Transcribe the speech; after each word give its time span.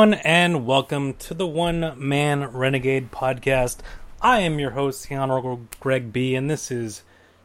everyone, 0.00 0.20
and 0.24 0.64
welcome 0.64 1.12
to 1.12 1.34
the 1.34 1.46
One 1.46 1.92
Man 1.94 2.44
Renegade 2.52 3.12
podcast. 3.12 3.80
I 4.22 4.40
am 4.40 4.58
your 4.58 4.70
host, 4.70 5.06
the 5.06 5.14
Honorable 5.14 5.60
Greg 5.78 6.10
B, 6.10 6.34
and 6.34 6.48
this 6.48 6.70
is 6.70 7.02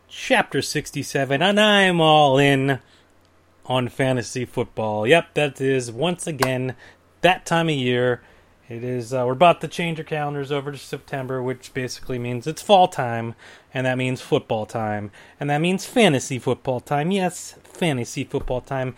chapter 0.07 0.61
67, 0.61 1.41
and 1.41 1.59
I'm 1.59 1.99
all 1.99 2.37
in 2.37 2.79
on 3.65 3.89
fantasy 3.89 4.45
football. 4.45 5.05
Yep, 5.05 5.33
that 5.33 5.59
is 5.59 5.91
once 5.91 6.27
again 6.27 6.77
that 7.19 7.45
time 7.45 7.67
of 7.67 7.75
year. 7.75 8.21
It 8.69 8.85
is, 8.85 9.13
uh, 9.13 9.25
we're 9.25 9.33
about 9.33 9.59
to 9.59 9.67
change 9.67 9.99
our 9.99 10.05
calendars 10.05 10.49
over 10.49 10.71
to 10.71 10.77
September, 10.77 11.43
which 11.43 11.73
basically 11.73 12.19
means 12.19 12.47
it's 12.47 12.61
fall 12.61 12.87
time, 12.87 13.35
and 13.73 13.85
that 13.85 13.97
means 13.97 14.21
football 14.21 14.65
time, 14.65 15.11
and 15.41 15.49
that 15.49 15.59
means 15.59 15.85
fantasy 15.85 16.39
football 16.39 16.79
time. 16.79 17.11
Yes, 17.11 17.55
fantasy 17.65 18.23
football 18.23 18.61
time. 18.61 18.95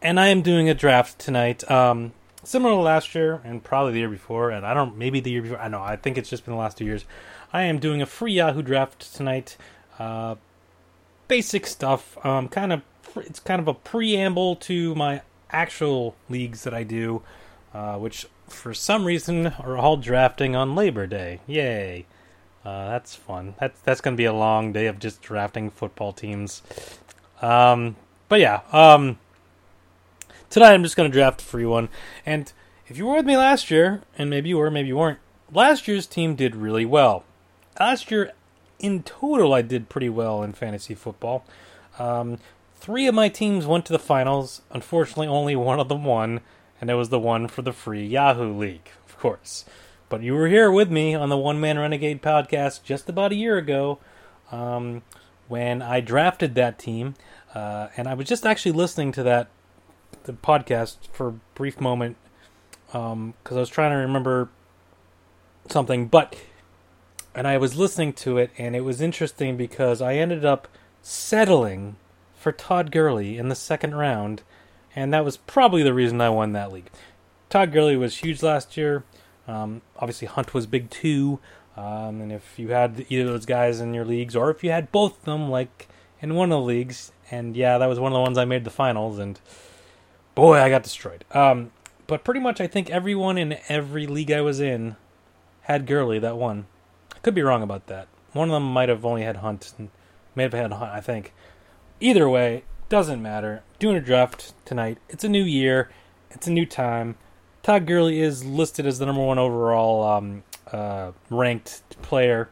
And 0.00 0.18
I 0.18 0.28
am 0.28 0.40
doing 0.40 0.70
a 0.70 0.74
draft 0.74 1.18
tonight. 1.18 1.70
Um, 1.70 2.14
similar 2.44 2.74
to 2.74 2.80
last 2.80 3.14
year 3.14 3.40
and 3.44 3.62
probably 3.62 3.92
the 3.92 4.00
year 4.00 4.08
before, 4.08 4.50
and 4.50 4.64
I 4.66 4.74
don't 4.74 4.96
maybe 4.96 5.20
the 5.20 5.30
year 5.30 5.42
before. 5.42 5.58
I 5.58 5.68
know 5.68 5.82
I 5.82 5.96
think 5.96 6.18
it's 6.18 6.30
just 6.30 6.44
been 6.44 6.54
the 6.54 6.60
last 6.60 6.78
two 6.78 6.84
years. 6.84 7.04
I 7.52 7.62
am 7.62 7.78
doing 7.78 8.02
a 8.02 8.06
free 8.06 8.34
Yahoo 8.34 8.62
draft 8.62 9.14
tonight. 9.14 9.56
Uh, 9.98 10.36
basic 11.28 11.66
stuff. 11.66 12.24
Um, 12.24 12.48
kind 12.48 12.72
of 12.72 12.82
it's 13.16 13.40
kind 13.40 13.60
of 13.60 13.68
a 13.68 13.74
preamble 13.74 14.56
to 14.56 14.94
my 14.94 15.22
actual 15.50 16.16
leagues 16.28 16.64
that 16.64 16.74
I 16.74 16.82
do, 16.82 17.22
uh, 17.72 17.96
which 17.96 18.26
for 18.48 18.74
some 18.74 19.04
reason 19.04 19.46
are 19.46 19.76
all 19.76 19.96
drafting 19.96 20.56
on 20.56 20.74
Labor 20.74 21.06
Day. 21.06 21.40
Yay! 21.46 22.06
Uh, 22.64 22.88
that's 22.88 23.14
fun. 23.14 23.54
That's 23.60 23.80
that's 23.82 24.00
gonna 24.00 24.16
be 24.16 24.24
a 24.24 24.32
long 24.32 24.72
day 24.72 24.86
of 24.86 24.98
just 24.98 25.22
drafting 25.22 25.70
football 25.70 26.12
teams. 26.12 26.62
Um, 27.40 27.96
but 28.28 28.40
yeah. 28.40 28.60
Um, 28.72 29.18
Tonight 30.54 30.74
I'm 30.74 30.84
just 30.84 30.94
going 30.94 31.10
to 31.10 31.12
draft 31.12 31.42
a 31.42 31.44
free 31.44 31.66
one. 31.66 31.88
And 32.24 32.52
if 32.86 32.96
you 32.96 33.06
were 33.06 33.16
with 33.16 33.26
me 33.26 33.36
last 33.36 33.72
year, 33.72 34.02
and 34.16 34.30
maybe 34.30 34.50
you 34.50 34.58
were, 34.58 34.70
maybe 34.70 34.86
you 34.86 34.96
weren't, 34.96 35.18
last 35.52 35.88
year's 35.88 36.06
team 36.06 36.36
did 36.36 36.54
really 36.54 36.86
well. 36.86 37.24
Last 37.80 38.08
year, 38.08 38.30
in 38.78 39.02
total, 39.02 39.52
I 39.52 39.62
did 39.62 39.88
pretty 39.88 40.08
well 40.08 40.44
in 40.44 40.52
fantasy 40.52 40.94
football. 40.94 41.44
Um, 41.98 42.38
three 42.76 43.08
of 43.08 43.16
my 43.16 43.28
teams 43.28 43.66
went 43.66 43.84
to 43.86 43.92
the 43.92 43.98
finals. 43.98 44.62
Unfortunately, 44.70 45.26
only 45.26 45.56
one 45.56 45.80
of 45.80 45.88
them 45.88 46.04
won, 46.04 46.40
and 46.80 46.88
it 46.88 46.94
was 46.94 47.08
the 47.08 47.18
one 47.18 47.48
for 47.48 47.62
the 47.62 47.72
free 47.72 48.06
Yahoo 48.06 48.56
League, 48.56 48.90
of 49.08 49.18
course. 49.18 49.64
But 50.08 50.22
you 50.22 50.34
were 50.34 50.46
here 50.46 50.70
with 50.70 50.88
me 50.88 51.16
on 51.16 51.30
the 51.30 51.36
One 51.36 51.58
Man 51.58 51.80
Renegade 51.80 52.22
podcast 52.22 52.84
just 52.84 53.08
about 53.08 53.32
a 53.32 53.34
year 53.34 53.58
ago 53.58 53.98
um, 54.52 55.02
when 55.48 55.82
I 55.82 55.98
drafted 55.98 56.54
that 56.54 56.78
team. 56.78 57.16
Uh, 57.56 57.88
and 57.96 58.06
I 58.06 58.14
was 58.14 58.28
just 58.28 58.46
actually 58.46 58.70
listening 58.70 59.10
to 59.10 59.24
that 59.24 59.48
the 60.24 60.32
podcast 60.32 60.96
for 61.12 61.28
a 61.28 61.32
brief 61.54 61.80
moment 61.80 62.16
because 62.86 63.12
um, 63.12 63.34
I 63.50 63.54
was 63.54 63.68
trying 63.68 63.90
to 63.90 63.96
remember 63.96 64.48
something, 65.68 66.06
but 66.06 66.36
and 67.34 67.48
I 67.48 67.58
was 67.58 67.76
listening 67.76 68.12
to 68.14 68.38
it, 68.38 68.50
and 68.58 68.76
it 68.76 68.82
was 68.82 69.00
interesting 69.00 69.56
because 69.56 70.00
I 70.00 70.14
ended 70.14 70.44
up 70.44 70.68
settling 71.02 71.96
for 72.34 72.52
Todd 72.52 72.92
Gurley 72.92 73.38
in 73.38 73.48
the 73.48 73.54
second 73.54 73.94
round, 73.94 74.42
and 74.94 75.12
that 75.12 75.24
was 75.24 75.36
probably 75.36 75.82
the 75.82 75.94
reason 75.94 76.20
I 76.20 76.30
won 76.30 76.52
that 76.52 76.72
league. 76.72 76.90
Todd 77.50 77.72
Gurley 77.72 77.96
was 77.96 78.18
huge 78.18 78.42
last 78.42 78.76
year. 78.76 79.04
Um, 79.48 79.82
obviously, 79.96 80.28
Hunt 80.28 80.54
was 80.54 80.66
big 80.66 80.90
too. 80.90 81.40
Um, 81.76 82.20
and 82.20 82.32
if 82.32 82.58
you 82.58 82.68
had 82.68 83.04
either 83.08 83.24
of 83.24 83.30
those 83.30 83.46
guys 83.46 83.80
in 83.80 83.94
your 83.94 84.04
leagues, 84.04 84.36
or 84.36 84.50
if 84.50 84.62
you 84.62 84.70
had 84.70 84.92
both 84.92 85.18
of 85.18 85.24
them, 85.24 85.50
like 85.50 85.88
in 86.20 86.34
one 86.34 86.52
of 86.52 86.60
the 86.60 86.64
leagues, 86.64 87.12
and 87.30 87.56
yeah, 87.56 87.78
that 87.78 87.88
was 87.88 87.98
one 87.98 88.12
of 88.12 88.16
the 88.16 88.22
ones 88.22 88.38
I 88.38 88.44
made 88.44 88.64
the 88.64 88.70
finals, 88.70 89.18
and 89.18 89.40
boy, 90.34 90.58
I 90.58 90.68
got 90.68 90.82
destroyed. 90.82 91.24
Um, 91.32 91.72
but 92.06 92.24
pretty 92.24 92.40
much, 92.40 92.60
I 92.60 92.66
think 92.66 92.90
everyone 92.90 93.38
in 93.38 93.58
every 93.68 94.06
league 94.06 94.30
I 94.30 94.40
was 94.40 94.60
in 94.60 94.96
had 95.62 95.86
Gurley 95.86 96.18
that 96.18 96.36
won. 96.36 96.66
I 97.14 97.18
could 97.20 97.34
be 97.34 97.42
wrong 97.42 97.62
about 97.62 97.86
that. 97.86 98.08
One 98.32 98.48
of 98.48 98.52
them 98.52 98.72
might 98.72 98.88
have 98.88 99.04
only 99.04 99.22
had 99.22 99.36
Hunt, 99.36 99.72
and 99.78 99.90
may 100.34 100.42
have 100.42 100.52
had 100.52 100.72
Hunt. 100.72 100.92
I 100.92 101.00
think. 101.00 101.32
Either 102.00 102.28
way, 102.28 102.64
doesn't 102.88 103.22
matter. 103.22 103.62
Doing 103.78 103.96
a 103.96 104.00
draft 104.00 104.52
tonight. 104.64 104.98
It's 105.08 105.24
a 105.24 105.28
new 105.28 105.44
year. 105.44 105.90
It's 106.30 106.46
a 106.46 106.52
new 106.52 106.66
time. 106.66 107.16
Todd 107.62 107.86
Gurley 107.86 108.20
is 108.20 108.44
listed 108.44 108.86
as 108.86 108.98
the 108.98 109.06
number 109.06 109.22
one 109.22 109.38
overall 109.38 110.04
um, 110.04 110.42
uh, 110.70 111.12
ranked 111.30 111.82
player 112.02 112.50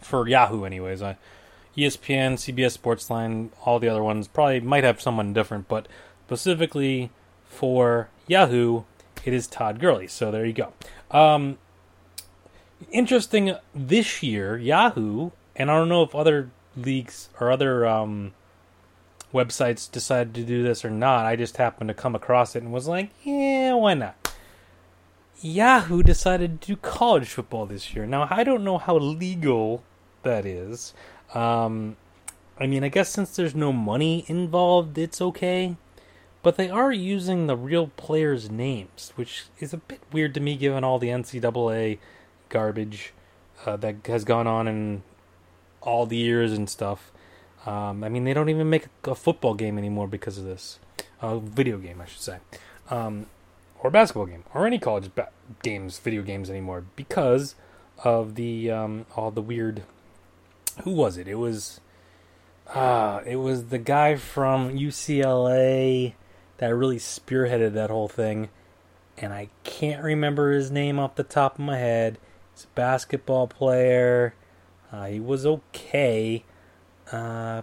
for 0.00 0.28
Yahoo, 0.28 0.64
anyways. 0.64 1.02
I, 1.02 1.16
ESPN, 1.76 2.34
CBS 2.34 2.78
Sportsline, 2.78 3.50
all 3.64 3.78
the 3.78 3.88
other 3.88 4.02
ones 4.02 4.28
probably 4.28 4.60
might 4.60 4.84
have 4.84 5.00
someone 5.00 5.32
different, 5.32 5.68
but 5.68 5.88
specifically 6.28 7.08
for 7.46 8.10
Yahoo, 8.26 8.82
it 9.24 9.32
is 9.32 9.46
Todd 9.46 9.80
Gurley. 9.80 10.06
So 10.06 10.30
there 10.30 10.44
you 10.44 10.52
go. 10.52 10.74
Um, 11.10 11.56
interesting 12.90 13.54
this 13.74 14.22
year, 14.22 14.58
Yahoo, 14.58 15.30
and 15.56 15.70
I 15.70 15.78
don't 15.78 15.88
know 15.88 16.02
if 16.02 16.14
other 16.14 16.50
leagues 16.76 17.30
or 17.40 17.50
other 17.50 17.86
um, 17.86 18.34
websites 19.32 19.90
decided 19.90 20.34
to 20.34 20.42
do 20.42 20.62
this 20.62 20.84
or 20.84 20.90
not. 20.90 21.24
I 21.24 21.34
just 21.34 21.56
happened 21.56 21.88
to 21.88 21.94
come 21.94 22.14
across 22.14 22.54
it 22.54 22.62
and 22.62 22.74
was 22.74 22.86
like, 22.86 23.08
yeah, 23.24 23.72
why 23.72 23.94
not? 23.94 24.34
Yahoo 25.40 26.02
decided 26.02 26.60
to 26.60 26.66
do 26.74 26.76
college 26.76 27.28
football 27.28 27.64
this 27.64 27.94
year. 27.94 28.04
Now, 28.04 28.28
I 28.30 28.44
don't 28.44 28.64
know 28.64 28.76
how 28.76 28.98
legal 28.98 29.82
that 30.24 30.44
is. 30.44 30.92
Um, 31.32 31.96
I 32.58 32.66
mean, 32.66 32.84
I 32.84 32.90
guess 32.90 33.08
since 33.08 33.34
there's 33.34 33.54
no 33.54 33.72
money 33.72 34.26
involved, 34.28 34.98
it's 34.98 35.22
okay 35.22 35.76
but 36.48 36.56
they 36.56 36.70
are 36.70 36.90
using 36.90 37.46
the 37.46 37.54
real 37.54 37.88
players' 37.98 38.50
names, 38.50 39.12
which 39.16 39.44
is 39.58 39.74
a 39.74 39.76
bit 39.76 40.00
weird 40.12 40.32
to 40.32 40.40
me 40.40 40.56
given 40.56 40.82
all 40.82 40.98
the 40.98 41.08
NCAA 41.08 41.98
garbage 42.48 43.12
uh, 43.66 43.76
that 43.76 43.96
has 44.06 44.24
gone 44.24 44.46
on 44.46 44.66
in 44.66 45.02
all 45.82 46.06
the 46.06 46.16
years 46.16 46.54
and 46.54 46.70
stuff. 46.70 47.12
Um, 47.66 48.02
I 48.02 48.08
mean, 48.08 48.24
they 48.24 48.32
don't 48.32 48.48
even 48.48 48.70
make 48.70 48.86
a 49.04 49.14
football 49.14 49.52
game 49.52 49.76
anymore 49.76 50.08
because 50.08 50.38
of 50.38 50.44
this. 50.44 50.78
A 51.20 51.38
video 51.38 51.76
game, 51.76 52.00
I 52.00 52.06
should 52.06 52.22
say. 52.22 52.38
Um, 52.88 53.26
or 53.80 53.90
basketball 53.90 54.24
game, 54.24 54.44
or 54.54 54.66
any 54.66 54.78
college 54.78 55.14
ba- 55.14 55.28
games, 55.62 55.98
video 55.98 56.22
games 56.22 56.48
anymore 56.48 56.86
because 56.96 57.56
of 58.04 58.36
the 58.36 58.70
um, 58.70 59.04
all 59.16 59.30
the 59.30 59.42
weird. 59.42 59.82
Who 60.84 60.92
was 60.92 61.18
it? 61.18 61.28
It 61.28 61.34
was. 61.34 61.82
Uh, 62.66 63.20
it 63.26 63.36
was 63.36 63.66
the 63.66 63.76
guy 63.76 64.16
from 64.16 64.78
UCLA 64.78 66.14
that 66.58 66.74
really 66.74 66.98
spearheaded 66.98 67.72
that 67.72 67.90
whole 67.90 68.08
thing. 68.08 68.50
And 69.16 69.32
I 69.32 69.48
can't 69.64 70.02
remember 70.02 70.52
his 70.52 70.70
name 70.70 70.98
off 70.98 71.16
the 71.16 71.24
top 71.24 71.54
of 71.54 71.64
my 71.64 71.78
head. 71.78 72.18
He's 72.54 72.64
a 72.64 72.74
basketball 72.74 73.48
player. 73.48 74.34
Uh, 74.92 75.06
he 75.06 75.20
was 75.20 75.44
okay. 75.44 76.44
Uh, 77.10 77.62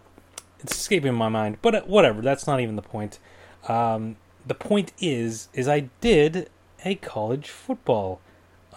it's 0.60 0.76
escaping 0.76 1.14
my 1.14 1.30
mind, 1.30 1.58
but 1.62 1.76
uh, 1.76 1.82
whatever. 1.82 2.22
That's 2.22 2.48
not 2.48 2.60
even 2.60 2.76
the 2.76 2.82
point. 2.82 3.20
Um, 3.68 4.18
the 4.46 4.54
point 4.54 4.92
is, 5.00 5.50
is 5.54 5.68
I 5.68 5.90
did 6.02 6.50
a 6.84 6.96
college 6.96 7.50
football 7.50 8.20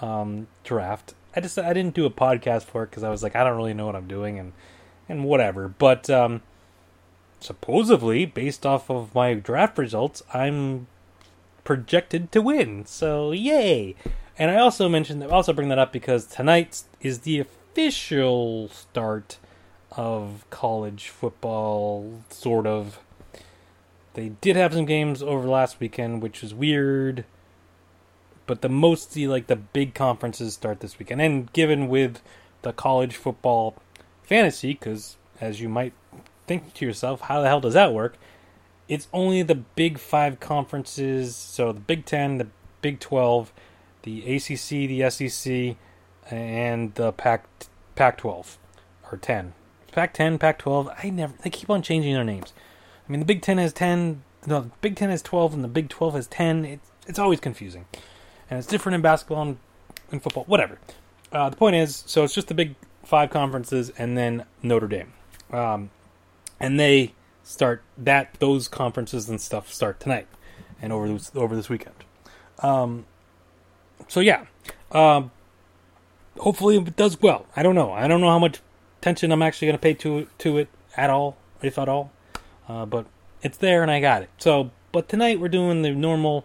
um, 0.01 0.47
draft. 0.65 1.15
I 1.35 1.41
just 1.41 1.59
I 1.59 1.73
didn't 1.73 1.95
do 1.95 2.07
a 2.07 2.11
podcast 2.11 2.65
for 2.65 2.85
it 2.85 2.91
because 2.91 3.05
I 3.05 3.11
was 3.11 3.23
like 3.23 3.37
I 3.37 3.45
don't 3.45 3.57
really 3.57 3.75
know 3.75 3.87
what 3.87 3.97
I'm 3.97 4.09
doing 4.09 4.39
and 4.39 4.53
and 5.09 5.25
whatever. 5.25 5.69
But 5.69 6.09
um, 6.11 6.43
supposedly, 7.41 8.27
based 8.27 8.67
off 8.67 8.91
of 8.91 9.15
my 9.15 9.35
draft 9.35 9.79
results, 9.79 10.23
I'm 10.33 10.87
projected 11.65 12.33
to 12.33 12.43
win. 12.43 12.87
So 12.87 13.33
yay! 13.33 13.95
And 14.39 14.51
I 14.51 14.57
also 14.57 14.89
mentioned 14.89 15.21
that 15.21 15.31
also 15.31 15.53
bring 15.53 15.69
that 15.69 15.79
up 15.79 15.93
because 15.93 16.25
tonight 16.27 16.83
is 17.01 17.21
the 17.21 17.41
official 17.41 18.69
start 18.69 19.39
of 19.93 20.45
college 20.51 21.09
football, 21.09 22.23
sort 22.31 22.67
of. 22.67 23.01
They 24.15 24.31
did 24.41 24.57
have 24.57 24.75
some 24.75 24.85
games 24.85 25.23
over 25.23 25.47
last 25.47 25.81
weekend, 25.81 26.23
which 26.23 26.43
is 26.43 26.55
weird. 26.55 27.25
But 28.47 28.63
the 28.63 28.69
most 28.69 29.09
mostly 29.09 29.29
like 29.29 29.47
the 29.47 29.57
big 29.57 29.95
conferences 29.95 30.55
start 30.55 30.81
this 30.81 30.99
weekend, 30.99 31.21
and 31.21 31.53
given 31.53 31.89
with 31.89 32.23
the 32.63 32.73
college 32.73 33.17
football 33.17 33.77
fantasy, 34.23 34.73
because 34.73 35.17
as 35.41 35.61
you 35.61 35.69
might 35.69 35.93
think 36.49 36.75
to 36.75 36.85
yourself, 36.85 37.21
how 37.23 37.41
the 37.43 37.49
hell 37.49 37.61
does 37.61 37.75
that 37.75 37.93
work? 37.93 38.17
It's 38.89 39.07
only 39.13 39.43
the 39.43 39.55
big 39.55 39.99
five 39.99 40.41
conferences, 40.41 41.37
so 41.37 41.73
the 41.73 41.81
Big 41.81 42.07
Ten, 42.07 42.39
the 42.39 42.49
Big 42.81 43.01
Twelve, 43.01 43.53
the 44.03 44.21
ACC, 44.37 44.69
the 44.89 45.11
SEC, 45.11 45.77
and 46.31 46.95
the 46.95 47.13
Pac 47.13 47.45
Pac 47.95 48.17
twelve 48.17 48.59
or 49.13 49.19
ten. 49.19 49.53
Pac 49.93 50.15
ten, 50.15 50.39
Pac 50.39 50.59
twelve. 50.59 50.89
I 51.03 51.11
never. 51.11 51.35
They 51.43 51.51
keep 51.51 51.69
on 51.69 51.83
changing 51.83 52.15
their 52.15 52.25
names. 52.25 52.55
I 53.07 53.13
mean, 53.13 53.21
the 53.21 53.27
Big 53.27 53.43
Ten 53.43 53.59
has 53.59 53.73
ten. 53.73 54.23
No, 54.47 54.63
the 54.63 54.71
Big 54.81 54.97
Ten 54.97 55.11
has 55.11 55.21
twelve, 55.23 55.53
and 55.53 55.63
the 55.63 55.69
Big 55.69 55.91
Twelve 55.91 56.15
has 56.15 56.27
ten. 56.27 56.65
It's 56.65 56.91
it's 57.07 57.19
always 57.19 57.41
confusing, 57.41 57.85
and 58.49 58.59
it's 58.59 58.69
different 58.69 58.95
in 58.95 59.03
basketball 59.03 59.43
and, 59.43 59.59
and 60.11 60.23
football. 60.23 60.45
Whatever. 60.45 60.79
Uh, 61.31 61.51
the 61.51 61.57
point 61.57 61.77
is, 61.77 62.05
so 62.07 62.25
it's 62.25 62.35
just 62.35 62.49
the 62.49 62.55
big 62.55 62.75
five 63.05 63.29
conferences, 63.31 63.91
and 63.99 64.17
then 64.17 64.45
Notre 64.63 64.89
Dame. 64.89 65.13
Um, 65.51 65.91
and 66.61 66.79
they 66.79 67.13
start 67.43 67.83
that 67.97 68.35
those 68.41 68.69
conferences 68.69 69.29
and 69.29 69.41
stuff 69.41 69.73
start 69.73 69.99
tonight 70.01 70.29
and 70.81 70.93
over 70.93 71.09
this 71.09 71.33
over 71.35 71.57
this 71.57 71.69
weekend. 71.69 71.95
Um, 72.61 73.07
so 74.07 74.21
yeah, 74.21 74.47
um, 74.93 75.31
hopefully 76.39 76.77
it 76.77 76.97
does 76.97 77.21
well. 77.21 77.47
I 77.57 77.63
don't 77.63 77.75
know. 77.75 77.93
I 77.93 78.09
don't 78.09 78.21
know 78.21 78.29
how 78.29 78.39
much 78.39 78.61
attention 79.01 79.33
I'm 79.33 79.43
actually 79.43 79.69
going 79.69 79.79
to 79.79 79.83
pay 79.83 79.95
to 79.95 80.29
to 80.39 80.59
it 80.59 80.69
at 80.97 81.11
all, 81.11 81.37
if 81.63 81.79
at 81.79 81.89
all. 81.89 82.13
Uh, 82.69 82.85
but 82.85 83.07
it's 83.43 83.59
there 83.59 83.83
and 83.83 83.91
I 83.91 84.01
got 84.01 84.23
it. 84.23 84.31
So, 84.39 84.71
but 84.93 85.09
tonight 85.09 85.41
we're 85.41 85.49
doing 85.49 85.83
the 85.83 85.93
normal 85.93 86.45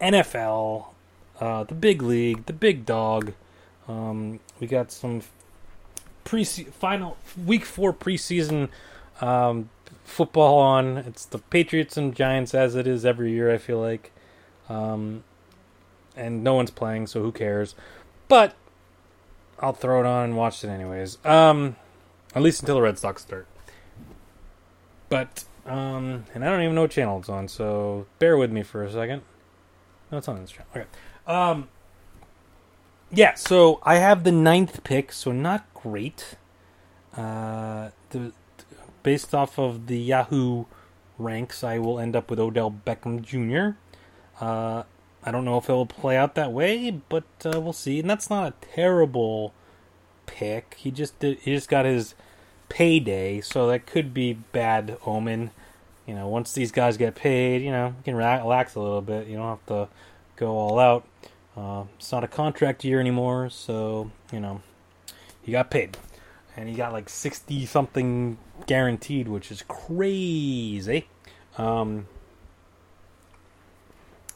NFL, 0.00 0.86
uh, 1.40 1.64
the 1.64 1.74
big 1.74 2.02
league, 2.02 2.46
the 2.46 2.52
big 2.52 2.86
dog. 2.86 3.32
Um, 3.88 4.40
we 4.58 4.66
got 4.66 4.90
some 4.90 5.22
pre 6.26 6.44
final 6.44 7.16
week 7.46 7.64
four 7.64 7.94
preseason 7.94 8.68
um, 9.22 9.70
football 10.04 10.58
on. 10.58 10.98
It's 10.98 11.24
the 11.24 11.38
Patriots 11.38 11.96
and 11.96 12.14
Giants 12.14 12.54
as 12.54 12.74
it 12.74 12.86
is 12.86 13.06
every 13.06 13.32
year. 13.32 13.50
I 13.50 13.56
feel 13.56 13.80
like, 13.80 14.12
um, 14.68 15.24
and 16.14 16.44
no 16.44 16.52
one's 16.54 16.70
playing, 16.70 17.06
so 17.06 17.22
who 17.22 17.32
cares? 17.32 17.74
But 18.28 18.54
I'll 19.60 19.72
throw 19.72 20.00
it 20.00 20.06
on 20.06 20.24
and 20.24 20.36
watch 20.36 20.62
it 20.62 20.68
anyways. 20.68 21.16
Um, 21.24 21.76
at 22.34 22.42
least 22.42 22.60
until 22.60 22.74
the 22.74 22.82
Red 22.82 22.98
Sox 22.98 23.22
start. 23.22 23.46
But 25.08 25.44
um, 25.64 26.24
and 26.34 26.44
I 26.44 26.50
don't 26.50 26.62
even 26.62 26.74
know 26.74 26.82
what 26.82 26.90
channel 26.90 27.20
it's 27.20 27.28
on, 27.28 27.48
so 27.48 28.06
bear 28.18 28.36
with 28.36 28.50
me 28.50 28.62
for 28.62 28.82
a 28.82 28.92
second. 28.92 29.22
No, 30.10 30.18
it's 30.18 30.28
on 30.28 30.40
this 30.40 30.50
channel. 30.50 30.66
Okay. 30.74 30.86
Um, 31.26 31.68
yeah, 33.10 33.34
so 33.34 33.80
I 33.84 33.96
have 33.96 34.24
the 34.24 34.32
ninth 34.32 34.82
pick, 34.82 35.12
so 35.12 35.30
not 35.32 35.72
great. 35.90 36.36
Uh, 37.16 37.90
the 38.10 38.32
based 39.02 39.34
off 39.34 39.58
of 39.58 39.86
the 39.86 39.98
Yahoo 39.98 40.64
ranks, 41.18 41.62
I 41.62 41.78
will 41.78 41.98
end 42.00 42.16
up 42.16 42.28
with 42.28 42.40
Odell 42.40 42.74
Beckham 42.84 43.22
Jr. 43.22 43.78
Uh, 44.44 44.82
I 45.22 45.30
don't 45.30 45.44
know 45.44 45.58
if 45.58 45.68
it 45.68 45.72
will 45.72 45.86
play 45.86 46.16
out 46.16 46.34
that 46.34 46.52
way, 46.52 46.90
but 47.08 47.24
uh, 47.44 47.60
we'll 47.60 47.72
see. 47.72 48.00
And 48.00 48.10
that's 48.10 48.28
not 48.28 48.48
a 48.48 48.66
terrible 48.74 49.54
pick. 50.26 50.74
He 50.78 50.90
just 50.90 51.18
did, 51.20 51.38
he 51.38 51.54
just 51.54 51.68
got 51.68 51.84
his 51.84 52.14
payday, 52.68 53.40
so 53.40 53.68
that 53.68 53.86
could 53.86 54.12
be 54.12 54.32
bad 54.32 54.98
omen. 55.06 55.52
You 56.04 56.14
know, 56.14 56.28
once 56.28 56.52
these 56.52 56.72
guys 56.72 56.96
get 56.96 57.14
paid, 57.14 57.62
you 57.62 57.70
know, 57.70 57.88
you 57.88 58.02
can 58.04 58.16
relax 58.16 58.74
a 58.74 58.80
little 58.80 59.02
bit. 59.02 59.26
You 59.28 59.36
don't 59.36 59.48
have 59.48 59.66
to 59.66 59.88
go 60.36 60.58
all 60.58 60.78
out. 60.78 61.06
Uh, 61.56 61.84
it's 61.96 62.12
not 62.12 62.22
a 62.22 62.28
contract 62.28 62.84
year 62.84 63.00
anymore, 63.00 63.48
so 63.50 64.10
you 64.32 64.40
know, 64.40 64.60
he 65.46 65.52
got 65.52 65.70
paid, 65.70 65.96
and 66.56 66.68
he 66.68 66.74
got 66.74 66.92
like 66.92 67.08
sixty 67.08 67.64
something 67.64 68.36
guaranteed, 68.66 69.28
which 69.28 69.52
is 69.52 69.62
crazy. 69.68 71.06
Um, 71.56 72.08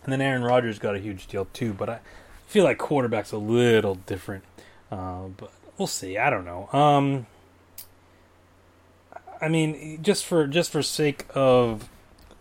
and 0.04 0.12
then 0.12 0.20
Aaron 0.20 0.44
Rodgers 0.44 0.78
got 0.78 0.94
a 0.94 1.00
huge 1.00 1.26
deal 1.26 1.48
too, 1.52 1.72
but 1.72 1.90
I 1.90 1.98
feel 2.46 2.62
like 2.62 2.78
quarterback's 2.78 3.32
a 3.32 3.38
little 3.38 3.96
different. 3.96 4.44
Uh, 4.90 5.24
but 5.36 5.52
we'll 5.76 5.88
see. 5.88 6.16
I 6.16 6.30
don't 6.30 6.44
know. 6.44 6.68
Um, 6.72 7.26
I 9.40 9.48
mean, 9.48 10.00
just 10.00 10.24
for 10.24 10.46
just 10.46 10.70
for 10.70 10.82
sake 10.82 11.26
of 11.34 11.88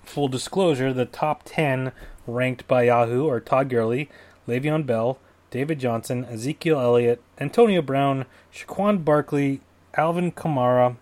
full 0.04 0.28
disclosure, 0.28 0.94
the 0.94 1.06
top 1.06 1.42
ten 1.44 1.92
ranked 2.28 2.68
by 2.68 2.84
Yahoo 2.84 3.28
are 3.28 3.40
Todd 3.40 3.70
Gurley, 3.70 4.10
Le'Veon 4.48 4.86
Bell, 4.86 5.18
David 5.52 5.80
Johnson, 5.80 6.26
Ezekiel 6.26 6.80
Elliott, 6.80 7.22
Antonio 7.40 7.82
Brown, 7.82 8.26
Saquon 8.54 9.04
Barkley, 9.04 9.62
Alvin 9.96 10.32
Kamara, 10.32 10.98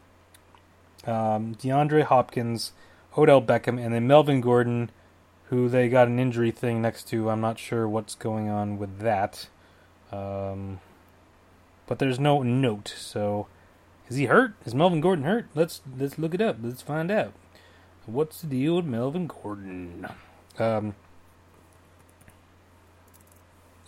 um, 1.05 1.55
DeAndre 1.55 2.03
Hopkins, 2.03 2.71
Odell 3.17 3.41
Beckham, 3.41 3.83
and 3.83 3.93
then 3.93 4.07
Melvin 4.07 4.41
Gordon, 4.41 4.91
who 5.49 5.69
they 5.69 5.89
got 5.89 6.07
an 6.07 6.19
injury 6.19 6.51
thing 6.51 6.81
next 6.81 7.07
to. 7.09 7.29
I'm 7.29 7.41
not 7.41 7.59
sure 7.59 7.87
what's 7.87 8.15
going 8.15 8.49
on 8.49 8.77
with 8.77 8.99
that. 8.99 9.47
Um, 10.11 10.79
but 11.85 11.99
there's 11.99 12.19
no 12.19 12.43
note, 12.43 12.93
so 12.97 13.47
is 14.09 14.15
he 14.15 14.25
hurt? 14.25 14.53
Is 14.65 14.75
Melvin 14.75 15.01
Gordon 15.01 15.25
hurt? 15.25 15.47
Let's 15.53 15.81
let's 15.97 16.17
look 16.17 16.33
it 16.33 16.41
up. 16.41 16.57
Let's 16.61 16.81
find 16.81 17.11
out. 17.11 17.33
What's 18.05 18.41
the 18.41 18.47
deal 18.47 18.77
with 18.77 18.85
Melvin 18.85 19.27
Gordon? 19.27 20.07
Um, 20.57 20.95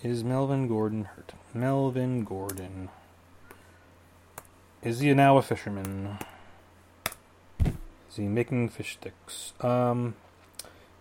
is 0.04 0.24
Melvin 0.24 0.68
Gordon 0.68 1.06
hurt? 1.06 1.34
Melvin 1.54 2.24
Gordon. 2.24 2.90
Is 4.82 5.00
he 5.00 5.14
now 5.14 5.38
a 5.38 5.42
fisherman? 5.42 6.18
Is 7.66 8.16
he 8.16 8.24
making 8.24 8.70
fish 8.70 8.94
sticks? 8.94 9.54
Um, 9.60 10.16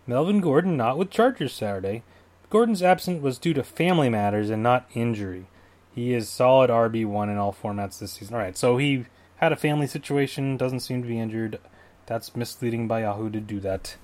Melvin 0.07 0.41
Gordon 0.41 0.77
not 0.77 0.99
with 0.99 1.11
Chargers 1.11 1.53
Saturday. 1.53 2.03
Gordon's 2.51 2.83
absence 2.83 3.23
was 3.23 3.39
due 3.39 3.55
to 3.55 3.63
family 3.63 4.09
matters 4.09 4.51
and 4.51 4.63
not 4.63 4.89
injury. 4.95 5.47
He 5.95 6.13
is 6.13 6.29
solid 6.29 6.71
RB1 6.71 7.31
in 7.31 7.37
all 7.37 7.53
formats 7.53 7.99
this 7.99 8.13
season. 8.13 8.35
All 8.35 8.41
right, 8.41 8.57
so 8.57 8.79
he 8.79 9.07
had 9.37 9.53
a 9.53 9.57
family 9.57 9.87
situation, 9.87 10.57
doesn't 10.57 10.81
seem 10.81 11.03
to 11.03 11.09
be 11.09 11.21
injured. 11.21 11.61
That's 12.07 12.35
misleading 12.35 12.89
by 12.89 13.03
Yahoo 13.03 13.31
to 13.31 13.41
do 13.41 13.61
that. 13.61 13.97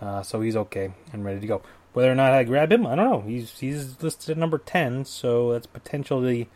Uh, 0.00 0.22
so 0.22 0.40
he's 0.40 0.56
okay 0.56 0.92
and 1.12 1.24
ready 1.24 1.40
to 1.40 1.46
go. 1.46 1.62
Whether 1.92 2.12
or 2.12 2.14
not 2.14 2.32
I 2.32 2.44
grab 2.44 2.70
him, 2.70 2.86
I 2.86 2.94
don't 2.94 3.10
know. 3.10 3.20
He's 3.22 3.58
he's 3.58 4.00
listed 4.02 4.30
at 4.30 4.38
number 4.38 4.58
10, 4.58 5.04
so 5.04 5.52
that's 5.52 5.66
potentially 5.66 6.48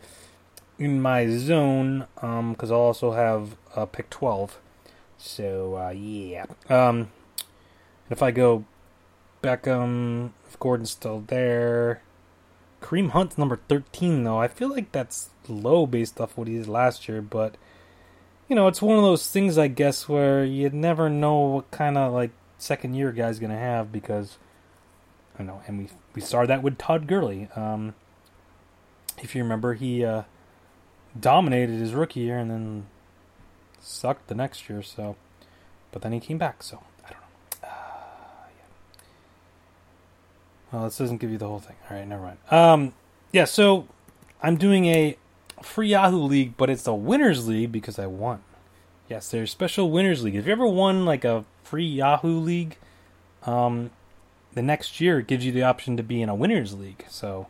in 0.77 1.01
my 1.01 1.27
zone 1.27 2.07
because 2.15 2.71
um, 2.71 2.75
I'll 2.75 2.81
also 2.81 3.11
have 3.11 3.55
uh, 3.75 3.85
pick 3.85 4.09
12. 4.09 4.59
So, 5.17 5.77
uh, 5.77 5.89
yeah. 5.89 6.45
Um, 6.69 7.11
if 8.09 8.21
I 8.21 8.31
go 8.31 8.65
Beckham, 9.41 10.31
if 10.47 10.59
Gordon's 10.59 10.91
still 10.91 11.23
there, 11.27 12.01
Kareem 12.81 13.11
Hunt's 13.11 13.37
number 13.37 13.59
13, 13.67 14.23
though. 14.23 14.39
I 14.39 14.47
feel 14.47 14.69
like 14.69 14.91
that's 14.91 15.29
low 15.47 15.85
based 15.85 16.19
off 16.19 16.37
what 16.37 16.47
he 16.47 16.57
did 16.57 16.67
last 16.67 17.07
year, 17.07 17.21
but, 17.21 17.55
you 18.49 18.55
know, 18.55 18.67
it's 18.67 18.81
one 18.81 18.97
of 18.97 19.03
those 19.03 19.29
things, 19.29 19.57
I 19.57 19.67
guess, 19.67 20.09
where 20.09 20.43
you 20.43 20.69
never 20.69 21.09
know 21.09 21.39
what 21.39 21.71
kind 21.71 21.97
of, 21.97 22.11
like, 22.13 22.31
second 22.57 22.95
year 22.95 23.11
guy's 23.11 23.39
to 23.39 23.57
have 23.57 23.91
because, 23.91 24.37
I 25.39 25.43
know, 25.43 25.61
and 25.67 25.79
we, 25.79 25.89
we 26.13 26.21
saw 26.21 26.45
that 26.45 26.61
with 26.61 26.77
Todd 26.77 27.07
Gurley. 27.07 27.49
Um, 27.55 27.95
if 29.21 29.35
you 29.35 29.41
remember, 29.41 29.73
he 29.73 30.05
uh, 30.05 30.23
dominated 31.19 31.79
his 31.79 31.93
rookie 31.93 32.21
year 32.21 32.37
and 32.37 32.51
then 32.51 32.85
sucked 33.79 34.27
the 34.27 34.35
next 34.35 34.69
year, 34.69 34.81
so, 34.83 35.15
but 35.91 36.01
then 36.01 36.11
he 36.11 36.19
came 36.19 36.37
back, 36.37 36.61
so. 36.61 36.83
I 37.05 37.09
don't 37.09 37.19
know. 37.19 37.67
Uh, 37.67 38.47
yeah. 38.49 39.03
Well, 40.71 40.83
this 40.85 40.97
doesn't 40.97 41.17
give 41.17 41.31
you 41.31 41.37
the 41.37 41.47
whole 41.47 41.59
thing. 41.59 41.75
All 41.89 41.97
right, 41.97 42.07
never 42.07 42.23
mind. 42.23 42.37
Um, 42.51 42.93
yeah, 43.31 43.45
so 43.45 43.87
I'm 44.41 44.57
doing 44.57 44.85
a 44.85 45.17
free 45.63 45.89
Yahoo 45.89 46.21
League, 46.21 46.55
but 46.57 46.69
it's 46.69 46.85
a 46.85 46.93
winners 46.93 47.47
league 47.47 47.71
because 47.71 47.97
I 47.97 48.05
won. 48.05 48.43
Yes, 49.09 49.29
there's 49.29 49.51
special 49.51 49.89
winners 49.89 50.23
league. 50.23 50.35
If 50.35 50.45
you 50.45 50.51
ever 50.51 50.67
won 50.67 51.05
like 51.05 51.25
a 51.25 51.45
free 51.63 51.85
Yahoo 51.85 52.39
League, 52.39 52.77
um, 53.43 53.91
the 54.53 54.61
next 54.61 55.01
year 55.01 55.21
gives 55.21 55.45
you 55.45 55.51
the 55.51 55.63
option 55.63 55.97
to 55.97 56.03
be 56.03 56.21
in 56.21 56.29
a 56.29 56.35
winners 56.35 56.73
league. 56.73 57.05
So 57.09 57.47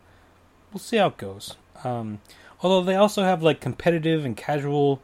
we'll 0.71 0.79
see 0.79 0.97
how 0.97 1.07
it 1.07 1.17
goes. 1.17 1.55
Um, 1.83 2.21
although 2.61 2.83
they 2.83 2.95
also 2.95 3.23
have 3.23 3.43
like 3.43 3.59
competitive 3.59 4.25
and 4.25 4.37
casual, 4.37 5.01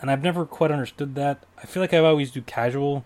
and 0.00 0.10
I've 0.10 0.22
never 0.22 0.44
quite 0.44 0.70
understood 0.70 1.14
that. 1.14 1.44
I 1.58 1.66
feel 1.66 1.82
like 1.82 1.94
I 1.94 1.98
always 1.98 2.30
do 2.30 2.42
casual 2.42 3.04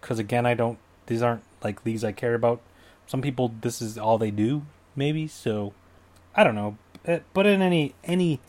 because 0.00 0.18
again, 0.18 0.46
I 0.46 0.54
don't. 0.54 0.78
These 1.06 1.22
aren't 1.22 1.42
like 1.62 1.84
leagues 1.84 2.04
I 2.04 2.12
care 2.12 2.34
about 2.34 2.60
some 3.06 3.22
people 3.22 3.54
this 3.60 3.80
is 3.80 3.96
all 3.96 4.18
they 4.18 4.30
do 4.30 4.62
maybe 4.94 5.26
so 5.26 5.72
i 6.34 6.42
don't 6.42 6.54
know 6.54 6.76
eh, 7.06 7.20
but 7.32 7.46
in 7.46 7.62
any 7.62 7.94
any 8.04 8.40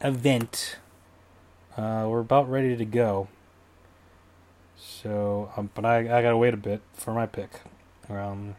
event 0.00 0.78
uh, 1.76 2.06
we're 2.08 2.20
about 2.20 2.48
ready 2.48 2.76
to 2.76 2.84
go 2.84 3.28
so 4.76 5.50
um, 5.56 5.70
but 5.74 5.84
I, 5.84 5.98
I 5.98 6.22
gotta 6.22 6.36
wait 6.36 6.54
a 6.54 6.58
bit 6.58 6.80
for 6.94 7.12
my 7.12 7.26
pick 7.26 7.50
um 8.10 8.54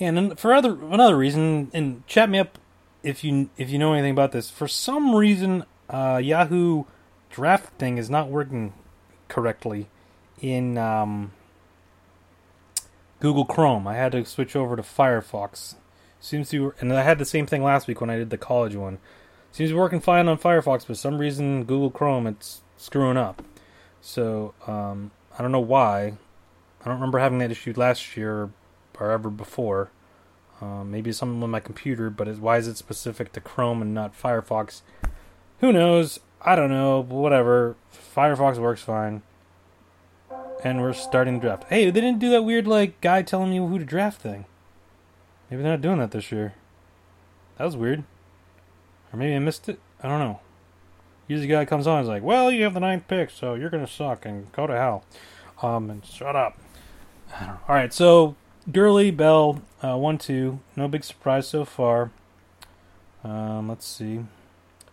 and 0.00 0.38
for 0.38 0.52
other 0.52 0.72
another 0.72 1.16
reason 1.16 1.70
and 1.72 2.06
chat 2.06 2.28
me 2.30 2.38
up 2.38 2.58
if 3.02 3.22
you 3.24 3.50
if 3.56 3.70
you 3.70 3.78
know 3.78 3.92
anything 3.92 4.12
about 4.12 4.32
this 4.32 4.50
for 4.50 4.68
some 4.68 5.14
reason 5.14 5.64
uh, 5.90 6.20
yahoo 6.22 6.84
Draft 7.30 7.74
thing 7.78 7.98
is 7.98 8.08
not 8.08 8.28
working 8.28 8.72
correctly 9.28 9.88
in 10.40 10.78
um, 10.78 11.32
Google 13.20 13.44
Chrome. 13.44 13.86
I 13.86 13.94
had 13.94 14.12
to 14.12 14.24
switch 14.24 14.56
over 14.56 14.76
to 14.76 14.82
Firefox. 14.82 15.74
Seems 16.20 16.50
to, 16.50 16.74
and 16.80 16.92
I 16.92 17.02
had 17.02 17.18
the 17.18 17.24
same 17.24 17.46
thing 17.46 17.62
last 17.62 17.86
week 17.86 18.00
when 18.00 18.10
I 18.10 18.16
did 18.16 18.30
the 18.30 18.38
college 18.38 18.74
one. 18.74 18.98
Seems 19.52 19.70
to 19.70 19.74
be 19.74 19.78
working 19.78 20.00
fine 20.00 20.28
on 20.28 20.38
Firefox, 20.38 20.80
but 20.80 20.86
for 20.86 20.94
some 20.94 21.18
reason 21.18 21.64
Google 21.64 21.90
Chrome 21.90 22.26
it's 22.26 22.62
screwing 22.76 23.16
up. 23.16 23.42
So 24.00 24.54
um, 24.66 25.10
I 25.38 25.42
don't 25.42 25.52
know 25.52 25.60
why. 25.60 26.14
I 26.80 26.84
don't 26.84 26.94
remember 26.94 27.18
having 27.18 27.38
that 27.38 27.50
issue 27.52 27.72
last 27.76 28.16
year 28.16 28.50
or 28.98 29.10
ever 29.10 29.30
before. 29.30 29.90
Um, 30.60 30.90
maybe 30.90 31.12
something 31.12 31.40
with 31.40 31.50
my 31.50 31.60
computer, 31.60 32.10
but 32.10 32.26
why 32.38 32.56
is 32.56 32.66
it 32.66 32.76
specific 32.76 33.32
to 33.32 33.40
Chrome 33.40 33.80
and 33.80 33.94
not 33.94 34.20
Firefox? 34.20 34.82
Who 35.60 35.72
knows? 35.72 36.18
I 36.40 36.56
don't 36.56 36.70
know. 36.70 37.00
Whatever. 37.02 37.76
Firefox 38.14 38.58
works 38.58 38.82
fine. 38.82 39.22
and 40.64 40.80
we're 40.80 40.92
starting 40.92 41.34
the 41.34 41.40
draft. 41.40 41.64
Hey, 41.68 41.88
they 41.88 42.00
didn't 42.00 42.18
do 42.18 42.30
that 42.30 42.42
weird 42.42 42.66
like 42.66 43.00
guy 43.00 43.22
telling 43.22 43.50
me 43.50 43.58
who 43.58 43.78
to 43.78 43.84
draft 43.84 44.20
thing. 44.20 44.44
Maybe 45.50 45.62
they're 45.62 45.72
not 45.72 45.80
doing 45.80 45.98
that 45.98 46.10
this 46.10 46.32
year. 46.32 46.54
That 47.56 47.64
was 47.64 47.76
weird. 47.76 48.04
Or 49.12 49.16
maybe 49.16 49.34
I 49.34 49.38
missed 49.38 49.68
it. 49.68 49.78
I 50.02 50.08
don't 50.08 50.18
know. 50.18 50.40
Usually, 51.28 51.46
guy 51.46 51.64
comes 51.64 51.86
on 51.86 51.98
and 51.98 52.04
is 52.04 52.08
like, 52.08 52.22
"Well, 52.22 52.50
you 52.50 52.64
have 52.64 52.74
the 52.74 52.80
ninth 52.80 53.06
pick, 53.06 53.30
so 53.30 53.54
you're 53.54 53.70
gonna 53.70 53.86
suck 53.86 54.26
and 54.26 54.50
go 54.52 54.66
to 54.66 54.74
hell." 54.74 55.04
Um, 55.62 55.90
and 55.90 56.04
shut 56.04 56.34
up. 56.34 56.58
All 57.40 57.74
right, 57.74 57.92
so 57.92 58.34
Gurley, 58.72 59.10
Bell, 59.10 59.62
uh, 59.82 59.96
one, 59.96 60.18
two. 60.18 60.60
No 60.74 60.88
big 60.88 61.04
surprise 61.04 61.46
so 61.46 61.64
far. 61.64 62.10
Um, 63.22 63.68
let's 63.68 63.86
see. 63.86 64.24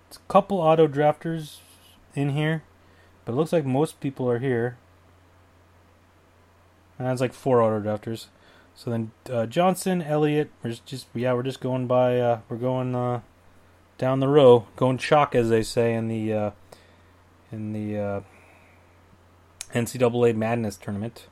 It's 0.07 0.17
a 0.17 0.31
couple 0.31 0.59
auto 0.59 0.87
drafters 0.87 1.57
in 2.13 2.29
here, 2.29 2.63
but 3.23 3.33
it 3.33 3.35
looks 3.35 3.53
like 3.53 3.65
most 3.65 3.99
people 3.99 4.29
are 4.29 4.39
here. 4.39 4.77
And 6.97 7.07
that's 7.07 7.21
like 7.21 7.33
four 7.33 7.61
auto 7.61 7.81
drafters. 7.81 8.27
So 8.75 8.91
then 8.91 9.11
uh, 9.29 9.45
Johnson, 9.45 10.01
Elliott, 10.01 10.49
we're 10.63 10.71
just, 10.71 10.85
just 10.85 11.07
yeah, 11.13 11.33
we're 11.33 11.43
just 11.43 11.59
going 11.59 11.87
by 11.87 12.19
uh, 12.19 12.39
we're 12.49 12.57
going 12.57 12.95
uh, 12.95 13.21
down 13.97 14.19
the 14.19 14.27
row, 14.27 14.67
going 14.75 14.97
chalk 14.97 15.35
as 15.35 15.49
they 15.49 15.63
say 15.63 15.93
in 15.93 16.07
the 16.07 16.33
uh, 16.33 16.51
in 17.51 17.73
the 17.73 17.97
uh, 17.97 18.21
NCAA 19.73 20.35
Madness 20.35 20.77
tournament, 20.77 21.27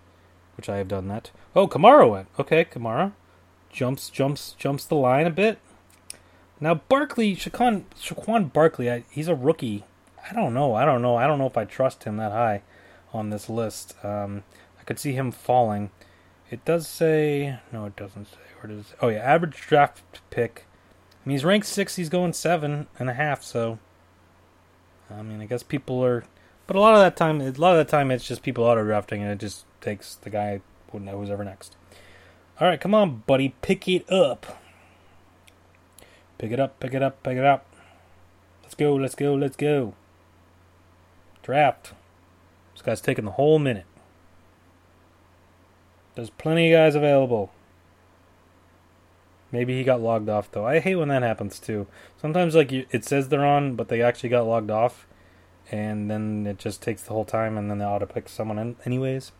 which 0.58 0.70
I 0.70 0.77
have 0.77 0.88
done 0.88 1.08
that. 1.08 1.32
Oh, 1.55 1.67
Kamara 1.67 2.10
went. 2.10 2.27
Okay, 2.39 2.65
Kamara 2.65 3.13
jumps 3.72 4.10
jumps 4.10 4.55
jumps 4.58 4.86
the 4.86 4.96
line 4.96 5.27
a 5.27 5.32
bit. 5.32 5.60
Now 6.60 6.75
Barkley, 6.75 7.36
Saquon 7.36 7.84
Saquon 8.00 8.51
Barkley, 8.53 8.89
I, 8.89 9.03
he's 9.10 9.27
a 9.27 9.36
rookie. 9.36 9.84
I 10.29 10.34
don't 10.34 10.53
know. 10.53 10.75
I 10.75 10.86
don't 10.86 11.01
know. 11.01 11.17
I 11.17 11.27
don't 11.27 11.39
know 11.39 11.48
if 11.48 11.58
I 11.58 11.65
trust 11.65 12.05
him 12.05 12.17
that 12.17 12.32
high 12.32 12.62
on 13.12 13.29
this 13.29 13.50
list. 13.50 13.96
Um, 14.03 14.43
I 14.79 14.84
could 14.84 15.00
see 15.00 15.13
him 15.13 15.32
falling. 15.32 15.91
It 16.50 16.63
does 16.63 16.88
say 16.88 17.60
no, 17.72 17.86
it 17.86 17.96
doesn't 17.96 18.25
say. 18.25 18.38
Where 18.62 18.74
does? 18.74 18.93
Oh 19.01 19.10
yeah, 19.10 19.20
average 19.20 19.58
draft 19.58 20.01
pick. 20.29 20.65
I 21.24 21.30
mean, 21.30 21.36
he's 21.36 21.46
ranked 21.46 21.68
six. 21.68 21.96
He's 21.96 22.10
going 22.10 22.34
seven 22.34 22.88
and 23.00 23.10
a 23.10 23.13
half. 23.13 23.44
So, 23.44 23.80
I 25.10 25.22
mean, 25.22 25.42
I 25.42 25.46
guess 25.46 25.63
people 25.63 26.03
are. 26.03 26.25
But 26.68 26.75
a 26.75 26.80
lot 26.80 26.96
of 26.96 27.01
that 27.01 27.15
time, 27.15 27.42
a 27.42 27.51
lot 27.51 27.77
of 27.77 27.86
the 27.86 27.89
time, 27.89 28.12
it's 28.12 28.27
just 28.27 28.42
people 28.42 28.63
auto 28.63 28.84
drafting, 28.84 29.22
and 29.22 29.32
it 29.32 29.39
just 29.39 29.65
takes 29.82 30.15
the 30.15 30.30
guy 30.30 30.62
who 30.92 31.00
knows 31.00 31.15
who's 31.15 31.30
ever 31.30 31.44
next. 31.44 31.75
All 32.60 32.68
right, 32.68 32.80
come 32.80 32.94
on, 32.94 33.24
buddy, 33.25 33.56
pick 33.62 33.88
it 33.88 34.10
up. 34.12 34.62
Pick 36.38 36.51
it 36.51 36.60
up, 36.60 36.80
pick 36.80 36.94
it 36.94 37.01
up, 37.01 37.22
pick 37.24 37.38
it 37.38 37.44
up. 37.44 37.65
Let's 38.62 38.75
go, 38.75 38.96
let's 38.96 39.15
go, 39.15 39.34
let's 39.34 39.56
go. 39.56 39.94
Draft. 41.42 41.94
This 42.74 42.82
guy's 42.82 43.01
taking 43.01 43.25
the 43.25 43.32
whole 43.32 43.60
minute. 43.60 43.86
There's 46.15 46.30
plenty 46.30 46.72
of 46.72 46.77
guys 46.77 46.96
available. 46.96 47.51
Maybe 49.53 49.77
he 49.77 49.83
got 49.83 50.01
logged 50.01 50.29
off 50.29 50.51
though. 50.51 50.65
I 50.65 50.79
hate 50.79 50.95
when 50.95 51.10
that 51.10 51.22
happens 51.22 51.60
too. 51.60 51.86
Sometimes 52.19 52.55
like 52.55 52.72
you, 52.72 52.88
it 52.89 53.05
says 53.05 53.29
they're 53.29 53.45
on, 53.45 53.75
but 53.75 53.88
they 53.88 54.01
actually 54.01 54.29
got 54.29 54.48
logged 54.48 54.72
off, 54.72 55.05
and 55.72 56.10
then 56.10 56.48
it 56.48 56.57
just 56.57 56.81
takes 56.81 57.03
the 57.03 57.13
whole 57.13 57.24
time, 57.24 57.55
and 57.55 57.69
then 57.69 57.77
they 57.77 57.86
auto 57.86 58.07
pick 58.07 58.27
someone 58.27 58.57
in, 58.57 58.75
anyways. 58.83 59.31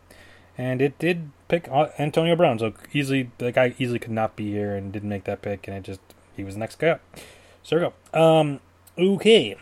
And 0.56 0.80
it 0.80 1.00
did 1.00 1.32
pick 1.48 1.66
Antonio 1.98 2.36
Brown, 2.36 2.60
so 2.60 2.74
easily 2.92 3.32
the 3.38 3.50
guy 3.50 3.74
easily 3.76 3.98
could 3.98 4.12
not 4.12 4.36
be 4.36 4.52
here 4.52 4.76
and 4.76 4.92
didn't 4.92 5.08
make 5.08 5.24
that 5.24 5.42
pick, 5.42 5.66
and 5.66 5.76
it 5.76 5.82
just 5.82 6.00
he 6.36 6.44
was 6.44 6.54
the 6.54 6.60
next 6.60 6.78
guy 6.78 6.90
up. 6.90 7.00
So 7.64 7.76
we 7.76 7.82
go. 7.82 8.18
Um, 8.18 8.60
okay. 8.96 9.56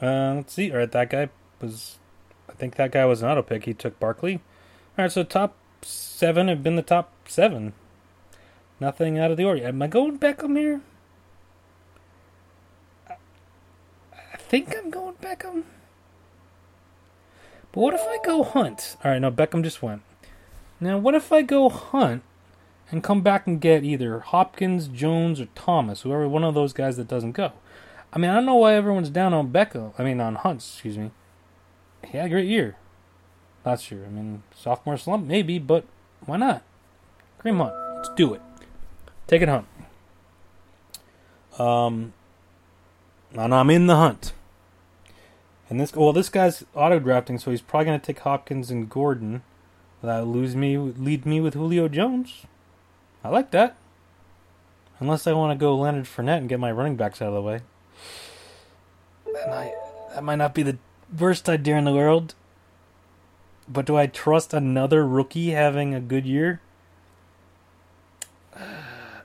Uh, 0.00 0.34
let's 0.36 0.52
see. 0.52 0.70
All 0.70 0.76
right, 0.76 0.92
that 0.92 1.08
guy 1.08 1.30
was. 1.62 1.98
I 2.50 2.52
think 2.52 2.74
that 2.74 2.92
guy 2.92 3.06
was 3.06 3.22
an 3.22 3.30
auto 3.30 3.40
pick. 3.40 3.64
He 3.64 3.72
took 3.72 3.98
Barkley. 3.98 4.34
All 4.98 5.04
right, 5.04 5.12
so 5.12 5.22
top 5.22 5.56
seven 5.80 6.48
have 6.48 6.62
been 6.62 6.76
the 6.76 6.82
top 6.82 7.14
seven. 7.26 7.72
Nothing 8.80 9.18
out 9.18 9.30
of 9.30 9.36
the 9.36 9.44
ordinary. 9.44 9.68
Am 9.68 9.82
I 9.82 9.86
going 9.86 10.18
Beckham 10.18 10.56
here? 10.56 10.80
I 13.08 14.36
think 14.38 14.74
I'm 14.76 14.90
going 14.90 15.14
Beckham. 15.16 15.64
But 17.72 17.80
what 17.80 17.94
if 17.94 18.00
I 18.00 18.18
go 18.24 18.42
Hunt? 18.42 18.96
All 19.04 19.10
right, 19.10 19.20
no, 19.20 19.30
Beckham 19.30 19.62
just 19.62 19.82
went. 19.82 20.02
Now, 20.80 20.96
what 20.96 21.14
if 21.14 21.30
I 21.30 21.42
go 21.42 21.68
Hunt 21.68 22.22
and 22.90 23.04
come 23.04 23.20
back 23.20 23.46
and 23.46 23.60
get 23.60 23.84
either 23.84 24.20
Hopkins, 24.20 24.88
Jones, 24.88 25.40
or 25.40 25.46
Thomas, 25.54 26.00
whoever 26.00 26.26
one 26.26 26.42
of 26.42 26.54
those 26.54 26.72
guys 26.72 26.96
that 26.96 27.06
doesn't 27.06 27.32
go? 27.32 27.52
I 28.12 28.18
mean, 28.18 28.30
I 28.30 28.34
don't 28.34 28.46
know 28.46 28.56
why 28.56 28.74
everyone's 28.74 29.10
down 29.10 29.34
on 29.34 29.52
Beckham. 29.52 29.92
I 29.98 30.02
mean, 30.02 30.20
on 30.20 30.36
Hunt, 30.36 30.62
excuse 30.62 30.96
me. 30.98 31.10
He 32.04 32.16
had 32.16 32.26
a 32.26 32.30
great 32.30 32.48
year 32.48 32.76
last 33.64 33.90
year. 33.90 34.04
I 34.06 34.08
mean, 34.08 34.42
sophomore 34.56 34.96
slump, 34.96 35.26
maybe, 35.26 35.58
but 35.58 35.84
why 36.24 36.38
not? 36.38 36.62
Kareem 37.40 37.58
Hunt. 37.58 37.74
Let's 37.96 38.08
do 38.16 38.34
it. 38.34 38.40
Take 39.30 39.42
it 39.42 39.48
home. 39.48 39.66
Um, 41.56 42.14
and 43.32 43.54
I'm 43.54 43.70
in 43.70 43.86
the 43.86 43.94
hunt. 43.94 44.32
And 45.68 45.80
this, 45.80 45.94
well, 45.94 46.12
this 46.12 46.28
guy's 46.28 46.64
auto 46.74 46.98
drafting, 46.98 47.38
so 47.38 47.52
he's 47.52 47.60
probably 47.60 47.84
going 47.84 48.00
to 48.00 48.04
take 48.04 48.18
Hopkins 48.18 48.72
and 48.72 48.90
Gordon. 48.90 49.44
That 50.02 50.26
lose 50.26 50.56
me, 50.56 50.76
lead 50.76 51.26
me 51.26 51.40
with 51.40 51.54
Julio 51.54 51.86
Jones. 51.86 52.44
I 53.22 53.28
like 53.28 53.52
that. 53.52 53.76
Unless 54.98 55.28
I 55.28 55.32
want 55.32 55.56
to 55.56 55.62
go 55.62 55.76
Leonard 55.76 56.06
Fournette 56.06 56.38
and 56.38 56.48
get 56.48 56.58
my 56.58 56.72
running 56.72 56.96
backs 56.96 57.22
out 57.22 57.28
of 57.28 57.34
the 57.34 57.40
way. 57.40 57.60
That 59.32 59.48
might, 59.48 59.74
that 60.12 60.24
might 60.24 60.36
not 60.36 60.54
be 60.54 60.64
the 60.64 60.78
worst 61.16 61.48
idea 61.48 61.76
in 61.76 61.84
the 61.84 61.94
world. 61.94 62.34
But 63.68 63.86
do 63.86 63.96
I 63.96 64.08
trust 64.08 64.52
another 64.52 65.06
rookie 65.06 65.50
having 65.50 65.94
a 65.94 66.00
good 66.00 66.26
year? 66.26 66.60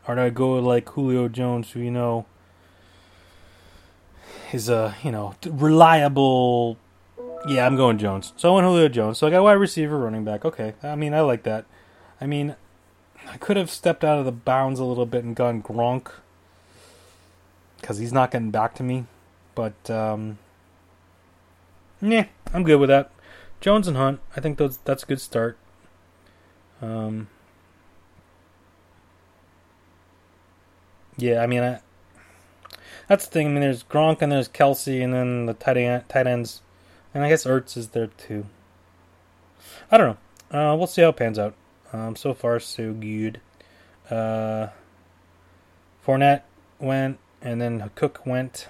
Or 0.07 0.15
do 0.15 0.21
I 0.21 0.29
go 0.29 0.53
like 0.59 0.89
Julio 0.89 1.27
Jones, 1.27 1.71
who 1.71 1.79
you 1.79 1.91
know 1.91 2.25
is 4.53 4.69
a 4.69 4.95
you 5.03 5.11
know 5.11 5.35
reliable? 5.45 6.77
Yeah, 7.47 7.65
I'm 7.65 7.75
going 7.75 7.97
Jones. 7.97 8.33
So 8.37 8.51
I 8.51 8.55
went 8.55 8.67
Julio 8.67 8.87
Jones. 8.87 9.17
So 9.17 9.27
I 9.27 9.29
got 9.29 9.43
wide 9.43 9.53
receiver, 9.53 9.97
running 9.97 10.23
back. 10.23 10.45
Okay, 10.45 10.73
I 10.83 10.95
mean 10.95 11.13
I 11.13 11.21
like 11.21 11.43
that. 11.43 11.65
I 12.19 12.27
mean, 12.27 12.55
I 13.27 13.37
could 13.37 13.57
have 13.57 13.69
stepped 13.69 14.03
out 14.03 14.19
of 14.19 14.25
the 14.25 14.31
bounds 14.31 14.79
a 14.79 14.85
little 14.85 15.05
bit 15.05 15.23
and 15.23 15.35
gone 15.35 15.61
Gronk 15.61 16.11
because 17.81 17.97
he's 17.97 18.13
not 18.13 18.31
getting 18.31 18.51
back 18.51 18.73
to 18.75 18.83
me. 18.83 19.05
But 19.53 19.89
um, 19.89 20.37
yeah, 22.01 22.25
I'm 22.53 22.63
good 22.63 22.79
with 22.79 22.89
that. 22.89 23.11
Jones 23.61 23.87
and 23.87 23.97
Hunt. 23.97 24.19
I 24.35 24.41
think 24.41 24.57
those 24.57 24.77
that's 24.77 25.03
a 25.03 25.05
good 25.05 25.21
start. 25.21 25.57
Um, 26.81 27.29
yeah, 31.17 31.41
I 31.41 31.47
mean, 31.47 31.63
I, 31.63 31.79
that's 33.07 33.25
the 33.25 33.31
thing. 33.31 33.47
I 33.47 33.51
mean, 33.51 33.61
there's 33.61 33.83
Gronk 33.83 34.21
and 34.21 34.31
there's 34.31 34.49
Kelce, 34.49 35.03
and 35.03 35.13
then 35.13 35.45
the 35.45 35.53
tight 35.53 35.77
end, 35.77 36.07
tight 36.09 36.27
ends, 36.27 36.61
and 37.13 37.23
I 37.23 37.29
guess 37.29 37.45
Ertz 37.45 37.77
is 37.77 37.89
there 37.89 38.07
too. 38.07 38.45
I 39.91 39.97
don't 39.97 40.17
know. 40.51 40.71
Uh, 40.73 40.75
we'll 40.75 40.87
see 40.87 41.01
how 41.01 41.09
it 41.09 41.17
pans 41.17 41.39
out. 41.39 41.53
Um, 41.93 42.15
so 42.15 42.33
far, 42.33 42.59
so 42.59 42.93
good. 42.93 43.39
Uh, 44.09 44.67
Fournette 46.05 46.41
went, 46.79 47.19
and 47.41 47.61
then 47.61 47.89
Cook 47.95 48.25
went. 48.25 48.67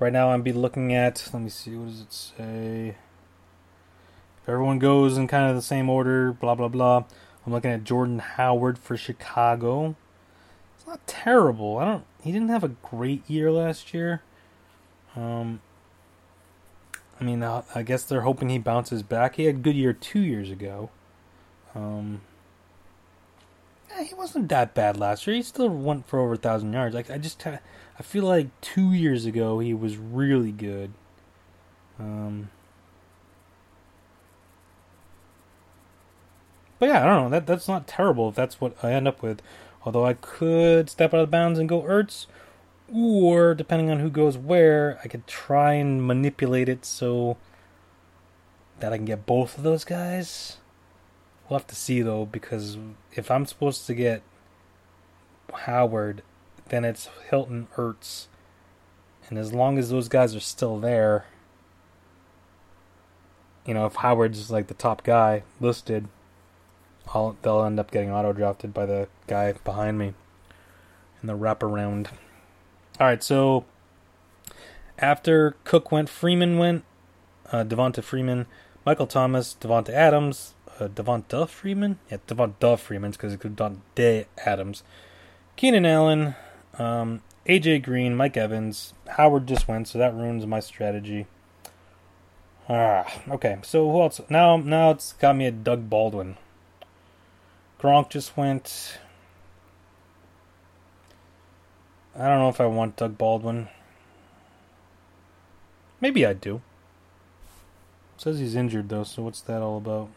Right 0.00 0.12
now, 0.12 0.30
I'm 0.30 0.42
be 0.42 0.52
looking 0.52 0.94
at. 0.94 1.28
Let 1.32 1.42
me 1.42 1.50
see. 1.50 1.74
What 1.74 1.88
does 1.88 2.00
it 2.00 2.12
say? 2.12 2.96
If 4.42 4.48
everyone 4.48 4.78
goes 4.78 5.16
in 5.16 5.26
kind 5.26 5.50
of 5.50 5.56
the 5.56 5.62
same 5.62 5.90
order, 5.90 6.32
blah 6.32 6.54
blah 6.54 6.68
blah. 6.68 7.04
I'm 7.46 7.52
looking 7.52 7.70
at 7.70 7.84
Jordan 7.84 8.18
Howard 8.18 8.78
for 8.78 8.96
Chicago. 8.96 9.96
It's 10.76 10.86
not 10.86 11.06
terrible. 11.06 11.78
I 11.78 11.84
don't. 11.84 12.04
He 12.22 12.32
didn't 12.32 12.50
have 12.50 12.64
a 12.64 12.68
great 12.68 13.28
year 13.28 13.50
last 13.50 13.94
year. 13.94 14.22
Um. 15.16 15.60
I 17.20 17.24
mean, 17.24 17.42
I 17.42 17.82
guess 17.82 18.04
they're 18.04 18.20
hoping 18.20 18.48
he 18.48 18.58
bounces 18.58 19.02
back. 19.02 19.34
He 19.34 19.46
had 19.46 19.56
a 19.56 19.58
good 19.58 19.74
year 19.74 19.92
two 19.92 20.20
years 20.20 20.50
ago. 20.50 20.90
Um. 21.74 22.20
He 24.06 24.14
wasn't 24.14 24.48
that 24.50 24.74
bad 24.74 24.96
last 24.96 25.26
year. 25.26 25.34
He 25.34 25.42
still 25.42 25.68
went 25.68 26.06
for 26.06 26.20
over 26.20 26.34
a 26.34 26.36
thousand 26.36 26.72
yards. 26.72 26.94
Like 26.94 27.10
I 27.10 27.18
just, 27.18 27.44
I 27.46 28.02
feel 28.02 28.24
like 28.24 28.48
two 28.60 28.92
years 28.92 29.26
ago 29.26 29.58
he 29.58 29.74
was 29.74 29.96
really 29.96 30.52
good. 30.52 30.92
Um. 31.98 32.50
But 36.78 36.88
yeah, 36.88 37.02
I 37.02 37.06
don't 37.06 37.24
know. 37.24 37.30
That 37.30 37.46
that's 37.46 37.68
not 37.68 37.86
terrible 37.86 38.28
if 38.28 38.34
that's 38.34 38.60
what 38.60 38.76
I 38.82 38.92
end 38.92 39.08
up 39.08 39.22
with. 39.22 39.42
Although 39.84 40.04
I 40.04 40.14
could 40.14 40.90
step 40.90 41.14
out 41.14 41.20
of 41.20 41.30
bounds 41.30 41.58
and 41.58 41.68
go 41.68 41.82
Ertz, 41.82 42.26
or 42.92 43.54
depending 43.54 43.90
on 43.90 44.00
who 44.00 44.10
goes 44.10 44.36
where, 44.36 44.98
I 45.04 45.08
could 45.08 45.26
try 45.26 45.74
and 45.74 46.06
manipulate 46.06 46.68
it 46.68 46.84
so 46.84 47.36
that 48.80 48.92
I 48.92 48.96
can 48.96 49.06
get 49.06 49.26
both 49.26 49.56
of 49.56 49.64
those 49.64 49.84
guys. 49.84 50.58
We'll 51.48 51.58
have 51.58 51.66
to 51.68 51.76
see 51.76 52.02
though, 52.02 52.26
because 52.26 52.76
if 53.12 53.30
I'm 53.30 53.46
supposed 53.46 53.86
to 53.86 53.94
get 53.94 54.22
Howard, 55.52 56.22
then 56.68 56.84
it's 56.84 57.08
Hilton 57.30 57.68
Ertz. 57.76 58.26
And 59.28 59.38
as 59.38 59.52
long 59.52 59.78
as 59.78 59.90
those 59.90 60.08
guys 60.08 60.34
are 60.34 60.40
still 60.40 60.78
there, 60.78 61.26
you 63.66 63.74
know, 63.74 63.86
if 63.86 63.96
Howard's 63.96 64.50
like 64.50 64.68
the 64.68 64.74
top 64.74 65.02
guy 65.04 65.42
listed, 65.60 66.08
I'll, 67.14 67.36
they'll 67.42 67.64
end 67.64 67.80
up 67.80 67.90
getting 67.90 68.10
auto 68.10 68.32
drafted 68.32 68.74
by 68.74 68.86
the 68.86 69.08
guy 69.26 69.52
behind 69.64 69.98
me 69.98 70.14
in 71.22 71.26
the 71.26 71.36
wraparound. 71.36 72.08
All 73.00 73.06
right, 73.06 73.22
so 73.22 73.64
after 74.98 75.56
Cook 75.64 75.92
went, 75.92 76.08
Freeman 76.08 76.58
went, 76.58 76.84
uh, 77.52 77.64
Devonta 77.64 78.02
Freeman, 78.02 78.46
Michael 78.84 79.06
Thomas, 79.06 79.56
Davante 79.60 79.90
Adams, 79.90 80.54
uh, 80.80 80.88
Devonta 80.88 81.48
Freeman, 81.48 81.98
yeah, 82.10 82.18
Devonta 82.26 82.78
Freeman's 82.78 83.16
because 83.16 83.32
it 83.32 83.40
could 83.40 83.52
it's 83.52 83.78
Davante 83.96 84.26
Adams, 84.44 84.82
Keenan 85.56 85.86
Allen, 85.86 86.34
um, 86.78 87.22
AJ 87.46 87.82
Green, 87.82 88.14
Mike 88.14 88.36
Evans, 88.36 88.92
Howard 89.16 89.46
just 89.46 89.66
went, 89.66 89.88
so 89.88 89.98
that 89.98 90.14
ruins 90.14 90.46
my 90.46 90.60
strategy. 90.60 91.26
Ah, 92.68 93.10
okay. 93.30 93.58
So 93.62 93.90
who 93.90 94.02
else? 94.02 94.20
Now, 94.28 94.58
now 94.58 94.90
it's 94.90 95.14
got 95.14 95.34
me 95.36 95.46
at 95.46 95.64
Doug 95.64 95.88
Baldwin. 95.88 96.36
Gronk 97.80 98.10
just 98.10 98.36
went. 98.36 98.98
I 102.16 102.26
don't 102.26 102.38
know 102.38 102.48
if 102.48 102.60
I 102.60 102.66
want 102.66 102.96
Doug 102.96 103.16
Baldwin. 103.16 103.68
Maybe 106.00 106.26
I 106.26 106.32
do. 106.32 106.56
It 108.16 108.22
says 108.22 108.40
he's 108.40 108.56
injured 108.56 108.88
though, 108.88 109.04
so 109.04 109.22
what's 109.22 109.40
that 109.42 109.62
all 109.62 109.76
about? 109.76 110.08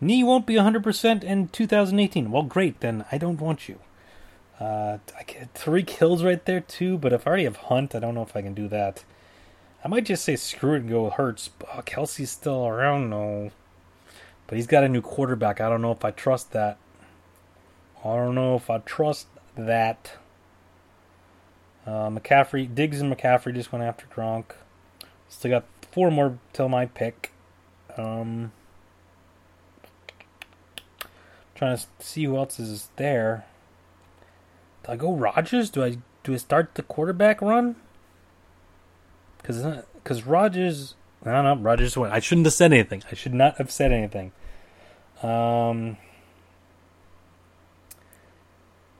Knee 0.00 0.24
won't 0.24 0.46
be 0.46 0.54
100% 0.54 1.22
in 1.22 1.48
2018. 1.48 2.30
Well, 2.30 2.42
great, 2.42 2.80
then 2.80 3.04
I 3.12 3.18
don't 3.18 3.40
want 3.40 3.68
you. 3.68 3.78
Uh, 4.58 4.98
I 5.18 5.22
get 5.22 5.54
Tyreek 5.54 5.88
Hill's 5.88 6.24
right 6.24 6.44
there 6.44 6.60
too, 6.60 6.98
but 6.98 7.12
if 7.12 7.26
I 7.26 7.30
already 7.30 7.44
have 7.44 7.56
Hunt, 7.56 7.94
I 7.94 8.00
don't 8.00 8.14
know 8.14 8.22
if 8.22 8.36
I 8.36 8.42
can 8.42 8.52
do 8.52 8.68
that. 8.68 9.04
I 9.84 9.88
might 9.88 10.04
just 10.04 10.24
say 10.24 10.36
screw 10.36 10.74
it 10.74 10.82
and 10.82 10.90
go 10.90 11.04
with 11.04 11.14
Ertz. 11.14 11.50
Oh, 11.74 11.82
Kelce's 11.82 12.30
still 12.30 12.66
around, 12.66 13.10
no. 13.10 13.52
But 14.52 14.56
he's 14.56 14.66
got 14.66 14.84
a 14.84 14.88
new 14.90 15.00
quarterback. 15.00 15.62
I 15.62 15.70
don't 15.70 15.80
know 15.80 15.92
if 15.92 16.04
I 16.04 16.10
trust 16.10 16.52
that. 16.52 16.76
I 18.04 18.16
don't 18.16 18.34
know 18.34 18.54
if 18.54 18.68
I 18.68 18.80
trust 18.80 19.28
that. 19.56 20.18
Uh, 21.86 22.10
McCaffrey, 22.10 22.74
Diggs 22.74 23.00
and 23.00 23.10
McCaffrey 23.10 23.54
just 23.54 23.72
went 23.72 23.82
after 23.82 24.04
Gronk. 24.14 24.44
Still 25.30 25.52
got 25.52 25.64
four 25.90 26.10
more 26.10 26.38
till 26.52 26.68
my 26.68 26.84
pick. 26.84 27.32
Um, 27.96 28.52
trying 31.54 31.78
to 31.78 31.86
see 32.00 32.24
who 32.24 32.36
else 32.36 32.60
is 32.60 32.90
there. 32.96 33.46
Do 34.84 34.92
I 34.92 34.96
go 34.96 35.14
Rodgers? 35.14 35.70
Do 35.70 35.82
I 35.82 35.96
do 36.24 36.34
I 36.34 36.36
start 36.36 36.74
the 36.74 36.82
quarterback 36.82 37.40
run? 37.40 37.76
Because 39.38 39.64
because 39.94 40.26
Rodgers, 40.26 40.94
I 41.24 41.32
don't 41.32 41.44
know. 41.44 41.56
Rodgers 41.56 41.96
went. 41.96 42.12
I 42.12 42.20
shouldn't 42.20 42.46
have 42.46 42.52
said 42.52 42.74
anything. 42.74 43.02
I 43.10 43.14
should 43.14 43.32
not 43.32 43.56
have 43.56 43.70
said 43.70 43.92
anything. 43.92 44.32
Um, 45.22 45.96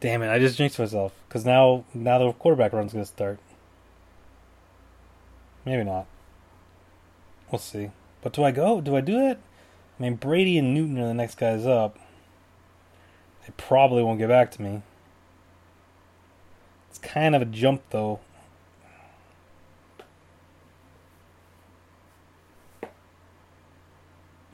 damn 0.00 0.22
it! 0.22 0.30
I 0.30 0.38
just 0.38 0.56
jinxed 0.56 0.78
myself. 0.78 1.12
Because 1.28 1.44
now 1.44 1.84
now 1.94 2.18
the 2.18 2.32
quarterback 2.32 2.72
run's 2.72 2.92
gonna 2.92 3.06
start. 3.06 3.38
Maybe 5.64 5.84
not. 5.84 6.06
We'll 7.50 7.58
see. 7.58 7.90
But 8.20 8.32
do 8.32 8.44
I 8.44 8.50
go? 8.50 8.80
Do 8.80 8.96
I 8.96 9.00
do 9.00 9.18
it? 9.18 9.38
I 9.98 10.02
mean, 10.02 10.16
Brady 10.16 10.58
and 10.58 10.74
Newton 10.74 10.98
are 10.98 11.06
the 11.06 11.14
next 11.14 11.36
guys 11.36 11.66
up. 11.66 11.98
They 13.46 13.52
probably 13.56 14.02
won't 14.02 14.18
get 14.18 14.28
back 14.28 14.50
to 14.52 14.62
me. 14.62 14.82
It's 16.88 16.98
kind 16.98 17.34
of 17.34 17.42
a 17.42 17.44
jump, 17.44 17.82
though. 17.90 18.20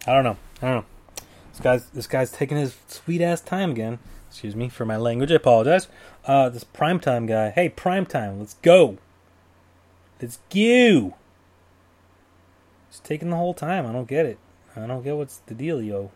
I 0.06 0.14
don't 0.14 0.24
know. 0.24 0.36
I 0.62 0.66
don't 0.66 0.74
know. 0.76 0.84
This 1.58 1.64
guy's 1.64 1.86
this 1.90 2.06
guy's 2.06 2.30
taking 2.30 2.56
his 2.56 2.76
sweet 2.86 3.20
ass 3.20 3.40
time 3.40 3.72
again. 3.72 3.98
Excuse 4.28 4.54
me 4.54 4.68
for 4.68 4.84
my 4.84 4.96
language. 4.96 5.32
I 5.32 5.34
apologize. 5.34 5.88
Uh, 6.24 6.48
this 6.48 6.62
prime 6.62 7.00
time 7.00 7.26
guy. 7.26 7.50
Hey, 7.50 7.68
prime 7.68 8.06
time. 8.06 8.38
Let's 8.38 8.54
go. 8.62 8.98
Let's 10.22 10.38
go. 10.54 11.16
He's 12.88 13.00
taking 13.02 13.30
the 13.30 13.36
whole 13.36 13.54
time. 13.54 13.86
I 13.86 13.92
don't 13.92 14.06
get 14.06 14.24
it. 14.24 14.38
I 14.76 14.86
don't 14.86 15.02
get 15.02 15.16
what's 15.16 15.38
the 15.46 15.54
deal, 15.54 15.82
yo. 15.82 16.12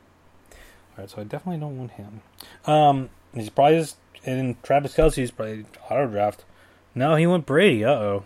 Alright, 0.95 1.11
so 1.11 1.21
I 1.21 1.25
definitely 1.25 1.59
don't 1.59 1.77
want 1.77 1.91
him. 1.93 2.21
Um, 2.65 3.11
he's 3.35 3.51
probably 3.51 3.81
just 3.81 3.97
and 4.25 4.63
Travis 4.63 4.95
Kelce's 4.95 5.33
probably 5.33 5.65
auto 5.91 6.07
draft. 6.07 6.45
No, 6.95 7.17
he 7.17 7.27
went 7.27 7.47
Brady. 7.47 7.85
Uh 7.85 7.91
oh. 7.91 8.25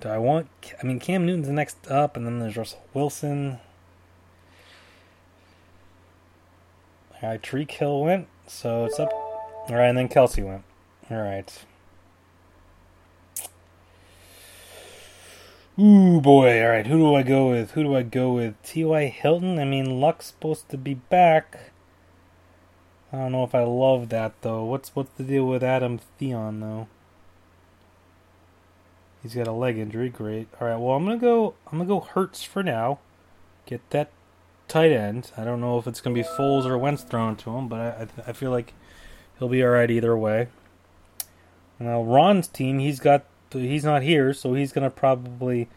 Do 0.00 0.08
I 0.08 0.18
want? 0.18 0.46
I 0.80 0.86
mean, 0.86 1.00
Cam 1.00 1.26
Newton's 1.26 1.48
next 1.48 1.90
up, 1.90 2.16
and 2.16 2.24
then 2.24 2.38
there's 2.38 2.56
Russell 2.56 2.84
Wilson. 2.94 3.58
All 7.20 7.30
right, 7.30 7.42
Tyreek 7.42 7.70
Hill 7.72 8.00
went, 8.00 8.28
so 8.46 8.84
it's 8.84 9.00
up. 9.00 9.12
All 9.12 9.66
right, 9.70 9.88
and 9.88 9.98
then 9.98 10.08
Kelce 10.08 10.44
went. 10.44 10.62
All 11.10 11.20
right. 11.20 11.64
Ooh 15.80 16.20
boy! 16.20 16.62
All 16.62 16.70
right, 16.70 16.86
who 16.86 16.98
do 16.98 17.14
I 17.14 17.22
go 17.22 17.50
with? 17.50 17.72
Who 17.72 17.84
do 17.84 17.96
I 17.96 18.02
go 18.02 18.32
with? 18.32 18.60
T.Y. 18.62 19.06
Hilton. 19.06 19.58
I 19.58 19.64
mean, 19.64 20.00
Luck's 20.00 20.26
supposed 20.26 20.68
to 20.70 20.76
be 20.76 20.94
back. 20.94 21.72
I 23.12 23.16
don't 23.16 23.32
know 23.32 23.44
if 23.44 23.54
I 23.54 23.62
love 23.62 24.08
that 24.10 24.34
though. 24.42 24.64
What's 24.64 24.94
what's 24.94 25.10
the 25.16 25.24
deal 25.24 25.46
with 25.46 25.62
Adam 25.62 26.00
Thielen 26.20 26.60
though? 26.60 26.88
He's 29.22 29.34
got 29.34 29.48
a 29.48 29.52
leg 29.52 29.78
injury. 29.78 30.08
Great. 30.08 30.48
All 30.60 30.68
right. 30.68 30.78
Well, 30.78 30.96
I'm 30.96 31.04
gonna 31.04 31.16
go. 31.16 31.54
I'm 31.70 31.78
gonna 31.78 31.88
go 31.88 32.06
Ertz 32.14 32.46
for 32.46 32.62
now. 32.62 32.98
Get 33.66 33.88
that 33.90 34.10
tight 34.68 34.92
end. 34.92 35.32
I 35.36 35.44
don't 35.44 35.60
know 35.60 35.78
if 35.78 35.86
it's 35.86 36.00
gonna 36.00 36.14
be 36.14 36.22
Foles 36.22 36.66
or 36.66 36.78
Wentz 36.78 37.02
thrown 37.02 37.36
to 37.36 37.56
him, 37.56 37.68
but 37.68 37.80
I 37.80 38.06
I, 38.26 38.32
feel 38.32 38.50
like 38.50 38.74
he'll 39.38 39.48
be 39.48 39.62
all 39.62 39.70
right 39.70 39.90
either 39.90 40.16
way. 40.16 40.48
Now 41.78 42.02
Ron's 42.02 42.48
team, 42.48 42.78
he's 42.78 43.00
got 43.00 43.24
he's 43.50 43.84
not 43.84 44.02
here, 44.02 44.32
so 44.32 44.54
he's 44.54 44.72
gonna 44.72 44.90
probably 44.90 45.68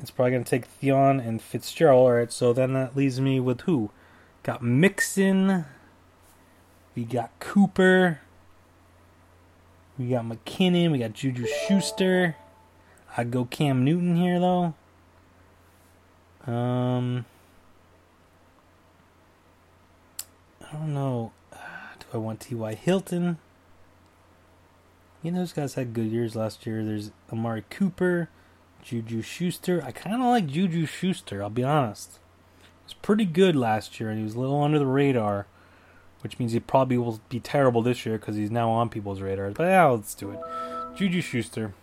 it's 0.00 0.10
probably 0.10 0.32
gonna 0.32 0.44
take 0.44 0.66
Thielen 0.80 1.26
and 1.26 1.42
Fitzgerald. 1.42 2.06
All 2.06 2.12
right. 2.12 2.32
So 2.32 2.52
then 2.52 2.72
that 2.74 2.96
leaves 2.96 3.20
me 3.20 3.40
with 3.40 3.62
who? 3.62 3.90
Got 4.42 4.62
Mixon. 4.62 5.64
We 6.94 7.04
got 7.04 7.30
Cooper. 7.40 8.20
We 9.98 10.10
got 10.10 10.24
McKinnon. 10.24 10.92
We 10.92 10.98
got 10.98 11.12
Juju 11.12 11.46
Schuster. 11.46 12.36
I'd 13.16 13.30
go 13.30 13.44
Cam 13.44 13.84
Newton 13.84 14.16
here 14.16 14.38
though. 14.38 14.74
Um, 16.46 17.24
I 20.70 20.76
don't 20.76 20.94
know. 20.94 21.32
Do 21.52 22.06
I 22.14 22.16
want 22.18 22.40
T.Y. 22.40 22.74
Hilton? 22.74 23.38
You 25.22 25.32
know, 25.32 25.38
those 25.40 25.52
guys 25.52 25.74
had 25.74 25.94
good 25.94 26.10
years 26.10 26.36
last 26.36 26.66
year. 26.66 26.84
There's 26.84 27.10
Amari 27.32 27.64
Cooper, 27.70 28.28
Juju 28.82 29.22
Schuster. 29.22 29.82
I 29.84 29.90
kind 29.90 30.14
of 30.14 30.22
like 30.22 30.46
Juju 30.46 30.86
Schuster, 30.86 31.42
I'll 31.42 31.50
be 31.50 31.64
honest. 31.64 32.18
He 32.60 32.84
was 32.84 32.94
pretty 32.94 33.24
good 33.24 33.56
last 33.56 33.98
year, 33.98 34.10
and 34.10 34.18
he 34.18 34.24
was 34.24 34.34
a 34.34 34.40
little 34.40 34.62
under 34.62 34.78
the 34.78 34.86
radar 34.86 35.46
which 36.20 36.38
means 36.38 36.52
he 36.52 36.60
probably 36.60 36.98
will 36.98 37.20
be 37.28 37.40
terrible 37.40 37.82
this 37.82 38.04
year 38.04 38.18
because 38.18 38.36
he's 38.36 38.50
now 38.50 38.70
on 38.70 38.88
people's 38.88 39.20
radars. 39.20 39.54
But 39.54 39.64
yeah, 39.64 39.86
let's 39.86 40.14
do 40.14 40.30
it. 40.30 40.40
Juju 40.96 41.20
Schuster. 41.20 41.74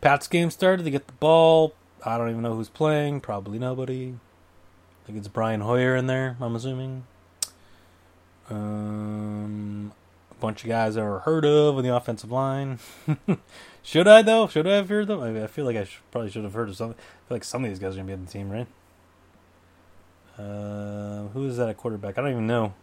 Pat's 0.00 0.26
game 0.26 0.50
started. 0.50 0.84
They 0.84 0.90
get 0.90 1.06
the 1.06 1.12
ball. 1.14 1.74
I 2.04 2.18
don't 2.18 2.30
even 2.30 2.42
know 2.42 2.54
who's 2.54 2.68
playing. 2.68 3.20
Probably 3.20 3.58
nobody. 3.58 4.14
I 5.02 5.06
think 5.06 5.18
it's 5.18 5.28
Brian 5.28 5.62
Hoyer 5.62 5.96
in 5.96 6.06
there. 6.06 6.36
I'm 6.40 6.54
assuming. 6.54 7.04
Um, 8.48 9.92
a 10.30 10.34
bunch 10.34 10.62
of 10.62 10.68
guys 10.68 10.96
I've 10.96 11.22
heard 11.22 11.44
of 11.44 11.76
on 11.76 11.82
the 11.82 11.94
offensive 11.94 12.30
line. 12.30 12.78
should 13.82 14.06
I 14.06 14.22
though? 14.22 14.46
Should 14.46 14.66
I 14.66 14.76
have 14.76 14.88
heard 14.88 15.08
them? 15.08 15.20
I, 15.20 15.30
mean, 15.30 15.42
I 15.42 15.48
feel 15.48 15.64
like 15.64 15.76
I 15.76 15.88
probably 16.10 16.30
should 16.30 16.44
have 16.44 16.54
heard 16.54 16.68
of 16.68 16.76
some. 16.76 16.90
I 16.90 16.94
feel 16.94 17.36
like 17.36 17.44
some 17.44 17.64
of 17.64 17.70
these 17.70 17.80
guys 17.80 17.94
are 17.94 17.96
gonna 17.96 18.06
be 18.06 18.12
on 18.12 18.24
the 18.24 18.30
team, 18.30 18.50
right? 18.50 18.66
Uh, 20.38 21.28
who 21.28 21.46
is 21.46 21.56
that 21.56 21.68
at 21.68 21.76
quarterback? 21.76 22.16
I 22.16 22.22
don't 22.22 22.30
even 22.30 22.46
know. 22.46 22.74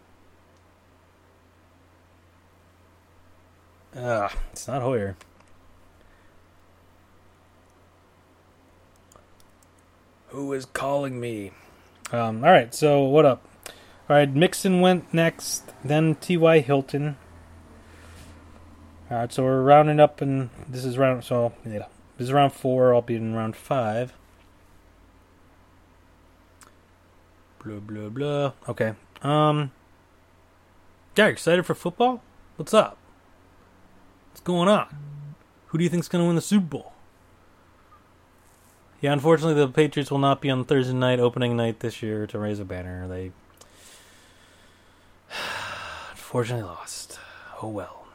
Ah, 3.95 4.31
it's 4.51 4.67
not 4.67 4.81
Hoyer. 4.81 5.15
Who 10.27 10.53
is 10.53 10.65
calling 10.65 11.19
me? 11.19 11.51
Um, 12.11 12.43
all 12.43 12.51
right, 12.51 12.73
so 12.73 13.03
what 13.03 13.25
up? 13.25 13.45
All 14.09 14.15
right, 14.15 14.33
Mixon 14.33 14.81
went 14.81 15.13
next, 15.13 15.71
then 15.83 16.15
T.Y. 16.15 16.61
Hilton. 16.61 17.17
All 19.11 19.17
right, 19.17 19.31
so 19.31 19.43
we're 19.43 19.61
rounding 19.61 19.99
up, 19.99 20.19
and 20.21 20.49
this 20.67 20.85
is 20.85 20.97
round. 20.97 21.23
So 21.23 21.53
yeah, 21.65 21.85
this 22.17 22.25
is 22.25 22.33
round 22.33 22.53
four. 22.53 22.95
I'll 22.95 23.01
be 23.01 23.15
in 23.15 23.35
round 23.35 23.55
five. 23.55 24.13
Blah 27.63 27.79
blah 27.79 28.09
blah. 28.09 28.51
Okay. 28.67 28.93
Um. 29.21 29.71
Yeah, 31.15 31.27
excited 31.27 31.65
for 31.65 31.75
football? 31.75 32.23
What's 32.55 32.73
up? 32.73 32.97
What's 34.31 34.41
going 34.41 34.69
on? 34.69 34.87
Who 35.67 35.77
do 35.77 35.83
you 35.83 35.89
think's 35.89 36.07
gonna 36.07 36.25
win 36.25 36.35
the 36.35 36.41
Super 36.41 36.65
Bowl? 36.65 36.93
Yeah, 39.01 39.13
unfortunately, 39.13 39.55
the 39.55 39.69
Patriots 39.69 40.11
will 40.11 40.19
not 40.19 40.41
be 40.41 40.49
on 40.49 40.65
Thursday 40.65 40.93
night 40.93 41.19
opening 41.19 41.55
night 41.55 41.79
this 41.79 42.03
year 42.03 42.27
to 42.27 42.37
raise 42.37 42.59
a 42.59 42.65
banner. 42.65 43.07
They 43.07 43.31
unfortunately 46.11 46.65
lost. 46.65 47.17
Oh 47.61 47.69
well. 47.69 48.07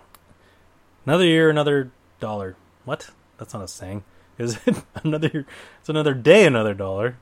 Another 1.07 1.25
year, 1.25 1.49
another 1.49 1.91
dollar. 2.21 2.57
What? 2.85 3.11
That's 3.39 3.55
not 3.55 3.63
a 3.63 3.69
saying. 3.69 4.05
Is 4.39 4.59
it 4.67 4.83
another? 5.03 5.47
It's 5.81 5.89
another 5.89 6.13
day, 6.13 6.45
another 6.45 6.75
dollar. 6.75 7.17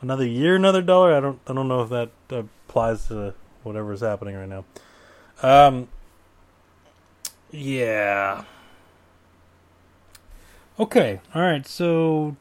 Another 0.00 0.26
year, 0.26 0.56
another 0.56 0.82
dollar. 0.82 1.14
I 1.14 1.20
don't. 1.20 1.38
I 1.46 1.52
don't 1.52 1.68
know 1.68 1.82
if 1.82 1.90
that 1.90 2.10
applies 2.30 3.06
to 3.08 3.34
whatever 3.62 3.92
is 3.92 4.00
happening 4.00 4.34
right 4.34 4.48
now. 4.48 4.64
Um. 5.42 5.88
Yeah. 7.50 8.44
Okay. 10.80 11.20
All 11.34 11.42
right. 11.42 11.66
So 11.66 12.36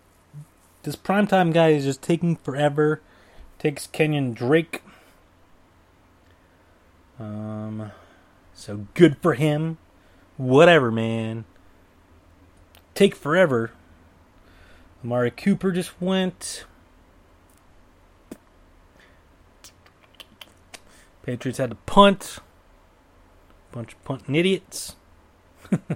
this 0.84 0.96
primetime 0.96 1.54
guy 1.54 1.70
is 1.70 1.86
just 1.86 2.02
taking 2.02 2.36
forever. 2.36 3.02
Takes 3.58 3.88
Kenyan 3.88 4.34
Drake. 4.34 4.84
Um. 7.20 7.92
So 8.54 8.88
good 8.94 9.18
for 9.18 9.34
him. 9.34 9.78
Whatever, 10.38 10.92
man. 10.92 11.46
Take 12.94 13.16
forever. 13.16 13.72
Amari 15.04 15.32
Cooper 15.32 15.72
just 15.72 16.02
went. 16.02 16.66
Patriots 21.24 21.58
had 21.58 21.70
to 21.70 21.76
punt. 21.76 22.40
Bunch 23.72 23.94
of 23.94 24.04
punting 24.04 24.36
idiots. 24.36 24.96
um, 25.72 25.90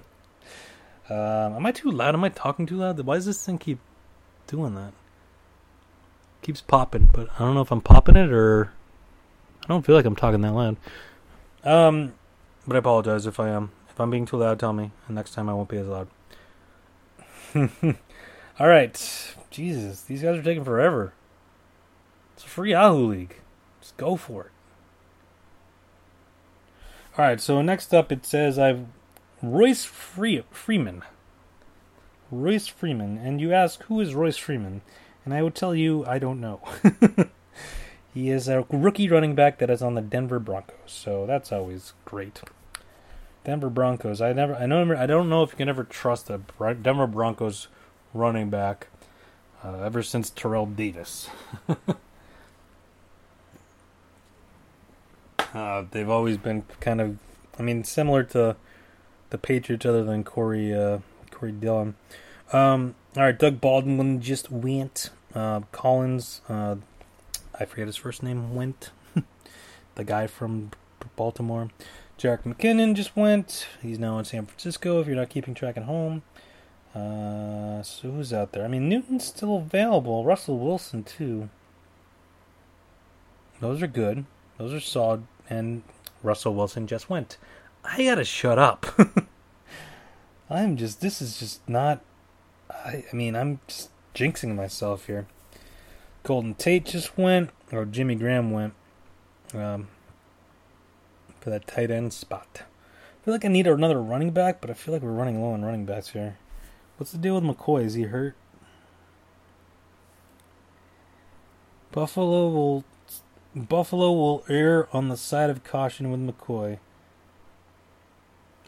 am 1.10 1.66
I 1.66 1.72
too 1.72 1.92
loud? 1.92 2.16
Am 2.16 2.24
I 2.24 2.30
talking 2.30 2.66
too 2.66 2.78
loud? 2.78 3.00
Why 3.02 3.16
does 3.16 3.26
this 3.26 3.46
thing 3.46 3.58
keep 3.58 3.80
doing 4.48 4.76
that? 4.76 4.94
Keeps 6.42 6.62
popping, 6.62 7.10
but 7.14 7.30
I 7.36 7.40
don't 7.40 7.54
know 7.56 7.62
if 7.62 7.72
I'm 7.72 7.82
popping 7.82 8.16
it 8.16 8.32
or 8.32 8.72
I 9.66 9.68
don't 9.68 9.86
feel 9.86 9.96
like 9.96 10.06
I'm 10.06 10.16
talking 10.16 10.42
that 10.42 10.54
loud. 10.54 10.78
Um, 11.64 12.14
but 12.66 12.76
I 12.76 12.80
apologize 12.80 13.26
if 13.26 13.40
I 13.40 13.50
am. 13.50 13.72
If 13.90 14.00
I'm 14.00 14.10
being 14.12 14.26
too 14.26 14.38
loud, 14.38 14.60
tell 14.60 14.74
me, 14.74 14.92
and 15.08 15.16
next 15.16 15.34
time 15.34 15.50
I 15.50 15.54
won't 15.54 15.70
be 15.70 15.78
as 15.78 15.88
loud. 15.88 16.08
All 18.60 18.68
right, 18.68 19.36
Jesus, 19.50 20.02
these 20.02 20.22
guys 20.22 20.38
are 20.38 20.44
taking 20.44 20.64
forever. 20.64 21.14
It's 22.36 22.44
a 22.46 22.48
free 22.48 22.72
Yahoo 22.72 23.08
League. 23.08 23.38
Just 23.82 23.98
go 23.98 24.16
for 24.16 24.46
it. 24.46 24.52
All 27.18 27.26
right, 27.26 27.42
so 27.42 27.62
next 27.64 27.94
up 27.94 28.12
it 28.12 28.26
says 28.26 28.60
I've 28.60 28.86
Royce 29.42 29.84
Free- 29.86 30.44
Freeman. 30.52 31.02
Royce 32.32 32.68
Freeman, 32.68 33.18
and 33.18 33.40
you 33.40 33.54
ask 33.54 33.84
who 33.84 34.00
is 34.00 34.16
Royce 34.16 34.38
Freeman, 34.38 34.82
and 35.26 35.34
I 35.34 35.42
would 35.42 35.56
tell 35.56 35.76
you 35.76 36.06
I 36.06 36.20
don't 36.20 36.42
know. 36.42 36.62
he 38.14 38.30
is 38.30 38.48
a 38.48 38.66
rookie 38.70 39.10
running 39.10 39.36
back 39.36 39.60
that 39.60 39.70
is 39.70 39.82
on 39.82 39.96
the 39.96 40.02
Denver 40.02 40.40
Broncos, 40.40 40.76
so 40.86 41.26
that's 41.26 41.52
always 41.52 41.94
great. 42.06 42.42
Denver 43.44 43.70
Broncos. 43.70 44.20
I 44.20 44.34
never, 44.34 44.56
I 44.56 44.66
know, 44.66 44.96
I 44.96 45.06
don't 45.06 45.30
know 45.30 45.42
if 45.44 45.52
you 45.52 45.58
can 45.58 45.70
ever 45.70 45.86
trust 45.86 46.30
a 46.30 46.42
Denver 46.82 47.08
Broncos 47.08 47.70
running 48.14 48.50
back 48.50 48.88
uh, 49.64 49.78
ever 49.78 50.04
since 50.04 50.30
Terrell 50.30 50.66
Davis. 50.66 51.30
Uh, 55.54 55.86
they've 55.92 56.10
always 56.10 56.38
been 56.38 56.64
kind 56.82 57.02
of, 57.02 57.18
I 57.58 57.64
mean, 57.64 57.84
similar 57.84 58.24
to 58.24 58.56
the 59.30 59.38
Patriots, 59.38 59.86
other 59.86 60.04
than 60.04 60.24
Corey 60.24 60.74
uh, 60.74 61.00
Corey 61.38 61.52
Dillon. 61.52 61.96
Um, 62.52 62.96
all 63.16 63.24
right, 63.24 63.38
Doug 63.38 63.62
Baldwin 63.62 64.22
just 64.22 64.52
went. 64.52 65.12
Uh, 65.36 65.62
Collins, 65.72 66.42
uh, 66.50 66.78
I 67.60 67.66
forget 67.66 67.86
his 67.86 67.96
first 67.96 68.24
name. 68.24 68.56
Went 68.56 68.90
the 69.96 70.04
guy 70.04 70.26
from 70.26 70.72
Baltimore. 71.16 71.70
Jerick 72.18 72.42
McKinnon 72.44 72.96
just 72.96 73.16
went. 73.16 73.68
He's 73.84 74.00
now 74.00 74.18
in 74.18 74.26
San 74.26 74.48
Francisco. 74.48 75.00
If 75.00 75.06
you're 75.06 75.16
not 75.16 75.30
keeping 75.30 75.54
track 75.54 75.78
at 75.78 75.84
home. 75.84 76.24
Uh, 76.96 77.84
so 77.84 78.10
who's 78.10 78.34
out 78.34 78.54
there? 78.54 78.66
I 78.66 78.68
mean, 78.68 78.90
Newton's 78.90 79.26
still 79.26 79.58
available. 79.58 80.26
Russell 80.26 80.58
Wilson 80.58 81.04
too. 81.04 81.50
Those 83.60 83.84
are 83.84 83.88
good. 83.88 84.26
Those 84.58 84.74
are 84.74 84.80
solid 84.80 85.28
and 85.48 85.84
Russell 86.24 86.56
Wilson 86.56 86.88
just 86.88 87.10
went. 87.10 87.38
I 87.84 88.06
gotta 88.06 88.24
shut 88.24 88.58
up. 88.58 88.88
I'm 90.50 90.78
just, 90.78 91.02
this 91.02 91.22
is 91.22 91.40
just 91.40 91.68
not, 91.68 92.02
I, 92.70 93.04
I 93.12 93.16
mean, 93.16 93.36
I'm 93.36 93.60
just 93.68 93.90
jinxing 94.16 94.56
myself 94.56 95.08
here. 95.08 95.28
Golden 96.24 96.54
Tate 96.54 96.86
just 96.86 97.18
went, 97.18 97.50
or 97.72 97.86
Jimmy 97.86 98.16
Graham 98.16 98.52
went, 98.52 98.74
um, 99.54 99.88
for 101.40 101.50
that 101.50 101.68
tight 101.68 101.92
end 101.92 102.14
spot. 102.14 102.62
I 102.62 103.26
feel 103.26 103.34
like 103.34 103.46
I 103.46 103.50
need 103.50 103.68
another 103.68 104.02
running 104.02 104.32
back, 104.32 104.62
but 104.62 104.70
I 104.70 104.74
feel 104.74 104.94
like 104.94 105.04
we're 105.04 105.12
running 105.12 105.42
low 105.42 105.52
on 105.52 105.66
running 105.66 105.86
backs 105.86 106.10
here. 106.10 106.38
What's 106.98 107.12
the 107.12 107.18
deal 107.18 107.36
with 107.36 107.44
McCoy? 107.44 107.84
Is 107.84 107.94
he 107.94 108.04
hurt? 108.04 108.36
Buffalo 111.92 112.50
will 112.50 112.84
Buffalo 113.56 114.12
will 114.12 114.44
err 114.50 114.88
on 114.96 115.10
the 115.10 115.18
side 115.18 115.50
of 115.50 115.64
caution 115.64 116.12
with 116.12 116.20
McCoy. 116.20 116.80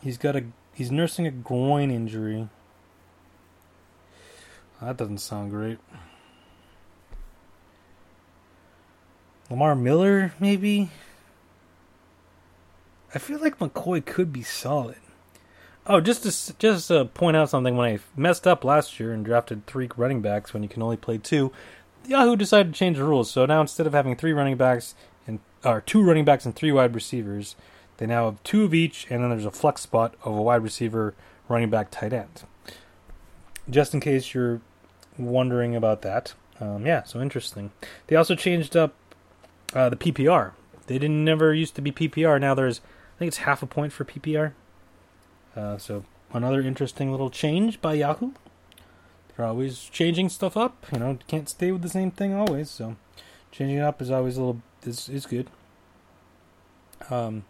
He's 0.01 0.17
got 0.17 0.35
a 0.35 0.45
he's 0.79 0.91
nursing 0.91 1.27
a 1.27 1.31
groin 1.31 1.91
injury. 1.91 2.47
That 4.81 4.95
doesn't 4.95 5.17
sound 5.17 5.51
great. 5.51 5.77
Lamar 9.49 9.75
Miller, 9.75 10.33
maybe? 10.39 10.89
I 13.13 13.19
feel 13.19 13.39
like 13.39 13.59
McCoy 13.59 14.05
could 14.05 14.31
be 14.31 14.41
solid. 14.41 14.95
Oh, 15.85 15.99
just 15.99 16.23
to 16.23 16.57
just 16.57 16.87
to 16.87 17.05
point 17.05 17.35
out 17.35 17.49
something, 17.49 17.75
when 17.75 17.95
I 17.95 17.99
messed 18.15 18.47
up 18.47 18.63
last 18.63 19.01
year 19.01 19.11
and 19.11 19.25
drafted 19.25 19.65
three 19.65 19.89
running 19.97 20.21
backs 20.21 20.53
when 20.53 20.63
you 20.63 20.69
can 20.69 20.81
only 20.81 20.97
play 20.97 21.17
two, 21.17 21.51
Yahoo 22.07 22.37
decided 22.37 22.73
to 22.73 22.79
change 22.79 22.95
the 22.95 23.03
rules. 23.03 23.29
So 23.29 23.45
now 23.45 23.59
instead 23.59 23.85
of 23.85 23.91
having 23.91 24.15
three 24.15 24.31
running 24.31 24.55
backs 24.55 24.95
and 25.27 25.39
or 25.65 25.81
two 25.81 26.01
running 26.01 26.23
backs 26.23 26.45
and 26.45 26.55
three 26.55 26.71
wide 26.71 26.95
receivers, 26.95 27.57
they 27.99 28.05
now 28.05 28.25
have 28.25 28.41
two 28.43 28.63
of 28.63 28.73
each, 28.73 29.05
and 29.09 29.21
then 29.21 29.29
there's 29.29 29.45
a 29.45 29.51
flex 29.51 29.81
spot 29.81 30.15
of 30.23 30.33
a 30.33 30.41
wide 30.41 30.63
receiver, 30.63 31.13
running 31.49 31.69
back, 31.69 31.91
tight 31.91 32.13
end. 32.13 32.43
Just 33.69 33.93
in 33.93 33.99
case 33.99 34.33
you're 34.33 34.61
wondering 35.17 35.75
about 35.75 36.01
that, 36.03 36.33
um, 36.61 36.85
yeah, 36.85 37.03
so 37.03 37.21
interesting. 37.21 37.71
They 38.07 38.15
also 38.15 38.35
changed 38.35 38.77
up 38.77 38.95
uh, 39.73 39.89
the 39.89 39.97
PPR. 39.97 40.53
They 40.87 40.97
didn't 40.97 41.25
never 41.25 41.53
used 41.53 41.75
to 41.75 41.81
be 41.81 41.91
PPR. 41.91 42.39
Now 42.39 42.55
there's 42.55 42.79
I 42.79 43.19
think 43.19 43.27
it's 43.27 43.37
half 43.39 43.61
a 43.61 43.67
point 43.67 43.91
for 43.91 44.05
PPR. 44.05 44.53
Uh, 45.53 45.77
so 45.77 46.05
another 46.31 46.61
interesting 46.61 47.11
little 47.11 47.29
change 47.29 47.81
by 47.81 47.95
Yahoo. 47.95 48.31
They're 49.35 49.45
always 49.45 49.83
changing 49.83 50.29
stuff 50.29 50.55
up. 50.55 50.85
You 50.93 50.99
know, 50.99 51.17
can't 51.27 51.49
stay 51.49 51.73
with 51.73 51.81
the 51.81 51.89
same 51.89 52.11
thing 52.11 52.33
always. 52.33 52.69
So 52.69 52.95
changing 53.51 53.77
it 53.77 53.81
up 53.81 54.01
is 54.01 54.09
always 54.09 54.37
a 54.37 54.39
little 54.39 54.61
is 54.83 55.09
is 55.09 55.25
good. 55.25 55.49
Um. 57.09 57.43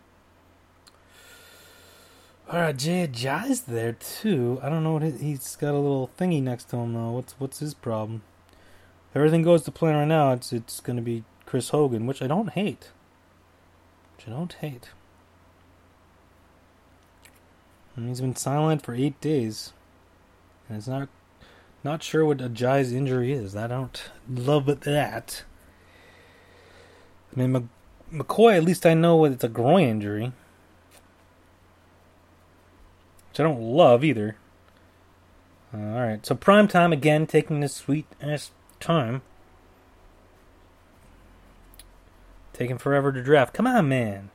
All 2.51 2.59
right, 2.59 2.75
Jay 2.75 3.07
Ajayi's 3.07 3.61
there 3.61 3.93
too. 3.93 4.59
I 4.63 4.69
don't 4.69 4.83
know 4.83 4.93
what 4.93 5.03
he, 5.03 5.11
he's 5.11 5.55
got 5.55 5.75
a 5.75 5.77
little 5.77 6.09
thingy 6.17 6.41
next 6.41 6.63
to 6.71 6.77
him 6.77 6.93
though. 6.93 7.11
What's 7.11 7.33
what's 7.33 7.59
his 7.59 7.75
problem? 7.75 8.23
If 9.11 9.17
everything 9.17 9.43
goes 9.43 9.61
to 9.63 9.71
plan 9.71 9.93
right 9.93 10.07
now, 10.07 10.31
it's 10.31 10.51
it's 10.51 10.79
going 10.79 10.95
to 10.95 11.03
be 11.03 11.23
Chris 11.45 11.69
Hogan, 11.69 12.07
which 12.07 12.23
I 12.23 12.27
don't 12.27 12.49
hate. 12.49 12.89
Which 14.17 14.27
I 14.27 14.31
don't 14.31 14.53
hate. 14.53 14.89
And 17.95 18.07
he's 18.07 18.21
been 18.21 18.35
silent 18.35 18.81
for 18.81 18.95
eight 18.95 19.21
days, 19.21 19.73
and 20.67 20.79
it's 20.79 20.87
not 20.87 21.07
not 21.83 22.01
sure 22.01 22.25
what 22.25 22.39
Ajayi's 22.39 22.91
injury 22.91 23.31
is. 23.31 23.55
I 23.55 23.67
don't 23.67 24.09
love 24.27 24.65
that. 24.65 25.43
I 27.31 27.39
mean, 27.39 27.69
McCoy, 28.11 28.57
at 28.57 28.63
least 28.63 28.87
I 28.87 28.95
know 28.95 29.17
what 29.17 29.33
it's 29.33 29.43
a 29.43 29.49
groin 29.49 29.87
injury. 29.87 30.31
Which 33.39 33.45
I 33.45 33.49
don't 33.49 33.61
love 33.61 34.03
either. 34.03 34.35
Uh, 35.73 35.77
Alright, 35.77 36.25
so 36.25 36.35
prime 36.35 36.67
time 36.67 36.91
again, 36.91 37.25
taking 37.25 37.61
this 37.61 37.73
sweet 37.73 38.05
ass 38.21 38.51
time. 38.81 39.21
Taking 42.51 42.77
forever 42.77 43.13
to 43.13 43.23
draft. 43.23 43.53
Come 43.53 43.65
on, 43.65 43.87
man. 43.87 44.31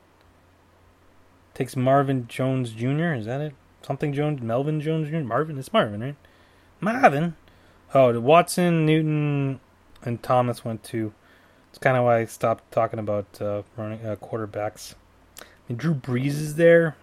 Takes 1.52 1.76
Marvin 1.76 2.26
Jones 2.28 2.70
Jr., 2.70 3.12
is 3.12 3.26
that 3.26 3.42
it? 3.42 3.54
Something 3.82 4.14
Jones, 4.14 4.40
Melvin 4.40 4.80
Jones 4.80 5.10
Jr., 5.10 5.18
Marvin? 5.18 5.58
It's 5.58 5.70
Marvin, 5.70 6.00
right? 6.00 6.16
Marvin. 6.80 7.36
Oh, 7.92 8.18
Watson, 8.18 8.86
Newton, 8.86 9.60
and 10.02 10.22
Thomas 10.22 10.64
went 10.64 10.82
to. 10.84 11.12
It's 11.68 11.78
kind 11.78 11.98
of 11.98 12.04
why 12.04 12.20
I 12.20 12.24
stopped 12.24 12.72
talking 12.72 12.98
about 12.98 13.26
uh, 13.38 13.64
running 13.76 14.06
uh, 14.06 14.16
quarterbacks. 14.16 14.94
I 15.40 15.44
mean, 15.68 15.76
Drew 15.76 15.94
Brees 15.94 16.28
is 16.28 16.54
there, 16.54 16.96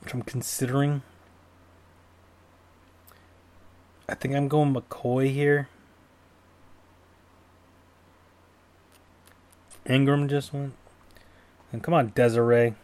which 0.00 0.14
I'm 0.14 0.22
considering. 0.22 1.02
I 4.08 4.14
think 4.14 4.34
I'm 4.34 4.48
going 4.48 4.74
McCoy 4.74 5.32
here. 5.32 5.68
Ingram 9.86 10.28
just 10.28 10.52
went. 10.52 10.74
And 11.72 11.82
come 11.82 11.94
on, 11.94 12.12
Desiree. 12.14 12.74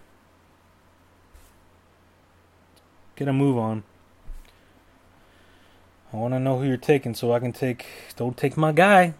Get 3.17 3.29
a 3.29 3.33
move 3.33 3.57
on. 3.57 3.85
I 6.13 6.17
want 6.17 6.35
to 6.35 6.41
know 6.41 6.59
who 6.59 6.67
you're 6.67 6.77
taking 6.77 7.15
so 7.15 7.33
I 7.33 7.41
can 7.41 7.53
take. 7.53 7.87
Don't 8.17 8.37
take 8.37 8.57
my 8.57 8.73
guy. 8.73 9.15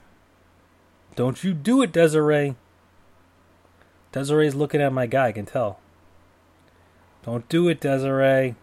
Don't 1.17 1.43
you 1.43 1.55
do 1.55 1.83
it, 1.83 1.93
Desiree. 1.93 2.57
Desiree's 4.13 4.55
looking 4.55 4.81
at 4.81 4.93
my 4.93 5.07
guy, 5.07 5.29
I 5.29 5.33
can 5.33 5.47
tell. 5.47 5.81
Don't 7.25 7.49
do 7.49 7.69
it, 7.69 7.81
Desiree. 7.81 8.55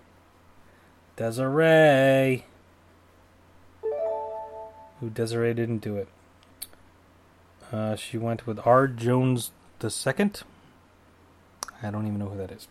Desiree. 1.16 2.46
Who 5.00 5.10
Desiree 5.10 5.54
didn't 5.56 5.80
do 5.80 5.96
it. 5.98 6.08
Uh, 7.72 7.96
she 7.96 8.18
went 8.18 8.46
with 8.46 8.60
R. 8.66 8.88
Jones 8.88 9.52
the 9.80 9.90
second. 9.90 10.44
I 11.82 11.90
don't 11.90 12.06
even 12.06 12.20
know 12.20 12.30
who 12.30 12.38
that 12.38 12.52
is. 12.52 12.68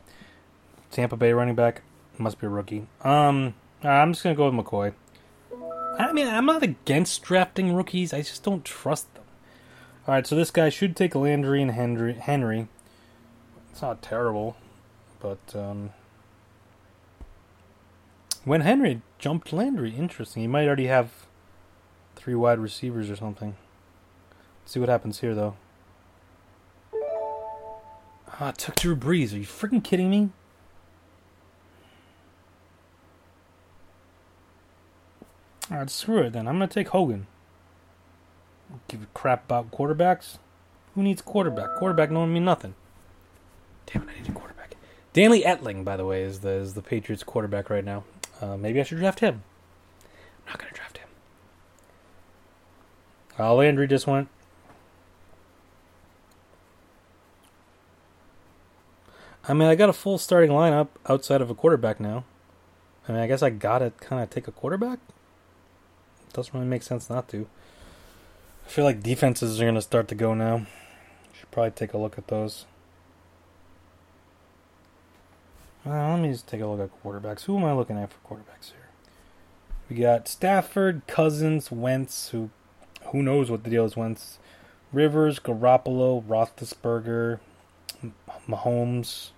Tampa 0.93 1.17
Bay 1.17 1.33
running 1.33 1.55
back 1.57 1.83
must 2.19 2.39
be 2.41 2.47
a 2.47 2.51
rookie. 2.51 2.87
Um, 3.03 3.55
I'm 3.83 4.13
just 4.13 4.23
gonna 4.23 4.37
go 4.37 4.49
with 4.49 4.65
McCoy. 4.65 4.93
I 5.99 6.13
mean, 6.13 6.29
I'm 6.29 6.47
not 6.47 6.63
against 6.63 7.23
drafting 7.23 7.75
rookies. 7.75 8.13
I 8.13 8.23
just 8.23 8.45
don't 8.45 8.65
trust 8.65 9.13
them. 9.15 9.25
All 10.07 10.15
right, 10.15 10.27
so 10.27 10.37
this 10.37 10.51
guy 10.51 10.69
should 10.69 10.95
take 10.95 11.15
Landry 11.15 11.61
and 11.63 11.73
Henry. 11.73 12.15
Henry. 12.15 12.69
It's 13.73 13.83
not 13.83 14.03
terrible, 14.03 14.57
but 15.21 15.39
um, 15.55 15.91
when 18.45 18.63
Henry 18.63 19.03
jumped 19.19 19.53
Landry, 19.53 19.95
interesting. 19.95 20.43
He 20.43 20.49
might 20.49 20.67
already 20.67 20.87
have 20.87 21.27
three 22.17 22.35
wide 22.35 22.59
receivers 22.59 23.11
or 23.11 23.17
something. 23.17 23.55
Let's 24.63 24.73
see 24.73 24.81
what 24.81 24.89
happens 24.89 25.21
here, 25.21 25.35
though. 25.35 25.57
Ah, 28.41 28.53
took 28.53 28.77
Drew 28.77 28.97
Brees. 28.97 29.35
Are 29.35 29.39
you 29.39 29.45
freaking 29.45 29.85
kidding 29.85 30.09
me? 30.11 30.31
Alright, 35.71 35.91
screw 35.91 36.23
it 36.23 36.33
then. 36.33 36.49
I'm 36.49 36.55
gonna 36.55 36.67
take 36.67 36.89
Hogan. 36.89 37.27
Give 38.89 39.03
a 39.03 39.07
crap 39.15 39.45
about 39.45 39.71
quarterbacks. 39.71 40.39
Who 40.95 41.03
needs 41.03 41.23
quarterback? 41.23 41.77
Quarterback 41.79 42.11
don't 42.11 42.33
mean 42.33 42.45
nothing. 42.45 42.75
Damn 43.87 44.03
it, 44.03 44.09
I 44.17 44.21
need 44.21 44.29
a 44.29 44.33
quarterback. 44.33 44.60
Danny 45.13 45.43
Etling, 45.43 45.85
by 45.85 45.97
the 45.97 46.05
way, 46.05 46.23
is 46.23 46.41
the 46.41 46.51
is 46.51 46.75
the 46.75 46.83
Patriots 46.83 47.23
quarterback 47.23 47.69
right 47.69 47.85
now. 47.85 48.05
Uh, 48.41 48.57
maybe 48.57 48.81
I 48.81 48.85
should 48.85 48.99
draft 48.99 49.21
him. 49.21 49.43
I'm 50.47 50.53
not 50.53 50.59
gonna 50.59 50.73
draft 50.73 50.99
him. 50.99 51.09
Uh, 53.39 53.55
Landry 53.55 53.89
just 53.89 54.07
went. 54.07 54.29
I 59.49 59.53
mean, 59.53 59.69
I 59.69 59.75
got 59.75 59.89
a 59.89 59.93
full 59.93 60.19
starting 60.19 60.51
lineup 60.51 60.89
outside 61.07 61.41
of 61.41 61.51
a 61.51 61.55
quarterback 61.55 61.99
now. 61.99 62.25
I 63.09 63.13
mean, 63.13 63.21
I 63.21 63.27
guess 63.27 63.43
I 63.43 63.51
gotta 63.51 63.93
kind 63.99 64.23
of 64.23 64.31
take 64.31 64.47
a 64.47 64.53
quarterback. 64.53 65.01
Doesn't 66.33 66.55
really 66.55 66.67
make 66.67 66.85
sense 66.85 67.11
not 67.11 67.29
to. 67.31 67.49
I 68.65 68.69
feel 68.69 68.85
like 68.85 69.03
defenses 69.03 69.61
are 69.61 69.65
gonna 69.65 69.83
start 69.83 70.07
to 70.09 70.15
go 70.15 70.35
now. 70.35 70.67
Should 71.33 71.51
probably 71.51 71.73
take 71.73 71.95
a 71.95 71.99
look 71.99 72.17
at 72.17 72.29
those. 72.29 72.67
Uh, 75.87 76.11
let 76.11 76.21
me 76.21 76.31
just 76.31 76.47
take 76.47 76.61
a 76.61 76.67
look 76.67 76.81
at 76.81 77.03
quarterbacks. 77.03 77.45
Who 77.45 77.57
am 77.57 77.65
I 77.65 77.73
looking 77.73 77.97
at 77.97 78.11
for 78.13 78.19
quarterbacks 78.29 78.73
here? 78.73 78.89
We 79.89 79.97
got 79.97 80.29
Stafford, 80.29 81.03
Cousins, 81.07 81.73
Wentz. 81.73 82.29
Who, 82.31 82.51
who 83.07 83.23
knows 83.23 83.51
what 83.51 83.65
the 83.65 83.71
deal 83.71 83.87
is? 83.87 83.97
Wentz, 83.97 84.39
Rivers, 84.93 85.39
Garoppolo, 85.39 86.23
Roethlisberger, 86.23 87.41
Mahomes, 88.47 89.31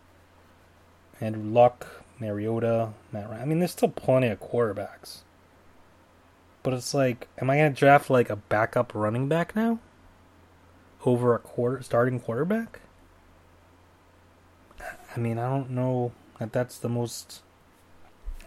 Andrew 1.21 1.49
Luck, 1.49 2.03
Mariota, 2.19 2.93
Matt 3.13 3.31
Ryan. 3.31 3.43
I 3.43 3.45
mean, 3.45 3.59
there's 3.61 3.71
still 3.71 3.89
plenty 3.89 4.27
of 4.27 4.41
quarterbacks. 4.41 5.19
But 6.65 6.75
it's 6.75 6.93
like, 6.93 7.29
am 7.39 7.51
I 7.51 7.59
going 7.59 7.73
to 7.73 7.79
draft 7.79 8.11
like 8.11 8.31
a 8.31 8.37
backup 8.37 8.95
running 8.95 9.29
back 9.29 9.55
now? 9.55 9.79
Over 11.05 11.35
a 11.35 11.39
quarter 11.39 11.83
starting 11.83 12.19
quarterback? 12.21 12.81
I 15.15 15.19
mean, 15.21 15.39
I 15.39 15.49
don't 15.49 15.71
know 15.71 16.13
that 16.43 16.53
that's 16.53 16.79
the 16.79 16.89
most. 16.89 17.43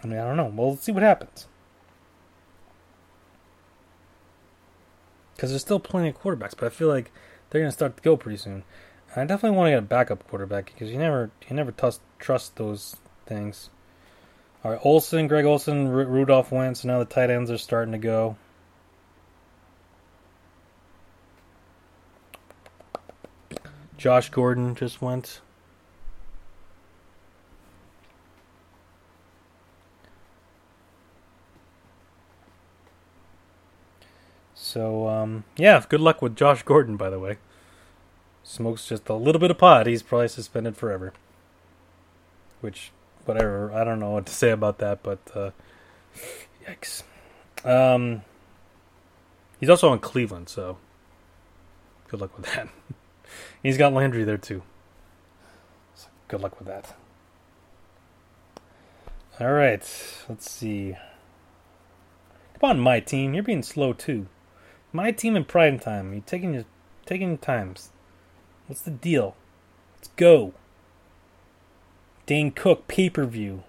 I 0.02 0.06
mean, 0.06 0.18
I 0.18 0.24
don't 0.24 0.36
know. 0.36 0.52
Well, 0.54 0.70
let's 0.70 0.82
see 0.82 0.92
what 0.92 1.02
happens. 1.02 1.46
Because 5.34 5.50
there's 5.50 5.62
still 5.62 5.80
plenty 5.80 6.10
of 6.10 6.20
quarterbacks, 6.20 6.54
but 6.56 6.64
I 6.64 6.68
feel 6.68 6.88
like 6.88 7.10
they're 7.50 7.60
going 7.60 7.70
to 7.70 7.76
start 7.76 7.96
to 7.96 8.02
go 8.02 8.16
pretty 8.16 8.38
soon. 8.38 8.64
I 9.14 9.24
definitely 9.24 9.56
want 9.56 9.68
to 9.68 9.70
get 9.72 9.78
a 9.78 9.82
backup 9.82 10.28
quarterback 10.28 10.66
because 10.66 10.90
you 10.90 10.98
never 10.98 11.30
you 11.48 11.56
never 11.56 11.72
trust 11.72 12.02
trust 12.18 12.56
those 12.56 12.96
things. 13.24 13.70
All 14.62 14.72
right, 14.72 14.80
Olsen, 14.82 15.26
Greg 15.26 15.46
Olsen, 15.46 15.86
R- 15.86 16.04
Rudolph 16.04 16.52
went, 16.52 16.76
so 16.78 16.88
now 16.88 16.98
the 16.98 17.06
tight 17.06 17.30
ends 17.30 17.50
are 17.50 17.56
starting 17.56 17.92
to 17.92 17.98
go. 17.98 18.36
Josh 23.96 24.28
Gordon 24.28 24.74
just 24.74 25.00
went. 25.00 25.40
So, 34.76 35.08
um, 35.08 35.44
yeah, 35.56 35.82
good 35.88 36.02
luck 36.02 36.20
with 36.20 36.36
Josh 36.36 36.62
Gordon, 36.62 36.98
by 36.98 37.08
the 37.08 37.18
way. 37.18 37.38
Smokes 38.42 38.86
just 38.86 39.08
a 39.08 39.14
little 39.14 39.40
bit 39.40 39.50
of 39.50 39.56
pot, 39.56 39.86
he's 39.86 40.02
probably 40.02 40.28
suspended 40.28 40.76
forever. 40.76 41.14
Which, 42.60 42.92
whatever, 43.24 43.72
I 43.72 43.84
don't 43.84 43.98
know 43.98 44.10
what 44.10 44.26
to 44.26 44.34
say 44.34 44.50
about 44.50 44.76
that, 44.76 45.02
but, 45.02 45.20
uh, 45.34 45.52
yikes. 46.68 47.04
Um, 47.64 48.20
he's 49.58 49.70
also 49.70 49.94
in 49.94 49.98
Cleveland, 50.00 50.50
so 50.50 50.76
good 52.08 52.20
luck 52.20 52.36
with 52.36 52.44
that. 52.52 52.68
he's 53.62 53.78
got 53.78 53.94
Landry 53.94 54.24
there, 54.24 54.36
too. 54.36 54.62
So 55.94 56.08
good 56.28 56.42
luck 56.42 56.58
with 56.58 56.68
that. 56.68 56.94
All 59.40 59.52
right, 59.52 59.90
let's 60.28 60.50
see. 60.50 60.96
Come 62.60 62.70
on, 62.70 62.78
my 62.78 63.00
team. 63.00 63.32
You're 63.32 63.42
being 63.42 63.62
slow 63.62 63.94
too. 63.94 64.26
My 64.96 65.12
team 65.12 65.36
in 65.36 65.44
prime 65.44 65.78
time. 65.78 66.14
You're 66.14 66.22
taking 66.22 66.54
your 66.54 66.64
taking 67.04 67.28
your 67.28 67.36
times. 67.36 67.90
What's 68.66 68.80
the 68.80 68.90
deal? 68.90 69.36
Let's 69.94 70.08
go. 70.16 70.54
Dane 72.24 72.50
Cook 72.50 72.88
pay 72.88 73.10
per 73.10 73.26
view. 73.26 73.64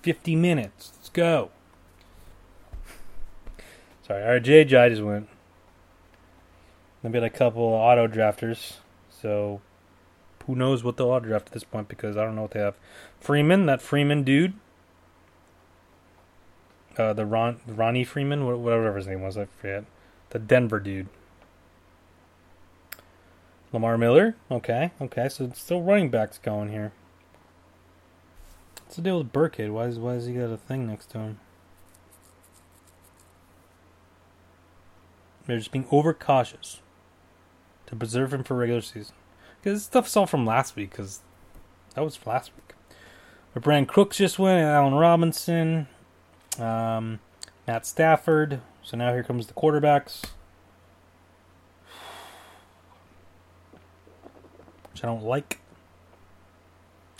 Fifty 0.00 0.34
minutes. 0.34 0.92
Let's 0.96 1.10
go. 1.10 1.50
Sorry, 4.06 4.22
Ajayi 4.40 4.66
just 4.66 5.02
went. 5.02 5.28
Maybe 7.02 7.18
a 7.18 7.28
couple 7.28 7.62
auto 7.62 8.08
drafters. 8.08 8.76
So 9.10 9.60
who 10.46 10.56
knows 10.56 10.82
what 10.82 10.96
they'll 10.96 11.08
auto 11.08 11.26
draft 11.26 11.48
at 11.48 11.52
this 11.52 11.64
point 11.64 11.88
because 11.88 12.16
I 12.16 12.24
don't 12.24 12.34
know 12.34 12.42
what 12.42 12.52
they 12.52 12.60
have. 12.60 12.78
Freeman, 13.20 13.66
that 13.66 13.82
Freeman 13.82 14.22
dude. 14.22 14.54
Uh, 16.98 17.12
the 17.12 17.24
Ron 17.24 17.60
Ronnie 17.66 18.04
Freeman, 18.04 18.44
whatever 18.46 18.94
his 18.96 19.06
name 19.06 19.22
was, 19.22 19.38
I 19.38 19.46
forget. 19.46 19.84
The 20.30 20.38
Denver 20.38 20.80
dude. 20.80 21.08
Lamar 23.72 23.96
Miller. 23.96 24.36
Okay, 24.50 24.92
okay. 25.00 25.28
So 25.28 25.50
still 25.54 25.82
running 25.82 26.10
backs 26.10 26.38
going 26.38 26.70
here. 26.70 26.92
What's 28.84 28.96
the 28.96 29.02
deal 29.02 29.18
with 29.18 29.32
Burkhead? 29.32 29.70
Why 29.70 29.86
is 29.86 29.98
why 29.98 30.14
has 30.14 30.26
he 30.26 30.34
got 30.34 30.50
a 30.50 30.58
thing 30.58 30.86
next 30.86 31.06
to 31.10 31.18
him? 31.18 31.40
They're 35.46 35.58
just 35.58 35.72
being 35.72 35.88
overcautious 35.90 36.82
to 37.86 37.96
preserve 37.96 38.32
him 38.32 38.44
for 38.44 38.54
regular 38.54 38.82
season. 38.82 39.14
Because 39.60 39.78
this 39.78 39.84
stuff's 39.84 40.16
all 40.16 40.26
from 40.26 40.46
last 40.46 40.76
week. 40.76 40.90
Because 40.90 41.20
that 41.94 42.02
was 42.02 42.18
last 42.26 42.52
week. 42.54 42.74
But 43.54 43.62
Brandin 43.62 43.88
Cooks 43.88 44.18
just 44.18 44.38
went. 44.38 44.60
And 44.60 44.68
Allen 44.68 44.94
Robinson. 44.94 45.88
Um, 46.58 47.20
Matt 47.66 47.86
Stafford. 47.86 48.60
So 48.82 48.96
now 48.96 49.12
here 49.12 49.22
comes 49.22 49.46
the 49.46 49.54
quarterbacks. 49.54 50.22
Which 54.92 55.04
I 55.04 55.06
don't 55.06 55.22
like. 55.22 55.60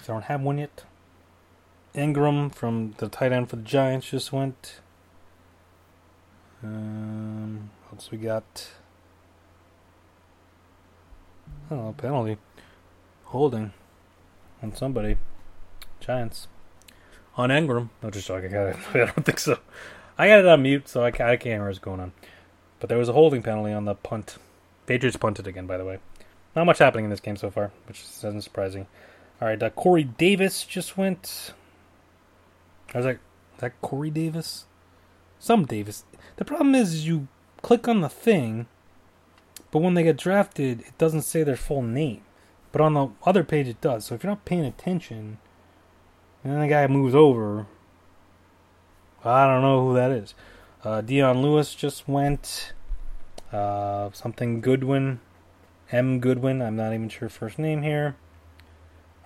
I 0.02 0.06
don't 0.06 0.24
have 0.24 0.40
one 0.40 0.58
yet. 0.58 0.84
Engram 1.94 2.54
from 2.54 2.94
the 2.98 3.08
tight 3.08 3.32
end 3.32 3.50
for 3.50 3.56
the 3.56 3.62
Giants 3.62 4.10
just 4.10 4.32
went. 4.32 4.80
Um, 6.62 7.70
what 7.88 7.98
else 7.98 8.10
we 8.10 8.18
got? 8.18 8.70
Oh, 11.70 11.94
penalty. 11.96 12.38
Holding 13.24 13.72
on 14.62 14.74
somebody. 14.74 15.16
Giants. 16.00 16.48
On 17.36 17.48
Engram. 17.48 17.88
No, 18.02 18.10
just 18.10 18.26
joking. 18.26 18.54
I 18.56 18.72
don't 18.94 19.24
think 19.24 19.40
so. 19.40 19.58
I 20.18 20.28
got 20.28 20.40
it 20.40 20.46
on 20.46 20.62
mute, 20.62 20.88
so 20.88 21.02
I 21.02 21.06
I 21.06 21.10
can't 21.10 21.42
hear 21.42 21.66
what's 21.66 21.78
going 21.78 22.00
on. 22.00 22.12
But 22.80 22.88
there 22.88 22.98
was 22.98 23.08
a 23.08 23.12
holding 23.12 23.42
penalty 23.42 23.72
on 23.72 23.84
the 23.84 23.94
punt. 23.94 24.36
Patriots 24.86 25.16
punted 25.16 25.46
again, 25.46 25.66
by 25.66 25.78
the 25.78 25.84
way. 25.84 25.98
Not 26.54 26.66
much 26.66 26.78
happening 26.78 27.04
in 27.04 27.10
this 27.10 27.20
game 27.20 27.36
so 27.36 27.50
far, 27.50 27.70
which 27.86 28.02
isn't 28.02 28.42
surprising. 28.42 28.86
All 29.40 29.48
right, 29.48 29.62
uh, 29.62 29.70
Corey 29.70 30.04
Davis 30.04 30.64
just 30.64 30.96
went. 30.96 31.52
I 32.94 32.98
was 32.98 33.06
like, 33.06 33.20
is 33.54 33.60
that 33.60 33.80
Corey 33.80 34.10
Davis? 34.10 34.66
Some 35.38 35.64
Davis. 35.64 36.04
The 36.36 36.44
problem 36.44 36.74
is 36.74 37.06
you 37.06 37.28
click 37.62 37.88
on 37.88 38.02
the 38.02 38.08
thing, 38.08 38.66
but 39.70 39.80
when 39.80 39.94
they 39.94 40.02
get 40.02 40.18
drafted, 40.18 40.82
it 40.82 40.98
doesn't 40.98 41.22
say 41.22 41.42
their 41.42 41.56
full 41.56 41.82
name. 41.82 42.22
But 42.70 42.82
on 42.82 42.94
the 42.94 43.08
other 43.24 43.44
page, 43.44 43.68
it 43.68 43.80
does. 43.80 44.04
So 44.06 44.14
if 44.14 44.22
you're 44.22 44.30
not 44.30 44.44
paying 44.44 44.64
attention, 44.64 45.38
and 46.44 46.62
the 46.62 46.68
guy 46.68 46.86
moves 46.86 47.14
over, 47.14 47.66
I 49.24 49.46
don't 49.46 49.62
know 49.62 49.86
who 49.86 49.94
that 49.94 50.10
is. 50.10 50.34
Uh, 50.84 51.00
Dion 51.00 51.42
Lewis 51.42 51.74
just 51.74 52.08
went. 52.08 52.72
Uh, 53.52 54.10
something 54.12 54.60
Goodwin. 54.60 55.20
M. 55.92 56.20
Goodwin. 56.20 56.60
I'm 56.60 56.76
not 56.76 56.92
even 56.92 57.08
sure 57.08 57.28
first 57.28 57.58
name 57.58 57.82
here. 57.82 58.16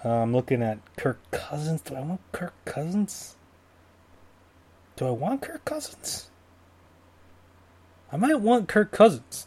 Uh, 0.04 0.22
I'm 0.22 0.32
looking 0.32 0.62
at 0.62 0.78
Kirk 0.96 1.18
Cousins. 1.30 1.80
Do 1.80 1.94
I 1.94 2.00
want 2.00 2.20
Kirk 2.32 2.52
Cousins? 2.64 3.36
Do 4.96 5.06
I 5.06 5.10
want 5.10 5.42
Kirk 5.42 5.64
Cousins? 5.64 6.30
I 8.12 8.16
might 8.16 8.40
want 8.40 8.68
Kirk 8.68 8.92
Cousins. 8.92 9.46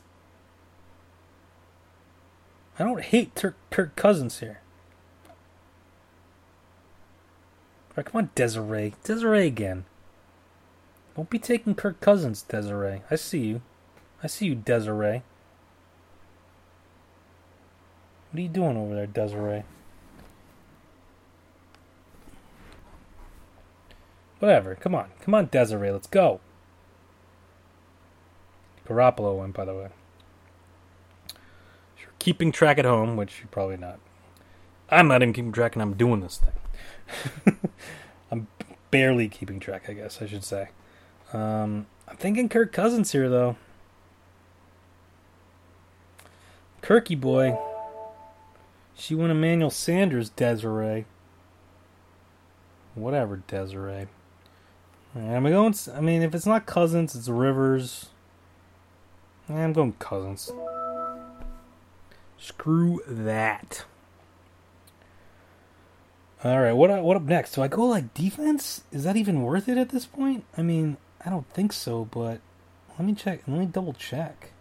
I 2.78 2.84
don't 2.84 3.02
hate 3.02 3.36
Kirk 3.70 3.96
Cousins 3.96 4.40
here. 4.40 4.62
Come 8.04 8.20
on, 8.20 8.30
Desiree. 8.36 8.94
Desiree 9.04 9.48
again. 9.48 9.86
Don't 11.16 11.30
be 11.30 11.40
taking 11.40 11.76
Kirk 11.76 12.00
Cousins, 12.00 12.42
Desiree. 12.44 13.02
I 13.10 13.16
see 13.16 13.40
you. 13.40 13.62
I 14.24 14.28
see 14.28 14.46
you, 14.46 14.56
Desiree. 14.56 15.24
What 18.32 18.40
are 18.40 18.42
you 18.42 18.50
doing 18.50 18.78
over 18.78 18.96
there, 18.96 19.08
Desiree? 19.08 19.64
Whatever. 24.40 24.76
Come 24.76 24.96
on. 24.96 25.10
Come 25.22 25.34
on, 25.34 25.48
Desiree. 25.48 25.92
Let's 25.92 26.08
go. 26.08 26.40
Garoppolo 28.88 29.38
went, 29.38 29.54
by 29.54 29.66
the 29.66 29.74
way. 29.74 29.90
You're 32.00 32.14
keeping 32.20 32.52
track 32.52 32.78
at 32.78 32.86
home, 32.86 33.16
which 33.18 33.40
you're 33.40 33.50
probably 33.50 33.78
not. 33.78 34.00
I'm 34.90 35.08
not 35.08 35.22
even 35.22 35.34
keeping 35.34 35.52
track, 35.52 35.76
and 35.76 35.82
I'm 35.82 35.96
doing 35.96 36.22
this 36.22 36.38
thing. 36.38 36.54
I'm 38.32 38.48
barely 38.92 39.30
keeping 39.30 39.60
track, 39.60 39.90
I 39.90 39.94
guess 39.94 40.22
I 40.22 40.28
should 40.28 40.44
say. 40.44 40.70
Um, 41.34 41.88
I'm 42.08 42.18
thinking 42.18 42.50
Kirk 42.50 42.72
Cousins 42.72 43.12
here, 43.12 43.30
though. 43.30 43.56
Kirky 46.82 47.20
boy. 47.20 47.58
She 48.96 49.16
went 49.16 49.32
Emmanuel 49.32 49.70
Sanders, 49.70 50.30
Desiree. 50.30 51.06
Whatever, 52.96 53.38
Desiree. 53.48 54.08
I'm 55.16 55.44
going. 55.44 55.76
I 55.94 56.02
mean, 56.02 56.22
if 56.22 56.36
it's 56.36 56.46
not 56.46 56.66
Cousins, 56.66 57.16
it's 57.16 57.30
Rivers. 57.30 58.10
I'm 59.48 59.74
going 59.74 59.94
Cousins. 59.94 60.52
Screw 62.38 63.02
that. 63.08 63.86
All 66.42 66.62
right, 66.62 66.72
what 66.72 66.90
uh, 66.90 67.02
what 67.02 67.18
up 67.18 67.24
next? 67.24 67.56
Do 67.56 67.62
I 67.62 67.68
go 67.68 67.86
like 67.86 68.14
defense? 68.14 68.84
Is 68.94 69.04
that 69.04 69.18
even 69.18 69.42
worth 69.42 69.68
it 69.68 69.78
at 69.78 69.90
this 69.90 70.06
point? 70.06 70.46
I 70.58 70.62
mean, 70.62 70.96
I 71.26 71.30
don't 71.30 71.50
think 71.50 71.74
so, 71.74 72.06
but 72.06 72.40
let 72.98 73.06
me 73.06 73.14
check. 73.14 73.42
Let 73.46 73.60
me 73.60 73.66
double 73.66 73.92
check. 73.92 74.52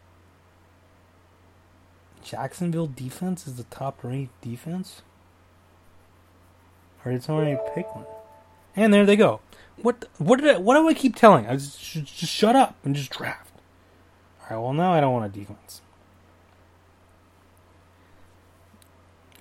Jacksonville 2.24 2.88
defense 2.88 3.46
is 3.46 3.54
the 3.54 3.62
top 3.64 4.02
ranked 4.02 4.40
defense? 4.40 5.02
Or 7.04 7.12
did 7.12 7.22
somebody 7.22 7.56
pick 7.74 7.94
one? 7.94 8.06
And 8.74 8.92
there 8.92 9.06
they 9.06 9.16
go. 9.16 9.40
What 9.80 10.04
what 10.18 10.40
did 10.40 10.56
I, 10.56 10.58
what 10.58 10.74
do 10.74 10.88
I 10.88 10.94
keep 10.94 11.14
telling? 11.14 11.46
I 11.46 11.54
just, 11.54 11.80
just 11.80 12.32
shut 12.32 12.56
up 12.56 12.74
and 12.84 12.96
just 12.96 13.10
draft. 13.10 13.52
All 14.40 14.56
right. 14.56 14.62
Well, 14.62 14.72
now 14.72 14.92
I 14.92 15.00
don't 15.00 15.12
want 15.12 15.26
a 15.26 15.38
defense. 15.38 15.80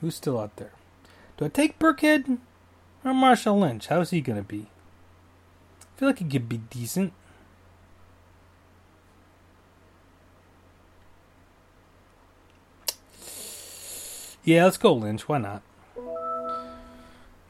Who's 0.02 0.15
still 0.15 0.39
out 0.39 0.56
there? 0.58 0.71
Do 1.38 1.45
I 1.45 1.50
take 1.50 1.78
Burkhead 1.78 2.39
or 3.06 3.12
Marshawn 3.12 3.60
Lynch? 3.60 3.88
How's 3.88 4.10
he 4.10 4.21
gonna 4.21 4.41
be? 4.41 4.67
I 5.82 6.00
feel 6.00 6.10
like 6.10 6.19
he 6.19 6.26
could 6.26 6.50
be 6.50 6.58
decent. 6.58 7.13
Yeah, 14.43 14.63
let's 14.63 14.78
go 14.78 14.93
Lynch. 14.93 15.28
Why 15.28 15.38
not? 15.38 15.62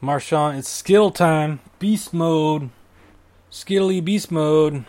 Marshawn, 0.02 0.58
it's 0.58 0.68
skill 0.68 1.10
time. 1.10 1.60
Beast 1.78 2.12
mode. 2.12 2.70
Skittly 3.50 4.04
beast 4.04 4.30
mode. 4.30 4.84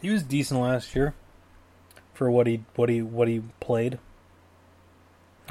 He 0.00 0.10
was 0.10 0.24
decent 0.24 0.60
last 0.60 0.96
year 0.96 1.14
for 2.12 2.30
what 2.30 2.48
he 2.48 2.64
what 2.74 2.88
he 2.88 3.02
what 3.02 3.28
he 3.28 3.42
played. 3.60 3.98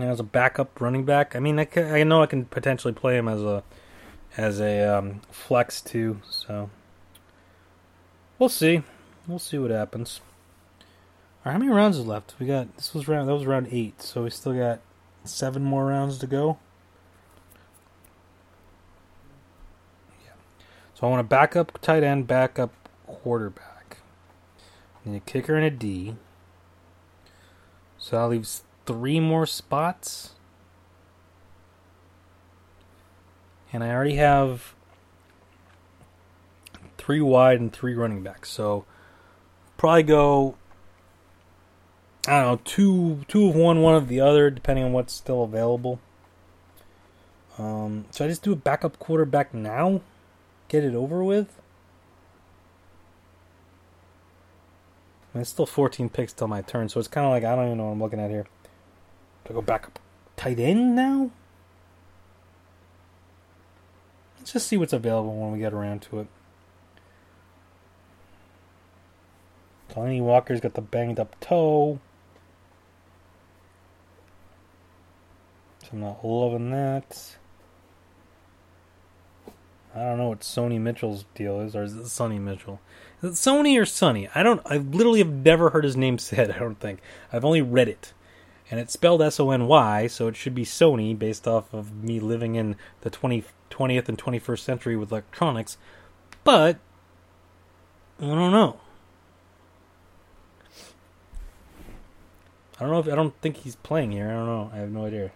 And 0.01 0.09
as 0.09 0.19
a 0.19 0.23
backup 0.23 0.81
running 0.81 1.05
back, 1.05 1.35
I 1.35 1.39
mean, 1.39 1.59
I, 1.59 1.65
can, 1.65 1.93
I 1.93 2.01
know 2.03 2.23
I 2.23 2.25
can 2.25 2.45
potentially 2.45 2.91
play 2.91 3.17
him 3.17 3.27
as 3.27 3.39
a 3.43 3.63
as 4.35 4.59
a 4.59 4.81
um, 4.81 5.21
flex 5.29 5.79
too. 5.79 6.21
So 6.27 6.71
we'll 8.39 8.49
see. 8.49 8.81
We'll 9.27 9.37
see 9.37 9.59
what 9.59 9.69
happens. 9.69 10.19
All 10.81 10.85
right, 11.45 11.51
how 11.51 11.59
many 11.59 11.71
rounds 11.71 11.99
is 11.99 12.07
left? 12.07 12.33
We 12.39 12.47
got 12.47 12.75
this 12.77 12.95
was 12.95 13.07
round 13.07 13.29
that 13.29 13.35
was 13.35 13.45
round 13.45 13.67
eight, 13.69 14.01
so 14.01 14.23
we 14.23 14.31
still 14.31 14.53
got 14.53 14.79
seven 15.23 15.63
more 15.63 15.85
rounds 15.85 16.17
to 16.17 16.25
go. 16.25 16.57
Yeah. 20.25 20.31
So 20.95 21.05
I 21.05 21.11
want 21.11 21.19
a 21.19 21.25
backup 21.25 21.79
tight 21.79 22.01
end, 22.01 22.25
backup 22.25 22.73
quarterback. 23.05 23.97
Need 25.05 25.17
a 25.17 25.19
kicker 25.19 25.55
and 25.55 25.65
a 25.65 25.69
D. 25.69 26.15
So 27.99 28.17
that 28.17 28.29
leaves 28.29 28.63
three 28.91 29.19
more 29.19 29.45
spots. 29.45 30.31
And 33.73 33.83
I 33.83 33.91
already 33.91 34.15
have 34.15 34.75
three 36.97 37.21
wide 37.21 37.59
and 37.59 37.71
three 37.71 37.95
running 37.95 38.21
backs. 38.21 38.49
So 38.49 38.85
probably 39.77 40.03
go 40.03 40.55
I 42.27 42.41
don't 42.41 42.51
know, 42.51 42.61
two 42.63 43.25
two 43.27 43.47
of 43.49 43.55
one, 43.55 43.81
one 43.81 43.95
of 43.95 44.07
the 44.07 44.19
other, 44.19 44.49
depending 44.51 44.85
on 44.85 44.93
what's 44.93 45.13
still 45.13 45.43
available. 45.43 45.99
Um, 47.57 48.05
so 48.11 48.25
I 48.25 48.27
just 48.27 48.43
do 48.43 48.51
a 48.51 48.55
backup 48.55 48.99
quarterback 48.99 49.53
now, 49.53 50.01
get 50.67 50.83
it 50.83 50.93
over 50.93 51.23
with. 51.23 51.61
Mean, 55.33 55.41
it's 55.41 55.49
still 55.49 55.65
14 55.65 56.09
picks 56.09 56.33
till 56.33 56.47
my 56.47 56.61
turn, 56.61 56.89
so 56.89 56.99
it's 56.99 57.07
kind 57.07 57.25
of 57.25 57.31
like 57.31 57.43
I 57.43 57.55
don't 57.55 57.65
even 57.67 57.77
know 57.77 57.85
what 57.85 57.91
I'm 57.91 58.01
looking 58.01 58.19
at 58.19 58.29
here. 58.29 58.45
I 59.49 59.53
go 59.53 59.61
back 59.61 59.85
up 59.85 59.99
tight 60.37 60.59
end 60.59 60.95
now? 60.95 61.31
Let's 64.39 64.53
just 64.53 64.67
see 64.67 64.77
what's 64.77 64.93
available 64.93 65.35
when 65.35 65.51
we 65.51 65.59
get 65.59 65.73
around 65.73 66.01
to 66.03 66.19
it. 66.19 66.27
Tony 69.89 70.21
Walker's 70.21 70.61
got 70.61 70.73
the 70.73 70.81
banged 70.81 71.19
up 71.19 71.37
toe. 71.41 71.99
I'm 75.91 75.99
not 75.99 76.23
loving 76.23 76.71
that. 76.71 77.35
I 79.93 79.99
don't 79.99 80.17
know 80.17 80.29
what 80.29 80.39
Sony 80.39 80.79
Mitchell's 80.79 81.25
deal 81.35 81.59
is, 81.59 81.75
or 81.75 81.83
is 81.83 81.93
it 81.95 82.07
Sonny 82.07 82.39
Mitchell? 82.39 82.79
Is 83.21 83.31
it 83.31 83.49
Sony 83.49 83.79
or 83.79 83.85
Sonny? 83.85 84.29
I 84.33 84.41
don't. 84.41 84.61
I 84.65 84.77
literally 84.77 85.19
have 85.19 85.31
never 85.31 85.71
heard 85.71 85.83
his 85.83 85.97
name 85.97 86.17
said. 86.17 86.51
I 86.51 86.59
don't 86.59 86.79
think. 86.79 87.01
I've 87.33 87.43
only 87.43 87.61
read 87.61 87.89
it, 87.89 88.13
and 88.71 88.79
it's 88.79 88.93
spelled 88.93 89.21
S 89.21 89.39
O 89.39 89.51
N 89.51 89.67
Y, 89.67 90.07
so 90.07 90.27
it 90.29 90.37
should 90.37 90.55
be 90.55 90.63
Sony, 90.63 91.17
based 91.17 91.45
off 91.45 91.73
of 91.73 91.93
me 91.93 92.21
living 92.21 92.55
in 92.55 92.77
the 93.01 93.09
20, 93.09 93.43
20th 93.69 94.07
and 94.07 94.17
21st 94.17 94.59
century 94.59 94.95
with 94.95 95.11
electronics. 95.11 95.77
But 96.45 96.79
I 98.19 98.25
don't 98.25 98.53
know. 98.53 98.79
I 102.79 102.83
don't 102.83 102.91
know 102.91 102.99
if 102.99 103.07
I 103.07 103.15
don't 103.15 103.39
think 103.41 103.57
he's 103.57 103.75
playing 103.75 104.13
here. 104.13 104.29
I 104.29 104.31
don't 104.31 104.47
know. 104.47 104.71
I 104.73 104.77
have 104.77 104.91
no 104.91 105.05
idea. 105.05 105.31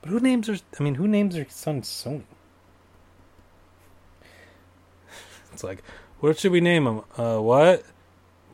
But 0.00 0.10
who 0.10 0.20
names 0.20 0.46
their? 0.46 0.56
I 0.78 0.82
mean, 0.82 0.94
who 0.94 1.08
names 1.08 1.34
their 1.34 1.48
son 1.50 1.82
Sony? 1.82 2.22
It's 5.52 5.64
like, 5.64 5.82
what 6.20 6.38
should 6.38 6.52
we 6.52 6.60
name 6.60 6.86
him? 6.86 7.00
Uh, 7.16 7.38
what? 7.38 7.84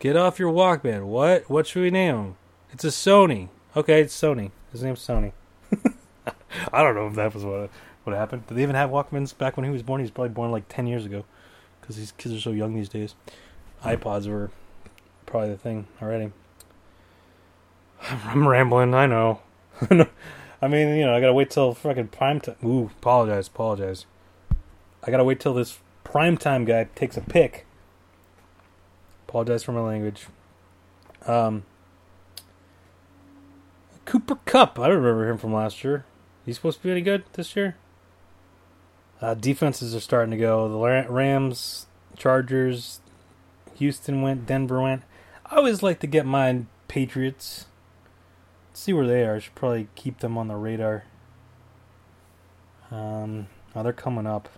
Get 0.04 0.18
off 0.18 0.38
your 0.38 0.52
Walkman. 0.52 1.06
What? 1.06 1.48
What 1.48 1.66
should 1.66 1.80
we 1.80 1.90
name 1.90 2.14
him? 2.14 2.36
It's 2.70 2.84
a 2.84 2.88
Sony. 2.88 3.48
Okay, 3.74 4.02
it's 4.02 4.14
Sony. 4.14 4.50
His 4.70 4.82
name's 4.82 5.00
Sony. 5.00 5.32
I 6.74 6.82
don't 6.82 6.94
know 6.94 7.06
if 7.06 7.14
that 7.14 7.32
was 7.32 7.42
what 7.42 7.70
what 8.02 8.14
happened. 8.14 8.46
Did 8.46 8.58
they 8.58 8.62
even 8.62 8.74
have 8.74 8.90
Walkmans 8.90 9.34
back 9.38 9.56
when 9.56 9.64
he 9.64 9.70
was 9.70 9.82
born? 9.82 10.00
He 10.00 10.02
was 10.02 10.10
probably 10.10 10.34
born 10.34 10.52
like 10.52 10.68
ten 10.68 10.86
years 10.86 11.06
ago, 11.06 11.24
because 11.80 11.96
these 11.96 12.12
kids 12.12 12.34
are 12.34 12.40
so 12.40 12.50
young 12.50 12.74
these 12.74 12.90
days. 12.90 13.14
iPods 13.82 14.28
were 14.28 14.50
probably 15.24 15.52
the 15.52 15.56
thing 15.56 15.86
already. 16.02 16.32
I'm 18.02 18.46
rambling. 18.46 18.92
I 18.92 19.06
know. 19.06 19.40
I 19.80 20.68
mean, 20.68 20.96
you 20.96 21.06
know, 21.06 21.14
I 21.14 21.20
gotta 21.20 21.32
wait 21.32 21.48
till 21.48 21.72
fucking 21.72 22.08
prime 22.08 22.42
time. 22.42 22.56
Ooh, 22.62 22.90
apologize, 22.98 23.48
apologize. 23.48 24.04
I 25.02 25.10
gotta 25.10 25.24
wait 25.24 25.40
till 25.40 25.54
this 25.54 25.78
prime 26.04 26.36
time 26.36 26.66
guy 26.66 26.88
takes 26.94 27.16
a 27.16 27.22
pick. 27.22 27.63
Apologize 29.34 29.64
for 29.64 29.72
my 29.72 29.80
language. 29.80 30.28
Um, 31.26 31.64
Cooper 34.04 34.36
Kupp. 34.44 34.78
I 34.78 34.86
remember 34.86 35.28
him 35.28 35.38
from 35.38 35.52
last 35.52 35.82
year. 35.82 36.04
He's 36.46 36.54
supposed 36.54 36.78
to 36.78 36.84
be 36.84 36.92
any 36.92 37.00
good 37.00 37.24
this 37.32 37.56
year. 37.56 37.74
Uh, 39.20 39.34
defenses 39.34 39.92
are 39.92 39.98
starting 39.98 40.30
to 40.30 40.36
go. 40.36 40.68
The 40.68 41.08
Rams, 41.10 41.86
Chargers, 42.16 43.00
Houston 43.74 44.22
went, 44.22 44.46
Denver 44.46 44.80
went. 44.80 45.02
I 45.44 45.56
always 45.56 45.82
like 45.82 45.98
to 45.98 46.06
get 46.06 46.24
my 46.24 46.66
Patriots 46.86 47.66
see 48.72 48.92
where 48.92 49.08
they 49.08 49.24
are. 49.24 49.34
I 49.34 49.38
should 49.40 49.56
probably 49.56 49.88
keep 49.96 50.20
them 50.20 50.38
on 50.38 50.46
the 50.46 50.54
radar. 50.54 51.06
Um, 52.92 53.48
oh, 53.74 53.82
they're 53.82 53.92
coming 53.92 54.28
up. 54.28 54.48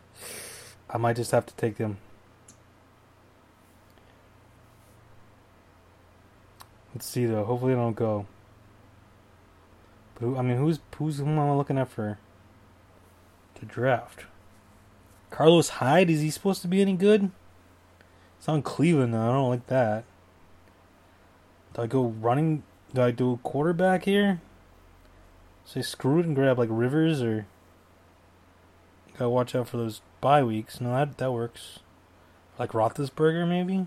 I 0.90 0.98
might 0.98 1.16
just 1.16 1.30
have 1.30 1.46
to 1.46 1.54
take 1.54 1.78
them. 1.78 1.96
Let's 6.96 7.08
see 7.08 7.26
though. 7.26 7.44
Hopefully 7.44 7.74
they 7.74 7.78
don't 7.78 7.92
go. 7.92 8.24
But 10.14 10.20
who, 10.22 10.38
I 10.38 10.40
mean, 10.40 10.56
who's 10.56 10.78
who's 10.96 11.18
who 11.18 11.26
am 11.26 11.38
I 11.38 11.54
looking 11.54 11.76
at 11.76 11.90
for 11.90 12.18
to 13.56 13.66
draft? 13.66 14.24
Carlos 15.28 15.68
Hyde 15.68 16.08
is 16.08 16.22
he 16.22 16.30
supposed 16.30 16.62
to 16.62 16.68
be 16.68 16.80
any 16.80 16.94
good? 16.94 17.30
It's 18.38 18.48
on 18.48 18.62
Cleveland 18.62 19.12
though. 19.12 19.28
I 19.28 19.32
don't 19.34 19.50
like 19.50 19.66
that. 19.66 20.04
Do 21.74 21.82
I 21.82 21.86
go 21.86 22.02
running 22.02 22.62
do 22.94 23.02
I 23.02 23.10
do 23.10 23.32
a 23.32 23.36
quarterback 23.36 24.04
here? 24.04 24.40
Say 25.66 25.82
screw 25.82 26.20
it 26.20 26.24
and 26.24 26.34
grab 26.34 26.58
like 26.58 26.70
Rivers 26.72 27.20
or 27.20 27.46
gotta 29.18 29.28
watch 29.28 29.54
out 29.54 29.68
for 29.68 29.76
those 29.76 30.00
bye 30.22 30.42
weeks. 30.42 30.80
No, 30.80 30.92
that 30.92 31.18
that 31.18 31.30
works. 31.30 31.80
Like 32.58 32.70
Roethlisberger 32.70 33.46
maybe. 33.46 33.86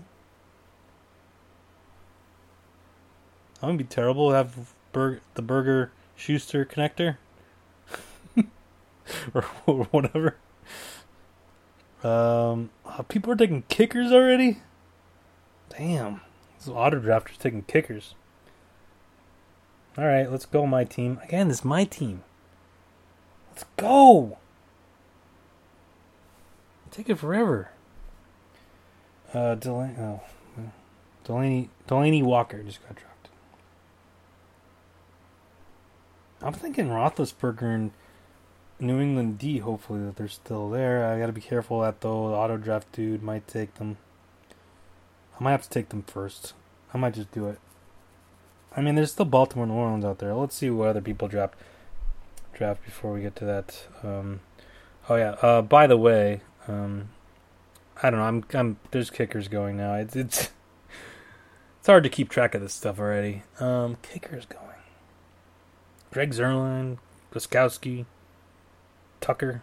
That 3.60 3.66
would 3.66 3.76
be 3.76 3.84
terrible. 3.84 4.32
Have 4.32 4.74
Berg, 4.92 5.20
the 5.34 5.42
Burger 5.42 5.92
Schuster 6.16 6.64
connector, 6.64 7.16
or, 9.34 9.42
whatever. 9.90 10.36
Um, 12.02 12.70
uh, 12.86 13.02
people 13.02 13.32
are 13.32 13.36
taking 13.36 13.62
kickers 13.68 14.12
already. 14.12 14.58
Damn, 15.68 16.22
this 16.58 16.68
auto 16.68 17.00
drafters 17.00 17.38
taking 17.38 17.62
kickers. 17.62 18.14
All 19.98 20.06
right, 20.06 20.30
let's 20.30 20.46
go, 20.46 20.66
my 20.66 20.84
team. 20.84 21.20
Again, 21.22 21.48
this 21.48 21.58
is 21.58 21.64
my 21.64 21.84
team. 21.84 22.22
Let's 23.50 23.64
go. 23.76 24.38
Take 26.90 27.08
it 27.10 27.16
forever. 27.16 27.70
Uh, 29.32 29.54
Delaney, 29.54 29.94
oh, 29.98 30.22
Delaney, 31.24 31.70
Delanie 31.86 32.22
Walker 32.22 32.62
just 32.62 32.82
got 32.82 32.96
dropped. 32.96 33.09
I'm 36.42 36.52
thinking 36.54 36.88
Roethlisberger 36.88 37.74
and 37.74 37.90
New 38.78 39.00
England 39.00 39.38
D. 39.38 39.58
Hopefully 39.58 40.00
that 40.04 40.16
they're 40.16 40.28
still 40.28 40.70
there. 40.70 41.04
I 41.04 41.18
got 41.18 41.26
to 41.26 41.32
be 41.32 41.40
careful 41.40 41.80
that 41.82 42.00
though. 42.00 42.28
The 42.28 42.34
auto 42.34 42.56
draft 42.56 42.90
dude 42.92 43.22
might 43.22 43.46
take 43.46 43.74
them. 43.74 43.98
I 45.38 45.44
might 45.44 45.52
have 45.52 45.62
to 45.62 45.70
take 45.70 45.90
them 45.90 46.02
first. 46.02 46.54
I 46.92 46.98
might 46.98 47.14
just 47.14 47.30
do 47.32 47.46
it. 47.46 47.58
I 48.76 48.80
mean, 48.80 48.94
there's 48.94 49.12
still 49.12 49.24
Baltimore 49.24 49.66
New 49.66 49.74
Orleans 49.74 50.04
out 50.04 50.18
there. 50.18 50.34
Let's 50.34 50.54
see 50.54 50.70
what 50.70 50.88
other 50.88 51.00
people 51.00 51.28
draft 51.28 51.54
draft 52.54 52.84
before 52.84 53.12
we 53.12 53.22
get 53.22 53.36
to 53.36 53.44
that. 53.44 53.86
Um, 54.02 54.40
oh 55.08 55.16
yeah. 55.16 55.30
Uh, 55.42 55.62
by 55.62 55.86
the 55.86 55.96
way, 55.96 56.40
um, 56.68 57.10
I 58.02 58.10
don't 58.10 58.20
know. 58.20 58.26
I'm 58.26 58.44
I'm 58.54 58.76
there's 58.92 59.10
kickers 59.10 59.48
going 59.48 59.76
now. 59.76 59.94
It's 59.94 60.16
it's 60.16 60.50
it's 61.78 61.86
hard 61.86 62.04
to 62.04 62.08
keep 62.08 62.28
track 62.30 62.54
of 62.54 62.62
this 62.62 62.74
stuff 62.74 62.98
already. 62.98 63.42
Um, 63.58 63.98
kickers 64.02 64.46
going. 64.46 64.69
Greg 66.12 66.32
Zuerlein, 66.32 66.98
Gostkowski, 67.32 68.06
Tucker. 69.20 69.62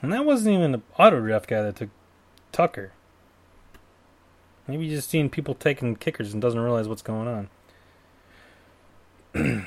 And 0.00 0.12
that 0.12 0.24
wasn't 0.24 0.56
even 0.56 0.72
the 0.72 0.80
auto 0.98 1.20
draft 1.20 1.48
guy 1.48 1.62
that 1.62 1.76
took 1.76 1.90
Tucker. 2.50 2.92
Maybe 4.66 4.88
he's 4.88 4.98
just 4.98 5.10
seeing 5.10 5.30
people 5.30 5.54
taking 5.54 5.96
kickers 5.96 6.32
and 6.32 6.42
doesn't 6.42 6.58
realize 6.58 6.88
what's 6.88 7.02
going 7.02 7.28
on. 7.28 7.48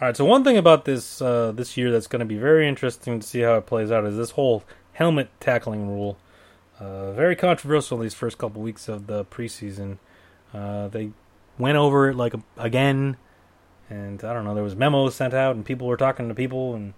All 0.00 0.08
right, 0.08 0.16
so 0.16 0.24
one 0.24 0.42
thing 0.42 0.56
about 0.56 0.84
this 0.84 1.22
uh, 1.22 1.52
this 1.52 1.76
year 1.76 1.92
that's 1.92 2.06
going 2.06 2.20
to 2.20 2.26
be 2.26 2.36
very 2.36 2.68
interesting 2.68 3.20
to 3.20 3.26
see 3.26 3.40
how 3.40 3.54
it 3.54 3.66
plays 3.66 3.92
out 3.92 4.04
is 4.04 4.16
this 4.16 4.32
whole 4.32 4.64
helmet 4.94 5.28
tackling 5.38 5.88
rule. 5.88 6.18
Uh, 6.82 7.12
very 7.12 7.36
controversial 7.36 7.98
these 7.98 8.14
first 8.14 8.38
couple 8.38 8.60
weeks 8.60 8.88
of 8.88 9.06
the 9.06 9.24
preseason. 9.24 9.98
Uh, 10.52 10.88
they 10.88 11.10
went 11.56 11.76
over 11.76 12.10
it 12.10 12.16
like 12.16 12.34
again, 12.56 13.16
and 13.88 14.24
I 14.24 14.32
don't 14.32 14.44
know. 14.44 14.54
There 14.54 14.64
was 14.64 14.74
memos 14.74 15.14
sent 15.14 15.32
out, 15.32 15.54
and 15.54 15.64
people 15.64 15.86
were 15.86 15.96
talking 15.96 16.28
to 16.28 16.34
people, 16.34 16.74
and 16.74 16.94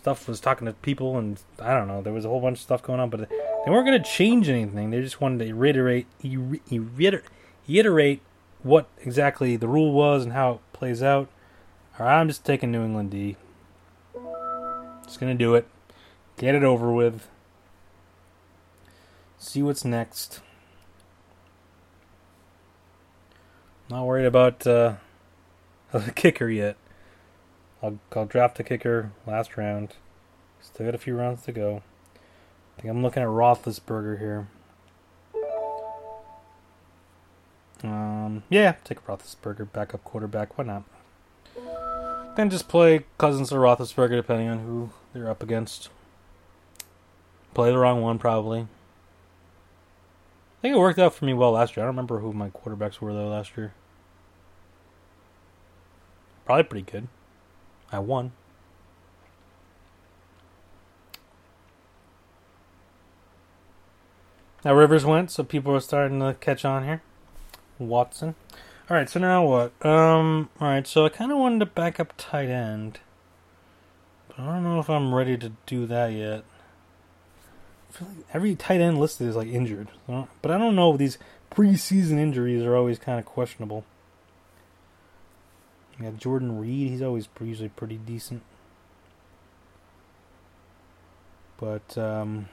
stuff 0.00 0.26
was 0.28 0.40
talking 0.40 0.66
to 0.66 0.72
people, 0.72 1.18
and 1.18 1.38
I 1.60 1.74
don't 1.74 1.88
know. 1.88 2.00
There 2.00 2.12
was 2.12 2.24
a 2.24 2.28
whole 2.28 2.40
bunch 2.40 2.58
of 2.58 2.62
stuff 2.62 2.82
going 2.82 3.00
on, 3.00 3.10
but 3.10 3.28
they 3.28 3.70
weren't 3.70 3.86
going 3.86 4.02
to 4.02 4.08
change 4.08 4.48
anything. 4.48 4.90
They 4.90 5.02
just 5.02 5.20
wanted 5.20 5.46
to 5.46 5.54
reiterate, 5.54 6.06
reiterate 7.66 8.22
what 8.62 8.88
exactly 9.04 9.56
the 9.56 9.68
rule 9.68 9.92
was 9.92 10.24
and 10.24 10.32
how 10.32 10.52
it 10.52 10.60
plays 10.72 11.02
out. 11.02 11.28
All 11.98 12.06
right, 12.06 12.20
I'm 12.20 12.28
just 12.28 12.44
taking 12.44 12.70
New 12.70 12.84
England 12.84 13.10
D. 13.10 13.36
Just 15.04 15.20
gonna 15.20 15.34
do 15.34 15.54
it. 15.54 15.66
Get 16.36 16.54
it 16.54 16.62
over 16.62 16.92
with. 16.92 17.28
See 19.38 19.62
what's 19.62 19.84
next. 19.84 20.40
Not 23.88 24.04
worried 24.04 24.26
about 24.26 24.66
uh, 24.66 24.94
the 25.92 26.12
kicker 26.12 26.48
yet. 26.48 26.76
I'll, 27.82 27.98
I'll 28.14 28.26
draft 28.26 28.56
the 28.56 28.64
kicker 28.64 29.12
last 29.26 29.56
round. 29.56 29.94
Still 30.60 30.86
got 30.86 30.94
a 30.94 30.98
few 30.98 31.16
rounds 31.16 31.42
to 31.44 31.52
go. 31.52 31.82
I 32.76 32.80
think 32.80 32.90
I'm 32.90 33.02
looking 33.02 33.22
at 33.22 33.28
Roethlisberger 33.28 34.18
here. 34.18 34.48
Um, 37.84 38.42
yeah, 38.50 38.74
take 38.82 39.06
Roethlisberger 39.06 39.72
backup 39.72 40.02
quarterback. 40.02 40.58
Why 40.58 40.64
not? 40.64 40.82
Then 42.36 42.50
just 42.50 42.68
play 42.68 43.04
Cousins 43.18 43.52
or 43.52 43.60
Roethlisberger, 43.60 44.16
depending 44.16 44.48
on 44.48 44.58
who 44.60 44.90
they're 45.12 45.30
up 45.30 45.42
against. 45.42 45.88
Play 47.54 47.70
the 47.70 47.78
wrong 47.78 48.02
one, 48.02 48.18
probably. 48.18 48.66
I 50.58 50.60
think 50.60 50.74
it 50.74 50.78
worked 50.78 50.98
out 50.98 51.14
for 51.14 51.24
me 51.24 51.34
well 51.34 51.52
last 51.52 51.76
year. 51.76 51.84
I 51.84 51.86
don't 51.86 51.94
remember 51.94 52.18
who 52.18 52.32
my 52.32 52.50
quarterbacks 52.50 53.00
were 53.00 53.12
though 53.12 53.28
last 53.28 53.56
year. 53.56 53.74
Probably 56.44 56.64
pretty 56.64 56.90
good. 56.90 57.06
I 57.92 58.00
won. 58.00 58.32
Now 64.64 64.74
Rivers 64.74 65.04
went, 65.04 65.30
so 65.30 65.44
people 65.44 65.74
are 65.76 65.80
starting 65.80 66.18
to 66.18 66.34
catch 66.40 66.64
on 66.64 66.84
here. 66.84 67.02
Watson. 67.78 68.34
All 68.90 68.96
right, 68.96 69.08
so 69.08 69.20
now 69.20 69.44
what? 69.44 69.86
Um, 69.86 70.48
all 70.60 70.68
right, 70.68 70.86
so 70.86 71.04
I 71.06 71.08
kind 71.10 71.30
of 71.30 71.38
wanted 71.38 71.60
to 71.60 71.66
back 71.66 72.00
up 72.00 72.14
tight 72.16 72.48
end, 72.48 72.98
but 74.26 74.40
I 74.40 74.46
don't 74.46 74.64
know 74.64 74.80
if 74.80 74.90
I'm 74.90 75.14
ready 75.14 75.36
to 75.36 75.52
do 75.66 75.86
that 75.86 76.08
yet. 76.12 76.42
Feel 77.90 78.08
like 78.08 78.26
every 78.34 78.54
tight 78.54 78.80
end 78.80 78.98
listed 78.98 79.28
is 79.28 79.36
like 79.36 79.48
injured, 79.48 79.88
but 80.06 80.50
I 80.50 80.58
don't 80.58 80.76
know. 80.76 80.92
If 80.92 80.98
these 80.98 81.18
preseason 81.50 82.18
injuries 82.18 82.62
are 82.62 82.76
always 82.76 82.98
kind 82.98 83.18
of 83.18 83.24
questionable. 83.24 83.84
Got 86.00 86.16
Jordan 86.18 86.60
Reed. 86.60 86.90
He's 86.90 87.02
always 87.02 87.28
usually 87.40 87.70
pretty 87.70 87.96
decent. 87.96 88.42
But 91.56 91.98
um, 91.98 92.48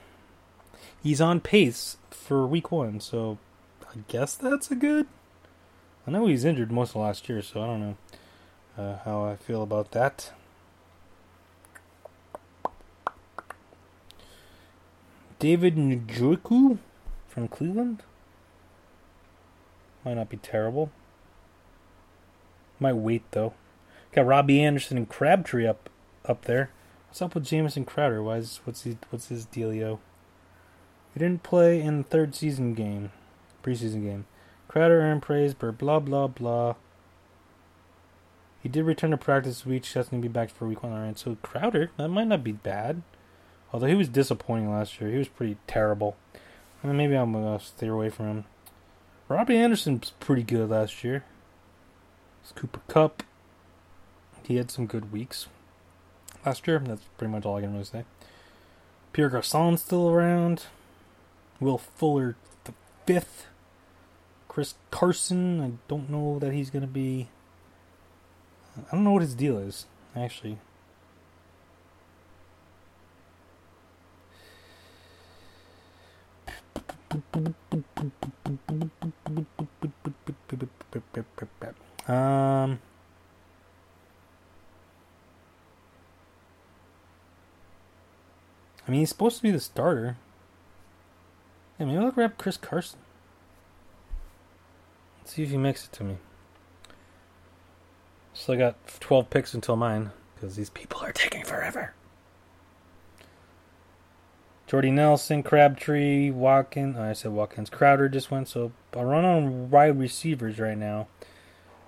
he's 1.04 1.22
on 1.22 1.40
pace 1.40 1.98
for 2.10 2.48
week 2.48 2.72
one, 2.72 3.00
so 3.00 3.38
I 3.88 4.00
guess 4.08 4.34
that's 4.36 4.72
a 4.72 4.76
good. 4.76 5.06
I 6.08 6.12
know 6.12 6.26
he's 6.26 6.46
injured 6.46 6.72
most 6.72 6.92
of 6.92 6.96
last 6.98 7.30
year, 7.30 7.42
so 7.44 7.62
I 7.62 7.68
don't 7.68 7.82
know 7.82 7.98
uh, 8.78 8.98
how 9.06 9.26
I 9.26 9.36
feel 9.36 9.62
about 9.62 9.92
that. 9.92 10.32
David 15.40 15.76
Njoku 15.76 16.78
from 17.28 17.48
Cleveland 17.50 18.04
might 20.06 20.14
not 20.14 20.30
be 20.30 20.38
terrible. 20.38 20.92
Might 22.80 22.96
wait 22.96 23.24
though. 23.32 23.54
Got 24.14 24.28
Robby 24.28 24.64
Anderson 24.64 24.98
and 24.98 25.10
Crabtree 25.10 25.68
up 25.68 25.90
up 26.24 26.46
there. 26.46 26.70
What's 27.08 27.22
up 27.22 27.36
with 27.36 27.46
Jamison 27.46 27.86
Crowder? 27.86 28.24
Why 28.24 28.38
is 28.38 28.62
what's 28.64 28.84
he 28.84 28.98
what's 29.10 29.28
his 29.28 29.46
dealio? 29.46 30.00
He 31.14 31.20
didn't 31.20 31.44
play 31.44 31.82
in 31.82 32.00
the 32.00 32.04
third 32.04 32.36
season 32.36 32.74
game, 32.74 33.12
preseason 33.64 34.04
game. 34.04 34.26
Crowder 34.68 35.02
earned 35.02 35.22
praise, 35.22 35.54
but 35.54 35.78
blah 35.78 36.00
blah 36.00 36.28
blah. 36.28 36.76
He 38.62 38.70
did 38.70 38.86
return 38.86 39.12
to 39.12 39.18
practice 39.18 39.60
this 39.60 39.66
week. 39.66 39.86
That's 39.94 40.10
gonna 40.10 40.22
be 40.22 40.28
back 40.28 40.50
for 40.50 40.68
week 40.68 40.82
one. 40.82 40.94
Alright, 40.94 41.20
so 41.20 41.38
Crowder, 41.42 41.92
that 41.98 42.10
might 42.10 42.28
not 42.28 42.44
be 42.44 42.54
bad. 42.54 43.02
Although 43.76 43.88
he 43.88 43.96
was 43.96 44.08
disappointing 44.08 44.72
last 44.72 45.02
year. 45.02 45.12
He 45.12 45.18
was 45.18 45.28
pretty 45.28 45.58
terrible. 45.68 46.16
Maybe 46.82 47.14
I'm 47.14 47.34
gonna 47.34 47.60
stay 47.60 47.88
away 47.88 48.10
from 48.10 48.26
him. 48.28 48.46
Robby 49.28 49.58
Anderson's 49.58 50.14
pretty 50.22 50.44
good 50.44 50.70
last 50.70 51.04
year. 51.04 51.26
It's 52.42 52.54
Cooper 52.54 52.80
Kupp. 52.88 53.22
He 54.48 54.56
had 54.56 54.72
some 54.72 54.86
good 54.86 55.12
weeks 55.12 55.48
last 56.46 56.66
year. 56.66 56.80
That's 56.80 57.04
pretty 57.18 57.34
much 57.34 57.44
all 57.44 57.58
I 57.58 57.62
can 57.64 57.74
really 57.74 57.84
say. 57.84 58.06
Pierre 59.12 59.28
Garcon's 59.28 59.82
still 59.82 60.10
around. 60.10 60.68
Will 61.60 61.78
Fuller 61.78 62.38
the 62.64 62.74
fifth. 63.06 63.48
Chris 64.48 64.76
Carson. 64.90 65.60
I 65.60 65.72
don't 65.90 66.10
know 66.10 66.40
that 66.40 66.54
he's 66.54 66.70
gonna 66.70 66.88
be. 66.88 67.28
I 68.78 68.96
don't 68.96 69.04
know 69.04 69.12
what 69.12 69.22
his 69.22 69.36
deal 69.36 69.58
is 69.58 69.86
actually. 70.16 70.60
Um. 82.08 82.80
I 88.88 88.92
mean, 88.92 89.00
he's 89.00 89.10
supposed 89.10 89.38
to 89.38 89.44
be 89.44 89.52
the 89.52 89.60
starter. 89.60 90.18
Yeah, 91.80 91.88
maybe 91.88 91.98
I'll 91.98 92.12
grab 92.12 92.38
Chris 92.38 92.58
Carson. 92.58 93.00
Let's 95.20 95.34
see 95.34 95.44
if 95.44 95.50
he 95.50 95.58
makes 95.58 95.86
it 95.86 95.92
to 95.94 96.04
me. 96.04 96.18
Still 98.34 98.58
got 98.58 98.76
12 99.00 99.30
picks 99.30 99.54
until 99.54 99.76
mine, 99.76 100.12
because 100.36 100.56
these 100.56 100.70
people 100.70 101.02
are 101.02 101.12
taking 101.12 101.44
forever. 101.44 101.94
Jordy 104.68 104.90
Nelson, 104.90 105.44
Crabtree, 105.44 106.32
Watkins. 106.32 106.96
Oh, 106.98 107.04
I 107.04 107.14
said 107.14 107.32
Watkins. 107.32 107.70
Crowder 107.70 108.10
just 108.10 108.32
went, 108.32 108.48
so 108.48 108.72
I'll 108.96 109.06
run 109.06 109.24
on 109.24 109.70
wide 109.70 110.00
receivers 110.00 110.60
right 110.60 110.78
now. 110.78 111.08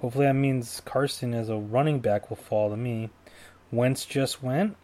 Hopefully 0.02 0.28
that 0.28 0.34
means 0.34 0.82
Carson 0.86 1.34
as 1.34 1.50
a 1.50 1.56
running 1.56 2.00
back 2.00 2.30
will 2.30 2.38
fall 2.38 2.70
to 2.70 2.78
me. 2.78 3.10
Wentz 3.72 4.06
just 4.06 4.44
went. 4.44 4.78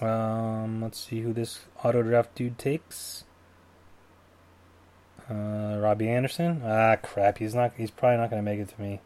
Um, 0.00 0.82
let's 0.82 1.00
see 1.00 1.22
who 1.22 1.32
this 1.32 1.60
auto 1.82 2.02
draft 2.02 2.34
dude 2.34 2.58
takes. 2.58 3.24
Uh, 5.30 5.78
Robby 5.80 6.08
Anderson. 6.08 6.62
Ah, 6.64 6.96
crap. 6.96 7.38
He's 7.38 7.54
not. 7.54 7.72
He's 7.76 7.90
probably 7.90 8.18
not 8.18 8.30
going 8.30 8.44
to 8.44 8.50
make 8.50 8.60
it 8.60 8.68
to 8.68 8.80
me. 8.80 9.00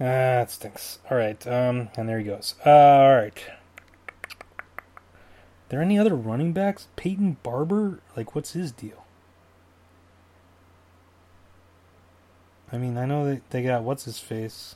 Ah, 0.00 0.42
that 0.42 0.50
stinks. 0.50 0.98
All 1.08 1.16
right. 1.16 1.46
Um, 1.46 1.88
and 1.96 2.08
there 2.08 2.18
he 2.18 2.24
goes. 2.24 2.56
Uh, 2.66 2.70
all 2.70 3.14
right. 3.14 3.42
There 5.68 5.82
any 5.82 5.98
other 5.98 6.14
running 6.14 6.52
backs? 6.52 6.88
Peyton 6.96 7.38
Barber. 7.42 8.00
Like, 8.16 8.34
what's 8.34 8.52
his 8.52 8.70
deal? 8.70 9.04
I 12.72 12.78
mean, 12.78 12.96
I 12.98 13.06
know 13.06 13.24
they 13.24 13.40
they 13.50 13.62
got 13.62 13.84
what's 13.84 14.04
his 14.04 14.18
face, 14.18 14.74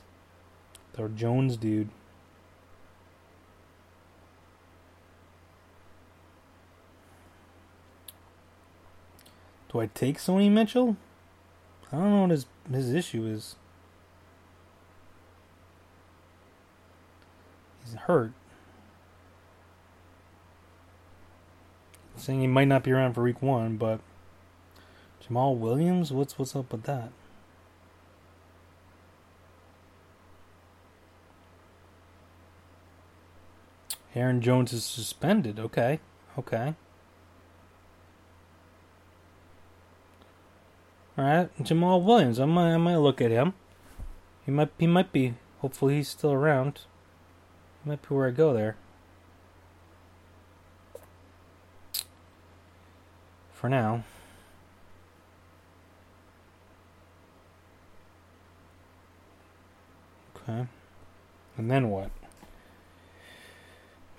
the 0.93 1.09
Jones 1.09 1.57
dude. 1.57 1.89
Do 9.71 9.79
I 9.79 9.87
take 9.87 10.17
Sony 10.17 10.49
Mitchell? 10.49 10.97
I 11.91 11.97
don't 11.97 12.11
know 12.11 12.21
what 12.21 12.31
his 12.31 12.45
his 12.71 12.93
issue 12.93 13.25
is. 13.25 13.55
He's 17.83 17.93
hurt. 17.93 18.31
Saying 22.21 22.41
he 22.41 22.45
might 22.47 22.67
not 22.67 22.83
be 22.83 22.91
around 22.91 23.13
for 23.13 23.23
week 23.23 23.41
one, 23.41 23.77
but 23.77 23.99
Jamaal 25.27 25.57
Williams, 25.57 26.11
what's 26.11 26.37
what's 26.37 26.55
up 26.55 26.71
with 26.71 26.83
that? 26.83 27.09
Aaron 34.13 34.39
Jones 34.39 34.71
is 34.71 34.85
suspended. 34.85 35.59
Okay, 35.59 35.99
okay. 36.37 36.75
All 41.17 41.25
right, 41.25 41.57
Jamaal 41.57 42.03
Williams. 42.03 42.39
I 42.39 42.45
might, 42.45 42.75
I 42.75 42.77
might 42.77 42.97
look 42.97 43.19
at 43.19 43.31
him. 43.31 43.55
He 44.45 44.51
might, 44.51 44.69
he 44.77 44.85
might 44.85 45.11
be. 45.11 45.33
Hopefully, 45.61 45.95
he's 45.95 46.09
still 46.09 46.33
around. 46.33 46.81
He 47.83 47.89
might 47.89 48.07
be 48.07 48.13
where 48.13 48.27
I 48.27 48.31
go 48.31 48.53
there. 48.53 48.75
For 53.61 53.69
now. 53.69 54.03
Okay. 60.35 60.65
And 61.57 61.69
then 61.69 61.91
what? 61.91 62.09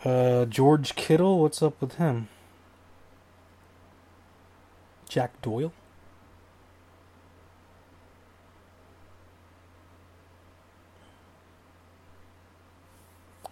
Uh, 0.04 0.44
George 0.44 0.94
Kittle, 0.94 1.40
what's 1.40 1.60
up 1.60 1.80
with 1.80 1.96
him? 1.96 2.28
Jack 5.08 5.42
Doyle? 5.42 5.72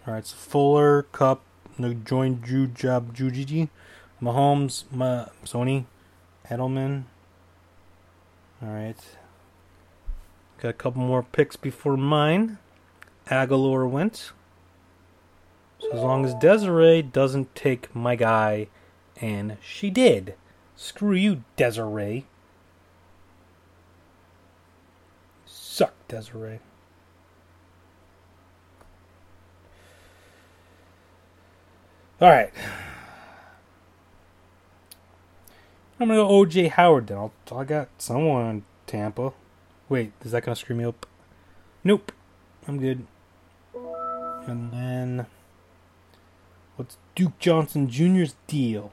All 0.07 0.13
right, 0.13 0.25
so 0.25 0.37
Fuller, 0.37 1.03
Kupp, 1.11 1.41
join 2.05 2.41
Ju 2.41 2.67
Job 2.67 3.13
Jujiji, 3.13 3.67
Mahomes, 4.21 4.83
Ma, 4.91 5.25
Sony, 5.43 5.85
Edelman. 6.49 7.03
All 8.61 8.69
right, 8.69 8.97
got 10.59 10.69
a 10.69 10.73
couple 10.73 11.01
more 11.01 11.23
picks 11.23 11.55
before 11.55 11.97
mine. 11.97 12.59
Agholor 13.27 13.89
went. 13.89 14.31
So 15.79 15.91
as 15.93 16.01
long 16.01 16.25
as 16.25 16.35
Desiree 16.35 17.01
doesn't 17.01 17.55
take 17.55 17.95
my 17.95 18.15
guy, 18.15 18.67
and 19.19 19.57
she 19.61 19.89
did. 19.89 20.35
Screw 20.75 21.15
you, 21.15 21.43
Desiree. 21.55 22.25
Suck, 25.45 25.93
Desiree. 26.07 26.59
All 32.19 32.29
right. 32.29 32.51
I'm 36.01 36.07
gonna 36.07 36.21
go 36.21 36.29
OJ 36.29 36.71
Howard 36.71 37.05
then. 37.05 37.17
I'll, 37.19 37.31
I 37.55 37.63
got 37.63 37.87
someone 37.99 38.49
in 38.49 38.63
Tampa. 38.87 39.33
Wait, 39.87 40.11
is 40.25 40.31
that 40.31 40.43
gonna 40.43 40.55
screw 40.55 40.75
me 40.75 40.83
up? 40.83 41.05
Nope. 41.83 42.11
I'm 42.67 42.79
good. 42.79 43.05
And 44.47 44.71
then 44.71 45.27
what's 46.75 46.97
Duke 47.13 47.37
Johnson 47.37 47.87
Jr.'s 47.87 48.33
deal? 48.47 48.91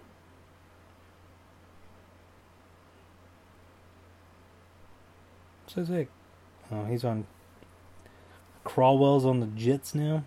Says 5.66 5.88
it. 5.88 6.10
Oh, 6.70 6.84
he's 6.84 7.04
on. 7.04 7.26
Crowell's 8.64 9.24
on 9.24 9.40
the 9.40 9.46
Jets 9.46 9.94
now. 9.94 10.24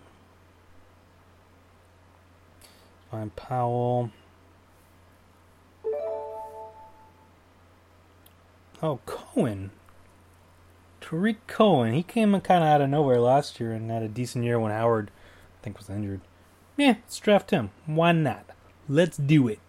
Find 3.08 3.36
Powell. 3.36 4.10
Oh, 8.82 8.98
Cohen. 9.06 9.70
Tarik 11.00 11.46
Cohen. 11.46 11.92
He 11.92 12.02
came 12.02 12.32
kind 12.40 12.64
of 12.64 12.68
out 12.68 12.80
of 12.80 12.90
nowhere 12.90 13.20
last 13.20 13.60
year 13.60 13.72
and 13.72 13.90
had 13.90 14.02
a 14.02 14.08
decent 14.08 14.44
year 14.44 14.58
when 14.58 14.72
Howard, 14.72 15.10
I 15.10 15.64
think, 15.64 15.78
was 15.78 15.88
injured. 15.88 16.20
Yeah, 16.76 16.96
let's 17.04 17.18
draft 17.18 17.50
him. 17.50 17.70
Why 17.86 18.12
not? 18.12 18.44
Let's 18.88 19.16
do 19.16 19.46
it. 19.46 19.60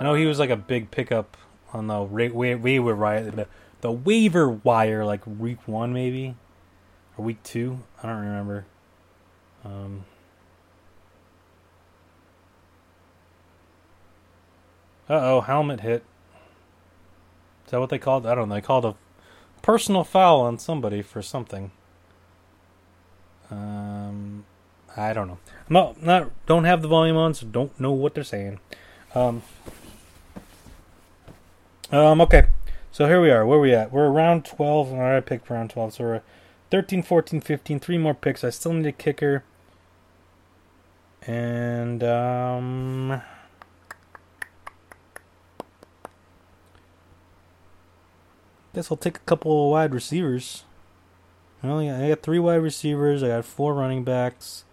I 0.00 0.02
know 0.02 0.14
he 0.14 0.26
was 0.26 0.38
like 0.38 0.50
a 0.50 0.56
big 0.56 0.90
pickup 0.90 1.36
on 1.72 1.86
the 1.86 2.02
waiver 2.02 2.96
wire, 2.96 3.30
the, 3.30 3.46
the 3.82 3.92
waiver 3.92 4.48
wire, 4.48 5.04
like 5.04 5.24
week 5.26 5.68
one 5.68 5.92
maybe, 5.92 6.34
or 7.16 7.24
week 7.24 7.42
two. 7.44 7.80
I 8.02 8.08
don't 8.08 8.20
remember. 8.20 8.64
Um, 9.64 10.04
Uh 15.08 15.20
oh, 15.20 15.40
helmet 15.42 15.80
hit. 15.80 16.02
Is 17.64 17.70
that 17.70 17.80
what 17.80 17.90
they 17.90 17.98
called? 17.98 18.26
I 18.26 18.34
don't 18.34 18.48
know. 18.48 18.54
They 18.54 18.60
called 18.60 18.84
a 18.84 18.94
personal 19.62 20.04
foul 20.04 20.42
on 20.42 20.58
somebody 20.58 21.02
for 21.02 21.22
something. 21.22 21.70
Um, 23.50 24.44
I 24.96 25.12
don't 25.12 25.28
know. 25.28 25.38
I'm 25.68 25.72
not, 25.72 26.02
not 26.02 26.46
don't 26.46 26.64
have 26.64 26.82
the 26.82 26.88
volume 26.88 27.16
on, 27.16 27.34
so 27.34 27.46
don't 27.46 27.78
know 27.80 27.92
what 27.92 28.14
they're 28.14 28.24
saying. 28.24 28.60
Um, 29.14 29.42
um, 31.90 32.20
okay. 32.20 32.48
So 32.92 33.06
here 33.06 33.20
we 33.20 33.30
are. 33.30 33.44
Where 33.44 33.58
are 33.58 33.60
we 33.60 33.74
at? 33.74 33.92
We're 33.92 34.06
around 34.06 34.44
12. 34.44 34.92
All 34.92 34.98
right, 34.98 35.16
I 35.16 35.20
picked 35.20 35.50
round 35.50 35.70
12. 35.70 35.94
So 35.94 36.04
we're 36.04 36.22
13, 36.70 37.02
14, 37.02 37.40
15. 37.40 37.80
Three 37.80 37.98
more 37.98 38.14
picks. 38.14 38.44
I 38.44 38.50
still 38.50 38.72
need 38.72 38.86
a 38.86 38.92
kicker. 38.92 39.44
And, 41.26 42.04
um... 42.04 43.22
Guess 48.74 48.90
I'll 48.90 48.96
take 48.96 49.18
a 49.18 49.20
couple 49.20 49.70
wide 49.70 49.94
receivers. 49.94 50.64
Well, 51.62 51.78
I 51.78 52.08
got 52.08 52.22
three 52.22 52.40
wide 52.40 52.56
receivers. 52.56 53.22
I 53.22 53.28
got 53.28 53.44
four 53.44 53.72
running 53.72 54.02
backs. 54.02 54.64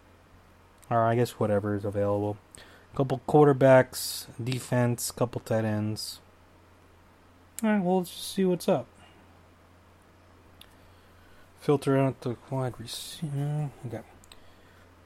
Or 0.89 1.05
I 1.05 1.15
guess 1.15 1.39
whatever 1.39 1.75
is 1.75 1.85
available. 1.85 2.37
A 2.93 2.97
couple 2.97 3.21
quarterbacks, 3.27 4.25
defense, 4.43 5.11
couple 5.11 5.39
tight 5.41 5.63
ends. 5.63 6.19
Alright, 7.63 7.83
well, 7.83 7.99
let's 7.99 8.09
just 8.09 8.33
see 8.33 8.43
what's 8.43 8.67
up. 8.67 8.87
Filter 11.59 11.95
out 11.95 12.19
the 12.21 12.35
wide 12.49 12.73
receiver. 12.79 13.69
Okay. 13.85 14.01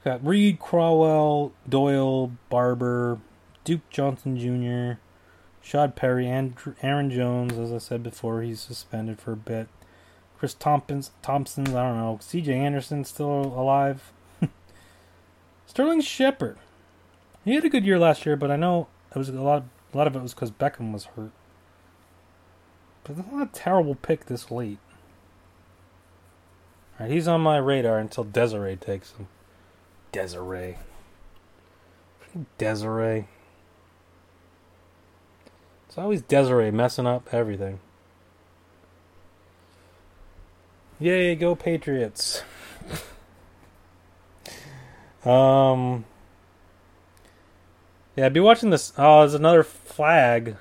Got 0.04 0.26
Reed, 0.26 0.58
Crowell, 0.58 1.52
Doyle, 1.68 2.32
Barber, 2.48 3.18
Duke 3.64 3.88
Johnson 3.90 4.38
Jr., 4.38 4.98
Shad 5.66 5.96
Perry, 5.96 6.28
and 6.28 6.54
Aaron 6.80 7.10
Jones. 7.10 7.58
As 7.58 7.72
I 7.72 7.78
said 7.78 8.04
before, 8.04 8.40
he's 8.40 8.60
suspended 8.60 9.18
for 9.18 9.32
a 9.32 9.36
bit. 9.36 9.66
Chris 10.38 10.54
Thompkins, 10.54 11.10
Thompson's, 11.22 11.74
I 11.74 11.82
don't 11.88 11.96
know. 11.96 12.18
C.J. 12.22 12.54
Anderson 12.54 13.04
still 13.04 13.52
alive. 13.56 14.12
Sterling 15.66 16.02
Shepard. 16.02 16.58
He 17.44 17.56
had 17.56 17.64
a 17.64 17.68
good 17.68 17.84
year 17.84 17.98
last 17.98 18.24
year, 18.24 18.36
but 18.36 18.50
I 18.50 18.54
know 18.54 18.86
it 19.10 19.18
was 19.18 19.28
a 19.28 19.32
lot. 19.32 19.64
A 19.92 19.96
lot 19.96 20.06
of 20.06 20.14
it 20.14 20.22
was 20.22 20.34
because 20.34 20.52
Beckham 20.52 20.92
was 20.92 21.06
hurt. 21.06 21.32
But 23.02 23.16
that's 23.16 23.32
not 23.32 23.48
a 23.48 23.52
terrible 23.52 23.96
pick 23.96 24.26
this 24.26 24.52
late. 24.52 24.78
Alright, 27.00 27.12
he's 27.12 27.26
on 27.26 27.40
my 27.40 27.56
radar 27.56 27.98
until 27.98 28.22
Desiree 28.22 28.76
takes 28.76 29.12
him. 29.12 29.26
Desiree. 30.12 30.76
Desiree. 32.56 33.26
It's 35.86 35.98
always 35.98 36.22
Desiree 36.22 36.70
messing 36.70 37.06
up 37.06 37.28
everything. 37.32 37.80
Yay, 40.98 41.34
go 41.34 41.54
Patriots. 41.54 42.42
um 45.24 46.04
Yeah, 48.16 48.26
I'd 48.26 48.32
be 48.32 48.40
watching 48.40 48.70
this 48.70 48.92
oh, 48.96 49.20
there's 49.20 49.34
another 49.34 49.62
flag 49.62 50.56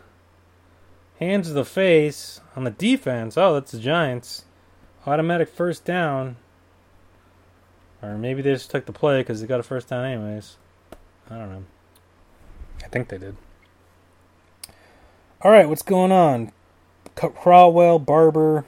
Hands 1.19 1.47
to 1.47 1.53
the 1.53 1.65
face 1.65 2.41
on 2.55 2.65
the 2.65 2.71
defense. 2.71 3.37
Oh, 3.37 3.53
that's 3.53 3.71
the 3.71 3.79
Giants. 3.79 4.43
Automatic 5.07 5.47
first 5.47 5.85
down. 5.85 6.35
Or 8.01 8.17
maybe 8.17 8.41
they 8.41 8.53
just 8.53 8.69
took 8.69 8.85
the 8.85 8.91
play 8.91 9.21
because 9.21 9.39
they 9.39 9.47
got 9.47 9.61
a 9.61 9.63
first 9.63 9.87
down 9.87 10.03
anyways. 10.03 10.57
I 11.29 11.37
don't 11.37 11.51
know. 11.51 11.63
I 12.83 12.87
think 12.87 13.07
they 13.07 13.17
did. 13.17 13.37
All 15.45 15.51
right, 15.51 15.69
what's 15.69 15.83
going 15.83 16.11
on? 16.11 16.51
Crowell, 17.13 17.99
Barber. 17.99 18.65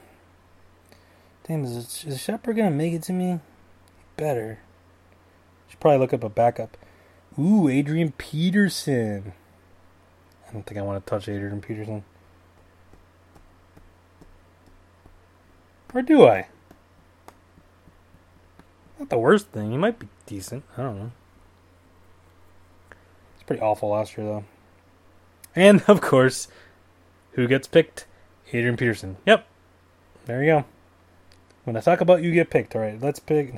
Damn, 1.42 1.64
is, 1.64 2.04
is 2.06 2.20
Shepard 2.20 2.54
gonna 2.54 2.70
make 2.70 2.92
it 2.92 3.02
to 3.02 3.12
me? 3.12 3.40
Better. 4.16 4.60
Should 5.66 5.80
probably 5.80 5.98
look 5.98 6.14
up 6.14 6.22
a 6.22 6.28
backup. 6.28 6.76
Ooh, 7.36 7.66
Adrian 7.66 8.12
Peterson. 8.12 9.32
I 10.48 10.52
don't 10.52 10.64
think 10.64 10.78
I 10.78 10.82
want 10.82 11.04
to 11.04 11.10
touch 11.10 11.28
Adrian 11.28 11.60
Peterson. 11.60 12.04
Or 15.92 16.00
do 16.00 16.28
I? 16.28 16.46
Not 19.00 19.08
the 19.08 19.18
worst 19.18 19.48
thing. 19.48 19.72
He 19.72 19.76
might 19.76 19.98
be 19.98 20.06
decent. 20.26 20.62
I 20.76 20.82
don't 20.82 20.96
know. 20.96 21.12
It's 23.34 23.42
pretty 23.42 23.62
awful 23.62 23.88
last 23.88 24.16
year, 24.16 24.28
though. 24.28 24.44
And, 25.56 25.82
of 25.88 26.00
course, 26.00 26.46
who 27.38 27.46
gets 27.46 27.68
picked? 27.68 28.04
Adrian 28.48 28.76
Peterson. 28.76 29.16
Yep. 29.24 29.46
There 30.26 30.42
you 30.42 30.50
go. 30.50 30.64
When 31.62 31.76
I 31.76 31.80
talk 31.80 32.00
about 32.00 32.20
you 32.20 32.32
get 32.32 32.50
picked, 32.50 32.74
all 32.74 32.82
right, 32.82 33.00
let's 33.00 33.20
pick. 33.20 33.54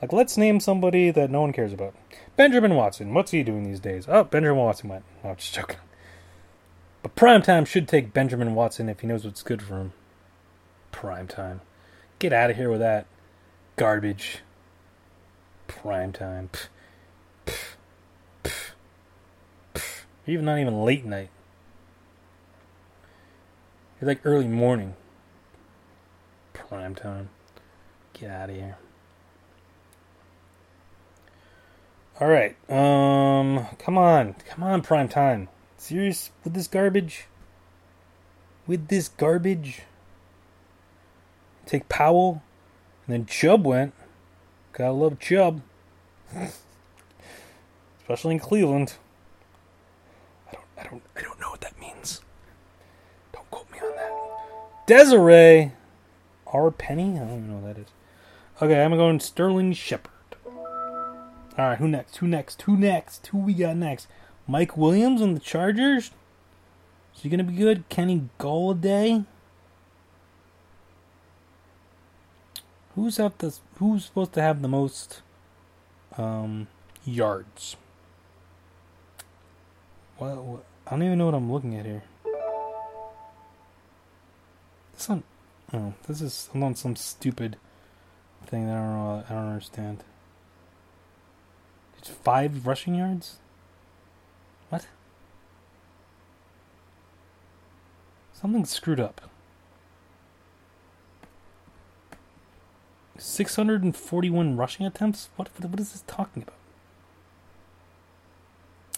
Like, 0.00 0.12
let's 0.12 0.36
name 0.36 0.60
somebody 0.60 1.10
that 1.10 1.32
no 1.32 1.40
one 1.40 1.52
cares 1.52 1.72
about. 1.72 1.96
Benjamin 2.36 2.76
Watson. 2.76 3.12
What's 3.12 3.32
he 3.32 3.42
doing 3.42 3.64
these 3.64 3.80
days? 3.80 4.06
Oh, 4.08 4.22
Benjamin 4.22 4.58
Watson 4.58 4.88
went. 4.88 5.04
I'm 5.24 5.34
just 5.34 5.52
joking. 5.52 5.78
But 7.02 7.16
primetime 7.16 7.66
should 7.66 7.88
take 7.88 8.12
Benjamin 8.12 8.54
Watson 8.54 8.88
if 8.88 9.00
he 9.00 9.08
knows 9.08 9.24
what's 9.24 9.42
good 9.42 9.62
for 9.62 9.80
him. 9.80 9.92
Primetime. 10.92 11.58
Get 12.20 12.32
out 12.32 12.50
of 12.50 12.56
here 12.56 12.70
with 12.70 12.80
that 12.80 13.06
garbage. 13.74 14.42
Prime 15.66 16.12
time. 16.12 16.50
Even 20.24 20.44
not 20.44 20.60
even 20.60 20.82
late 20.82 21.04
night. 21.04 21.30
It's 23.96 24.06
like 24.06 24.20
early 24.24 24.48
morning. 24.48 24.94
Prime 26.52 26.94
time. 26.94 27.30
Get 28.12 28.30
out 28.30 28.50
of 28.50 28.56
here. 28.56 28.76
All 32.20 32.28
right. 32.28 32.56
Um 32.70 33.66
come 33.78 33.98
on. 33.98 34.34
Come 34.48 34.62
on 34.64 34.82
prime 34.82 35.08
time. 35.08 35.48
Serious 35.76 36.30
with 36.42 36.54
this 36.54 36.68
garbage? 36.68 37.26
With 38.66 38.88
this 38.88 39.08
garbage? 39.08 39.82
take 41.66 41.88
Powell, 41.88 42.42
and 43.06 43.14
then 43.14 43.26
Chubb 43.26 43.66
went. 43.66 43.94
Gotta 44.72 44.92
love 44.92 45.18
Chubb. 45.18 45.62
Especially 48.00 48.34
in 48.34 48.40
Cleveland. 48.40 48.94
I 50.48 50.52
don't 50.52 50.64
I 50.78 50.84
don't 50.84 51.02
I 51.16 51.22
don't 51.22 51.40
know 51.40 51.50
what 51.50 51.60
that 51.62 51.73
Desiree 54.86 55.72
R. 56.46 56.70
Penny? 56.70 57.16
I 57.16 57.20
don't 57.20 57.28
even 57.28 57.48
know 57.48 57.56
what 57.58 57.74
that 57.74 57.82
is. 57.82 57.88
Okay, 58.60 58.82
I'm 58.82 58.92
going 58.92 59.18
Sterling 59.20 59.72
Shepard. 59.72 60.12
Alright, 61.58 61.78
who 61.78 61.88
next? 61.88 62.16
Who 62.16 62.26
next? 62.26 62.62
Who 62.62 62.76
next? 62.76 63.26
Who 63.28 63.38
we 63.38 63.54
got 63.54 63.76
next? 63.76 64.08
Mike 64.46 64.76
Williams 64.76 65.22
on 65.22 65.34
the 65.34 65.40
Chargers? 65.40 66.10
Is 67.16 67.22
he 67.22 67.28
gonna 67.28 67.44
be 67.44 67.54
good? 67.54 67.88
Kenny 67.88 68.28
Golladay? 68.38 69.24
Who's 72.94 73.18
out 73.18 73.38
the 73.38 73.56
Who's 73.78 74.04
supposed 74.04 74.32
to 74.34 74.42
have 74.42 74.62
the 74.62 74.68
most 74.68 75.22
um, 76.16 76.68
yards? 77.04 77.76
What, 80.18 80.64
I 80.86 80.90
don't 80.90 81.02
even 81.02 81.18
know 81.18 81.26
what 81.26 81.34
I'm 81.34 81.50
looking 81.50 81.76
at 81.76 81.86
here. 81.86 82.02
This 84.94 85.08
one, 85.08 85.22
oh, 85.72 85.94
this 86.06 86.20
is 86.20 86.48
on 86.54 86.74
some 86.74 86.96
stupid 86.96 87.56
thing 88.46 88.66
that 88.66 88.76
I 88.76 88.80
don't 88.80 88.92
know. 88.92 89.24
I 89.28 89.32
don't 89.32 89.48
understand. 89.48 90.04
It's 91.98 92.08
five 92.08 92.66
rushing 92.66 92.94
yards. 92.94 93.38
What? 94.68 94.86
Something's 98.32 98.70
screwed 98.70 99.00
up. 99.00 99.22
641 103.18 104.56
rushing 104.56 104.86
attempts? 104.86 105.28
What, 105.36 105.48
what 105.60 105.80
is 105.80 105.92
this 105.92 106.04
talking 106.06 106.42
about? 106.42 106.54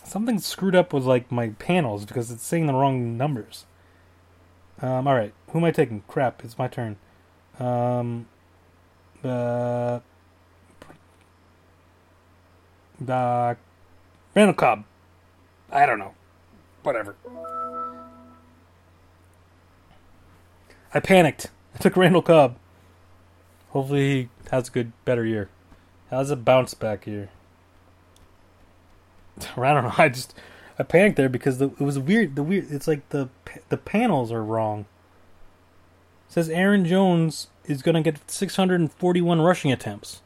Something 0.04 0.38
screwed 0.38 0.74
up 0.74 0.92
with 0.92 1.04
like 1.04 1.30
my 1.30 1.50
panels 1.50 2.04
because 2.04 2.30
it's 2.30 2.44
saying 2.44 2.66
the 2.66 2.74
wrong 2.74 3.16
numbers. 3.16 3.66
Um, 4.82 5.06
all 5.08 5.14
right, 5.14 5.32
who 5.50 5.58
am 5.58 5.64
I 5.64 5.70
taking? 5.70 6.02
Crap, 6.06 6.44
it's 6.44 6.58
my 6.58 6.68
turn. 6.68 6.96
Um, 7.58 8.26
uh, 9.24 10.00
uh, 13.08 13.54
Randall 14.34 14.54
Cobb. 14.54 14.84
I 15.70 15.86
don't 15.86 15.98
know. 15.98 16.14
Whatever. 16.82 17.16
I 20.94 21.00
panicked. 21.00 21.50
I 21.74 21.78
took 21.78 21.96
Randall 21.96 22.22
Cobb. 22.22 22.56
Hopefully 23.70 24.22
he 24.22 24.28
has 24.50 24.68
a 24.68 24.70
good, 24.70 24.92
better 25.04 25.24
year. 25.24 25.48
How's 26.10 26.30
a 26.30 26.36
bounce 26.36 26.74
back 26.74 27.06
year? 27.06 27.30
I 29.56 29.72
don't 29.72 29.84
know. 29.84 29.94
I 29.98 30.08
just 30.08 30.34
I 30.78 30.82
panicked 30.82 31.16
there 31.16 31.28
because 31.28 31.58
the, 31.58 31.66
it 31.66 31.80
was 31.80 31.98
weird. 31.98 32.36
The 32.36 32.42
weird. 32.42 32.70
It's 32.70 32.86
like 32.86 33.08
the 33.08 33.28
the 33.68 33.76
panels 33.76 34.30
are 34.30 34.44
wrong. 34.44 34.86
It 36.28 36.32
says 36.32 36.50
Aaron 36.50 36.84
Jones 36.84 37.48
is 37.64 37.82
going 37.82 37.94
to 37.94 38.02
get 38.02 38.30
641 38.30 39.40
rushing 39.40 39.72
attempts. 39.72 40.22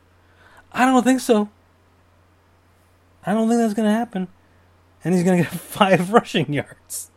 I 0.73 0.85
don't 0.85 1.03
think 1.03 1.21
so. 1.21 1.51
I 3.25 3.33
don't 3.33 3.49
think 3.49 3.61
that's 3.61 3.75
going 3.75 3.89
to 3.89 3.95
happen. 3.95 4.29
And 5.05 5.15
he's 5.15 5.25
going 5.25 5.45
to 5.45 5.51
get 5.51 5.53
five 5.61 6.13
rushing 6.13 6.53
yards. 6.53 7.11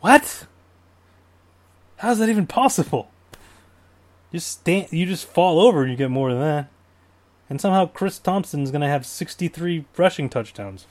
What? 0.00 0.46
How 1.96 2.12
is 2.12 2.18
that 2.18 2.28
even 2.28 2.46
possible? 2.46 3.10
Just 4.32 4.48
stand, 4.48 4.92
you 4.92 5.06
just 5.06 5.26
fall 5.26 5.60
over 5.60 5.82
and 5.82 5.90
you 5.90 5.96
get 5.96 6.10
more 6.10 6.30
than 6.30 6.40
that. 6.40 6.68
And 7.50 7.60
somehow 7.60 7.86
Chris 7.86 8.18
Thompson's 8.18 8.70
going 8.70 8.82
to 8.82 8.88
have 8.88 9.06
63 9.06 9.86
rushing 9.96 10.28
touchdowns. 10.28 10.86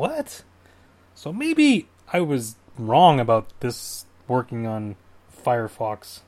What? 0.00 0.44
So 1.14 1.30
maybe 1.30 1.86
I 2.10 2.20
was 2.20 2.56
wrong 2.78 3.20
about 3.20 3.48
this 3.60 4.06
working 4.28 4.66
on 4.66 4.96
Firefox. 5.44 6.20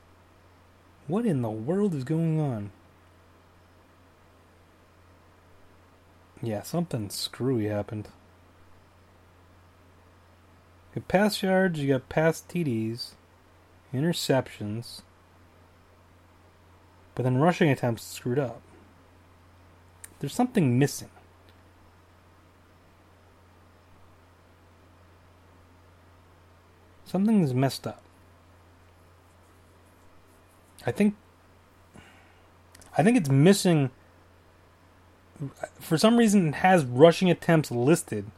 What 1.07 1.25
in 1.25 1.41
the 1.41 1.49
world 1.49 1.95
is 1.95 2.03
going 2.03 2.39
on? 2.39 2.69
Yeah, 6.39 6.61
something 6.61 7.09
screwy 7.09 7.65
happened. 7.65 8.09
You 10.93 11.01
got 11.01 11.07
pass 11.07 11.41
yards, 11.41 11.79
you 11.79 11.93
got 11.93 12.09
pass 12.09 12.43
TDs, 12.47 13.13
interceptions, 13.91 15.01
but 17.15 17.23
then 17.23 17.37
rushing 17.37 17.71
attempts 17.71 18.03
screwed 18.03 18.37
up. 18.37 18.61
There's 20.19 20.35
something 20.35 20.77
missing. 20.77 21.09
Something's 27.13 27.53
messed 27.53 27.85
up. 27.85 28.01
I 30.83 30.91
think 30.91 31.13
I 32.97 33.03
think 33.03 33.17
it's 33.17 33.29
missing 33.29 33.91
for 35.79 35.95
some 35.95 36.17
reason 36.17 36.47
it 36.47 36.55
has 36.55 36.83
rushing 36.83 37.29
attempts 37.29 37.69
listed, 37.69 38.31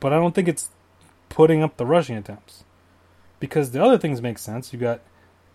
but 0.00 0.14
I 0.14 0.16
don't 0.16 0.34
think 0.34 0.48
it's 0.48 0.70
putting 1.28 1.62
up 1.62 1.76
the 1.76 1.84
rushing 1.84 2.16
attempts. 2.16 2.64
Because 3.38 3.72
the 3.72 3.84
other 3.84 3.98
things 3.98 4.22
make 4.22 4.38
sense. 4.38 4.72
You 4.72 4.78
got 4.78 5.02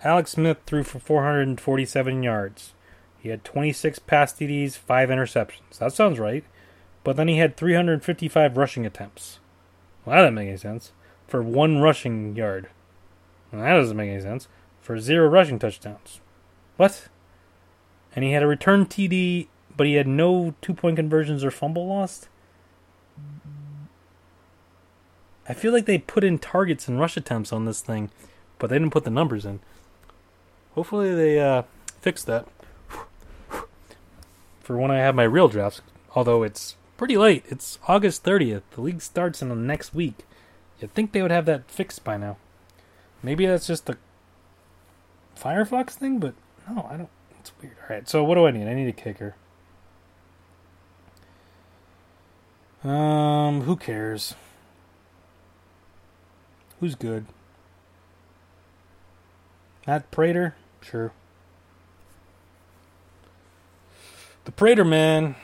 Alex 0.04 0.34
Smith 0.34 0.60
threw 0.68 0.84
for 0.84 1.00
447 1.00 2.22
yards. 2.22 2.74
He 3.18 3.30
had 3.30 3.44
26 3.44 3.98
pass 4.00 4.34
TDs, 4.34 4.78
5 4.78 5.10
interceptions. 5.10 5.80
That 5.80 5.94
sounds 5.94 6.20
right. 6.20 6.44
But 7.04 7.16
then 7.16 7.28
he 7.28 7.38
had 7.38 7.58
355 7.58 8.56
rushing 8.56 8.86
attempts. 8.86 9.40
Well, 10.06 10.16
that 10.16 10.22
doesn't 10.22 10.36
make 10.36 10.50
any 10.50 10.58
sense. 10.58 10.92
For 11.28 11.42
one 11.42 11.80
rushing 11.80 12.36
yard. 12.36 12.70
Well, 13.52 13.62
that 13.62 13.74
doesn't 13.74 13.98
make 13.98 14.10
any 14.10 14.22
sense. 14.22 14.48
For 14.82 15.00
zero 15.00 15.28
rushing 15.28 15.60
touchdowns. 15.60 16.20
What? 16.78 17.08
And 18.16 18.24
he 18.24 18.32
had 18.32 18.44
a 18.44 18.48
return 18.48 18.86
TD, 18.86 19.48
but 19.76 19.88
he 19.88 19.96
had 19.96 20.08
no 20.08 20.54
two 20.62 20.74
point 20.74 20.98
conversions 20.98 21.44
or 21.44 21.52
fumble 21.52 21.88
lost? 21.88 22.28
I 25.48 25.54
feel 25.54 25.72
like 25.72 25.86
they 25.86 26.00
put 26.00 26.24
in 26.24 26.40
targets 26.40 26.88
and 26.88 27.00
rush 27.00 27.18
attempts 27.18 27.54
on 27.54 27.66
this 27.66 27.82
thing, 27.82 28.10
but 28.58 28.70
they 28.70 28.78
didn't 28.78 28.94
put 28.94 29.04
the 29.04 29.12
numbers 29.12 29.46
in. 29.46 29.60
Hopefully 30.74 31.14
they 31.14 31.40
uh, 31.40 31.64
fix 32.02 32.24
that 32.24 32.48
for 34.60 34.78
when 34.78 34.92
I 34.92 34.98
have 34.98 35.16
my 35.16 35.24
real 35.24 35.48
drafts. 35.48 35.82
Although 36.16 36.44
it's 36.44 36.76
pretty 36.98 37.18
late. 37.18 37.44
It's 37.48 37.78
August 37.88 38.24
30th. 38.24 38.62
The 38.72 38.82
league 38.82 39.02
starts 39.02 39.42
in 39.42 39.50
the 39.50 39.56
next 39.56 39.94
week. 39.94 40.26
You'd 40.80 40.94
think 40.94 41.12
they 41.12 41.22
would 41.22 41.32
have 41.32 41.46
that 41.46 41.70
fixed 41.70 42.04
by 42.04 42.18
now. 42.18 42.38
Maybe 43.24 43.46
that's 43.46 43.68
just 43.68 43.86
the 43.86 43.98
Firefox 45.40 45.92
thing, 45.92 46.20
but 46.20 46.34
no, 46.70 46.88
I 46.90 46.98
don't. 46.98 47.10
It's 47.40 47.52
weird. 47.62 47.76
All 47.82 47.96
right, 47.96 48.08
so 48.10 48.24
what 48.24 48.36
do 48.36 48.46
I 48.46 48.52
need? 48.52 48.68
I 48.68 48.74
need 48.74 48.88
a 48.88 48.92
kicker. 48.92 49.36
Um, 52.84 53.62
who 53.62 53.76
cares? 53.76 54.36
Who's 56.80 56.96
good? 56.96 57.26
Matt 59.88 60.12
Prater? 60.12 60.56
Sure. 60.82 61.12
The 64.46 64.52
Prater 64.52 64.86
man. 64.86 65.36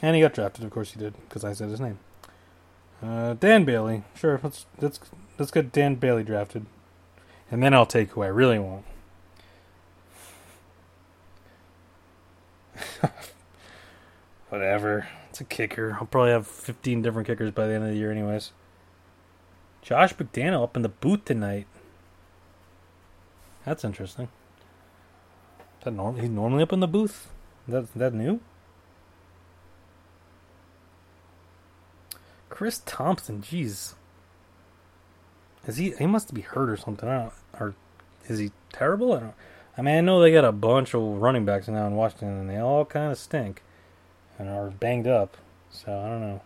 And 0.00 0.14
he 0.14 0.22
got 0.22 0.34
drafted, 0.34 0.64
of 0.64 0.70
course 0.70 0.92
he 0.92 1.00
did, 1.00 1.14
because 1.28 1.44
I 1.44 1.52
said 1.52 1.70
his 1.70 1.80
name. 1.80 1.98
Uh, 3.02 3.34
Dan 3.34 3.64
Bailey. 3.64 4.02
Sure, 4.14 4.40
let's 4.42 4.66
let's 4.80 4.98
let's 5.38 5.50
get 5.50 5.72
Dan 5.72 5.94
Bailey 5.94 6.24
drafted. 6.24 6.66
And 7.50 7.62
then 7.62 7.72
I'll 7.72 7.86
take 7.86 8.10
who 8.10 8.22
I 8.22 8.26
really 8.26 8.58
want. 8.58 8.84
Whatever. 14.50 15.08
It's 15.30 15.40
a 15.40 15.44
kicker. 15.44 15.96
I'll 16.00 16.06
probably 16.06 16.32
have 16.32 16.46
15 16.46 17.00
different 17.02 17.26
kickers 17.26 17.50
by 17.52 17.66
the 17.66 17.74
end 17.74 17.84
of 17.84 17.90
the 17.90 17.96
year, 17.96 18.10
anyways. 18.10 18.52
Josh 19.80 20.14
McDaniel 20.14 20.62
up 20.64 20.76
in 20.76 20.82
the 20.82 20.88
booth 20.90 21.24
tonight. 21.24 21.66
That's 23.64 23.84
interesting. 23.84 24.28
Is 25.78 25.84
that 25.84 25.92
norm- 25.92 26.18
he's 26.18 26.28
normally 26.28 26.62
up 26.62 26.72
in 26.72 26.80
the 26.80 26.88
booth? 26.88 27.30
Is 27.66 27.72
that, 27.72 27.82
is 27.84 27.90
that 27.94 28.12
new? 28.12 28.40
Chris 32.58 32.82
Thompson, 32.84 33.40
jeez. 33.40 33.94
Is 35.68 35.76
he? 35.76 35.92
He 35.92 36.06
must 36.06 36.34
be 36.34 36.40
hurt 36.40 36.68
or 36.68 36.76
something. 36.76 37.08
I 37.08 37.18
don't, 37.18 37.32
or 37.60 37.74
is 38.26 38.40
he 38.40 38.50
terrible? 38.72 39.12
I 39.12 39.20
don't. 39.20 39.34
I 39.76 39.82
mean, 39.82 39.96
I 39.96 40.00
know 40.00 40.20
they 40.20 40.32
got 40.32 40.44
a 40.44 40.50
bunch 40.50 40.92
of 40.92 41.00
running 41.00 41.44
backs 41.44 41.68
now 41.68 41.86
in 41.86 41.94
Washington, 41.94 42.30
and 42.30 42.50
they 42.50 42.56
all 42.56 42.84
kind 42.84 43.12
of 43.12 43.18
stink 43.18 43.62
and 44.40 44.48
are 44.48 44.70
banged 44.70 45.06
up. 45.06 45.36
So 45.70 45.96
I 45.96 46.08
don't 46.08 46.20
know. 46.20 46.40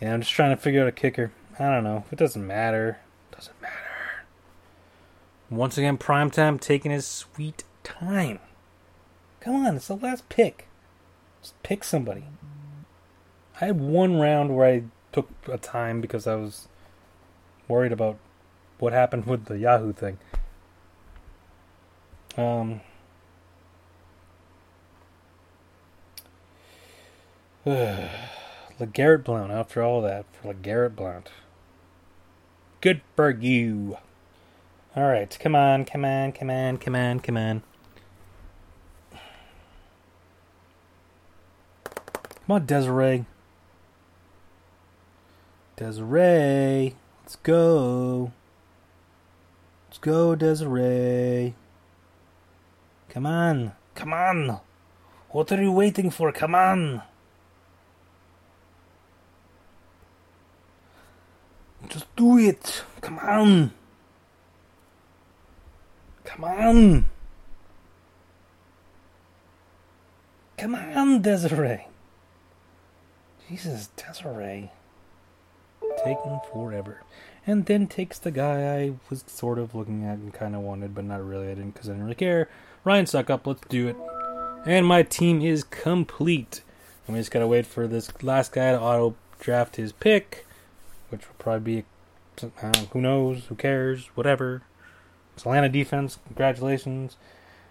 Yeah, 0.00 0.14
I'm 0.14 0.20
just 0.20 0.32
trying 0.32 0.54
to 0.54 0.60
figure 0.60 0.82
out 0.82 0.88
a 0.88 0.92
kicker. 0.92 1.32
I 1.58 1.64
don't 1.64 1.84
know. 1.84 2.04
It 2.12 2.18
doesn't 2.18 2.46
matter. 2.46 2.98
It 3.30 3.36
doesn't 3.36 3.60
matter. 3.60 3.74
Once 5.50 5.76
again, 5.76 5.98
Primetime 5.98 6.60
taking 6.60 6.92
his 6.92 7.06
sweet 7.06 7.64
time. 7.82 8.38
Come 9.40 9.66
on, 9.66 9.76
it's 9.76 9.88
the 9.88 9.96
last 9.96 10.28
pick. 10.28 10.68
Just 11.42 11.60
pick 11.62 11.82
somebody. 11.82 12.24
I 13.60 13.66
had 13.66 13.80
one 13.80 14.20
round 14.20 14.54
where 14.54 14.68
I 14.68 14.84
took 15.12 15.28
a 15.50 15.58
time 15.58 16.00
because 16.00 16.26
I 16.26 16.36
was 16.36 16.68
worried 17.66 17.92
about 17.92 18.18
what 18.78 18.92
happened 18.92 19.26
with 19.26 19.46
the 19.46 19.58
Yahoo 19.58 19.92
thing. 19.92 20.18
Um. 22.36 22.82
LeGarrette 28.80 29.24
Blount, 29.24 29.50
after 29.50 29.82
all 29.82 30.00
that, 30.02 30.24
for 30.32 30.54
LeGarrette 30.54 30.94
Blount. 30.94 31.30
Good 32.80 33.00
for 33.16 33.30
you. 33.30 33.98
Alright, 34.96 35.36
come 35.40 35.56
on, 35.56 35.84
come 35.84 36.04
on, 36.04 36.30
come 36.32 36.48
on, 36.48 36.78
come 36.78 36.94
on, 36.94 37.18
come 37.18 37.36
on. 37.36 37.62
Come 42.46 42.54
on, 42.54 42.66
Desiree. 42.66 43.26
Desiree, 45.76 46.94
let's 47.22 47.36
go. 47.36 48.32
Let's 49.88 49.98
go, 49.98 50.34
Desiree. 50.34 51.54
Come 53.08 53.26
on, 53.26 53.72
come 53.94 54.12
on. 54.12 54.60
What 55.30 55.50
are 55.52 55.60
you 55.60 55.72
waiting 55.72 56.10
for? 56.10 56.32
Come 56.32 56.54
on. 56.54 57.02
Just 61.88 62.14
do 62.16 62.38
it. 62.38 62.82
Come 63.00 63.18
on. 63.18 63.72
Come 66.24 66.44
on. 66.44 67.08
Come 70.58 70.74
on, 70.74 71.22
Desiree. 71.22 71.86
Jesus, 73.48 73.88
Desiree. 73.96 74.70
Taking 76.04 76.40
forever. 76.52 77.02
And 77.46 77.64
then 77.64 77.86
takes 77.86 78.18
the 78.18 78.30
guy 78.30 78.76
I 78.76 78.92
was 79.08 79.24
sort 79.26 79.58
of 79.58 79.74
looking 79.74 80.04
at 80.04 80.18
and 80.18 80.34
kind 80.34 80.54
of 80.54 80.60
wanted, 80.60 80.94
but 80.94 81.04
not 81.04 81.26
really. 81.26 81.46
I 81.46 81.54
didn't 81.54 81.70
because 81.72 81.88
I 81.88 81.92
didn't 81.92 82.04
really 82.04 82.16
care. 82.16 82.50
Ryan 82.84 83.06
Succop. 83.06 83.46
let's 83.46 83.62
do 83.68 83.88
it. 83.88 83.96
And 84.66 84.84
my 84.84 85.02
team 85.02 85.40
is 85.40 85.64
complete. 85.64 86.62
And 87.06 87.14
we 87.14 87.20
just 87.20 87.30
gotta 87.30 87.46
wait 87.46 87.64
for 87.64 87.86
this 87.86 88.10
last 88.22 88.52
guy 88.52 88.72
to 88.72 88.80
auto 88.80 89.16
draft 89.40 89.76
his 89.76 89.92
pick 89.92 90.44
which 91.08 91.26
will 91.26 91.34
probably 91.38 91.84
be, 92.40 92.50
who 92.92 93.00
knows, 93.00 93.46
who 93.46 93.54
cares, 93.54 94.06
whatever. 94.14 94.62
It's 95.34 95.44
Atlanta 95.44 95.68
defense, 95.68 96.18
congratulations. 96.26 97.16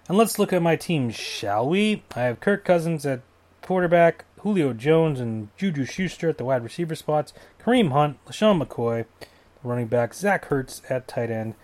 And 0.08 0.18
let's 0.18 0.40
look 0.40 0.54
at 0.54 0.62
my 0.62 0.76
team, 0.76 1.10
shall 1.10 1.68
we? 1.68 2.04
I 2.16 2.22
have 2.22 2.40
Kirk 2.40 2.64
Cousins 2.64 3.06
at 3.06 3.22
quarterback, 3.62 4.24
Julio 4.40 4.72
Jones 4.72 5.20
and 5.20 5.50
Juju 5.58 5.84
Schuster 5.84 6.30
at 6.30 6.38
the 6.38 6.46
wide 6.46 6.64
receiver 6.64 6.96
spots, 6.96 7.34
Kareem 7.62 7.92
Hunt, 7.92 8.18
LeSean 8.26 8.64
McCoy, 8.64 9.06
running 9.64 9.88
back, 9.88 10.14
Zach 10.14 10.48
Ertz 10.48 10.82
at 10.90 11.08
tight 11.08 11.30
end. 11.30 11.56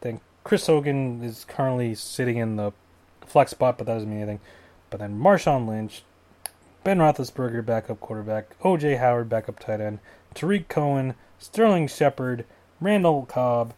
Then 0.00 0.20
Chris 0.42 0.66
Hogan 0.66 1.22
is 1.22 1.44
currently 1.44 1.94
sitting 1.94 2.38
in 2.38 2.56
the 2.56 2.72
flex 3.24 3.52
spot, 3.52 3.78
but 3.78 3.86
that 3.86 3.94
doesn't 3.94 4.10
mean 4.10 4.18
anything. 4.18 4.40
But 4.90 4.98
then 4.98 5.18
Marshawn 5.20 5.68
Lynch, 5.68 6.02
Ben 6.82 6.98
Roethlisberger, 6.98 7.64
backup 7.64 8.00
quarterback, 8.00 8.58
OJ 8.60 8.98
Howard, 8.98 9.28
backup 9.28 9.60
tight 9.60 9.80
end, 9.80 10.00
Tarik 10.34 10.68
Cohen, 10.68 11.14
Sterling 11.38 11.88
Shepard, 11.88 12.44
Randall 12.80 13.26
Cobb. 13.26 13.74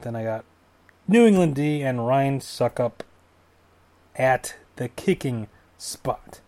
Then 0.00 0.16
I 0.16 0.24
got 0.24 0.44
New 1.06 1.26
England 1.26 1.54
D 1.56 1.82
and 1.82 2.06
Ryan 2.06 2.40
Succop 2.40 3.00
at 4.16 4.56
the 4.76 4.88
kicking 4.88 5.48
spot. 5.78 6.40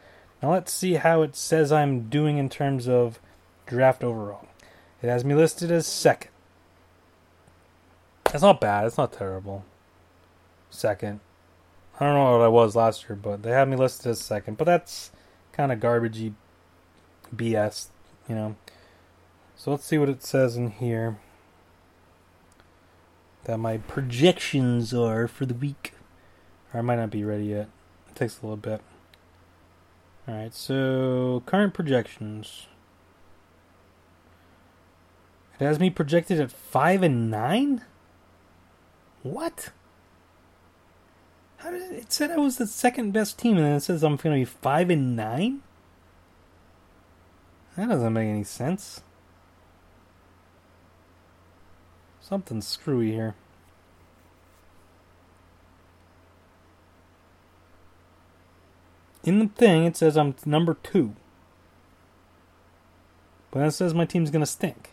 Now 0.43 0.53
let's 0.53 0.73
see 0.73 0.95
how 0.95 1.23
it 1.23 1.37
says 1.37 1.71
I'm 1.71 2.09
doing 2.09 2.39
in 2.39 2.49
terms 2.49 2.89
of 2.89 3.19
draft 3.67 4.03
overall. 4.03 4.49
It 5.03 5.09
has 5.09 5.25
me 5.25 5.35
listed 5.35 5.71
as 5.71 5.87
second. 5.87 6.31
That's 8.25 8.43
not 8.43 8.61
bad. 8.61 8.87
It's 8.87 8.97
not 8.97 9.13
terrible. 9.13 9.65
Second. 10.71 11.21
I 12.01 12.07
don't 12.07 12.15
know 12.15 12.39
what 12.39 12.45
I 12.45 12.49
was 12.49 12.75
last 12.75 13.09
year, 13.09 13.17
but 13.17 13.43
they 13.43 13.51
had 13.51 13.69
me 13.69 13.77
listed 13.77 14.07
as 14.07 14.21
second. 14.21 14.57
But 14.57 14.65
that's 14.65 15.11
kind 15.53 15.71
of 15.71 15.81
garbagey 15.81 16.33
BS, 17.35 17.89
you 18.29 18.35
know. 18.35 18.57
So 19.63 19.71
let's 19.71 19.85
see 19.85 19.97
what 19.97 20.09
it 20.09 20.25
says 20.25 20.57
in 20.57 20.71
here. 20.71 21.21
That 23.45 23.59
my 23.59 23.77
projections 23.77 24.93
are 24.93 25.29
for 25.29 25.47
the 25.47 25.55
week. 25.55 25.93
Or 26.75 26.81
I 26.81 26.83
might 26.83 26.97
not 26.97 27.11
be 27.11 27.23
ready 27.23 27.45
yet. 27.45 27.69
It 28.09 28.17
takes 28.17 28.41
a 28.41 28.43
little 28.43 28.57
bit. 28.57 28.81
Alright, 30.29 30.53
so 30.53 31.45
current 31.47 31.75
projections. 31.75 32.67
It 35.61 35.65
has 35.65 35.79
me 35.79 35.91
projected 35.91 36.41
at 36.41 36.51
5 36.51 37.05
and 37.05 37.31
9? 37.31 37.83
What? 39.23 39.71
How 41.59 41.71
did 41.71 41.93
it, 41.93 42.13
said 42.13 42.33
I 42.33 42.39
was 42.39 42.57
the 42.57 42.67
second 42.67 43.13
best 43.13 43.39
team 43.39 43.59
and 43.59 43.65
then 43.65 43.77
it 43.77 43.83
says 43.83 44.03
I'm 44.03 44.17
going 44.17 44.35
to 44.35 44.41
be 44.41 44.45
5 44.45 44.91
and 44.91 45.15
9? 45.15 45.63
That 47.77 47.91
doesn't 47.91 48.13
make 48.13 48.29
any 48.29 48.43
sense. 48.43 49.03
Something's 52.23 52.67
screwy 52.67 53.13
here. 53.13 53.35
in 59.25 59.39
the 59.39 59.47
thing 59.47 59.85
it 59.85 59.97
says 59.97 60.17
I'm 60.17 60.35
number 60.45 60.75
two. 60.75 61.15
But 63.51 63.67
it 63.67 63.73
says 63.73 63.95
my 63.95 64.05
team's 64.05 64.31
gonna 64.31 64.47
stink. 64.47 64.91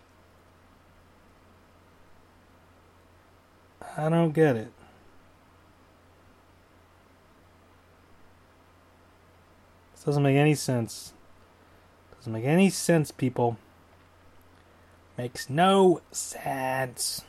I 3.98 4.10
don't 4.10 4.32
get 4.32 4.56
it. 4.56 4.72
This 9.94 10.04
doesn't 10.04 10.24
make 10.24 10.38
any 10.38 10.56
sense. 10.56 11.14
Doesn't 12.18 12.32
make 12.32 12.46
any 12.46 12.70
sense, 12.70 13.12
people. 13.12 13.58
Makes 15.20 15.49
no 15.49 15.99
sense. 16.11 17.26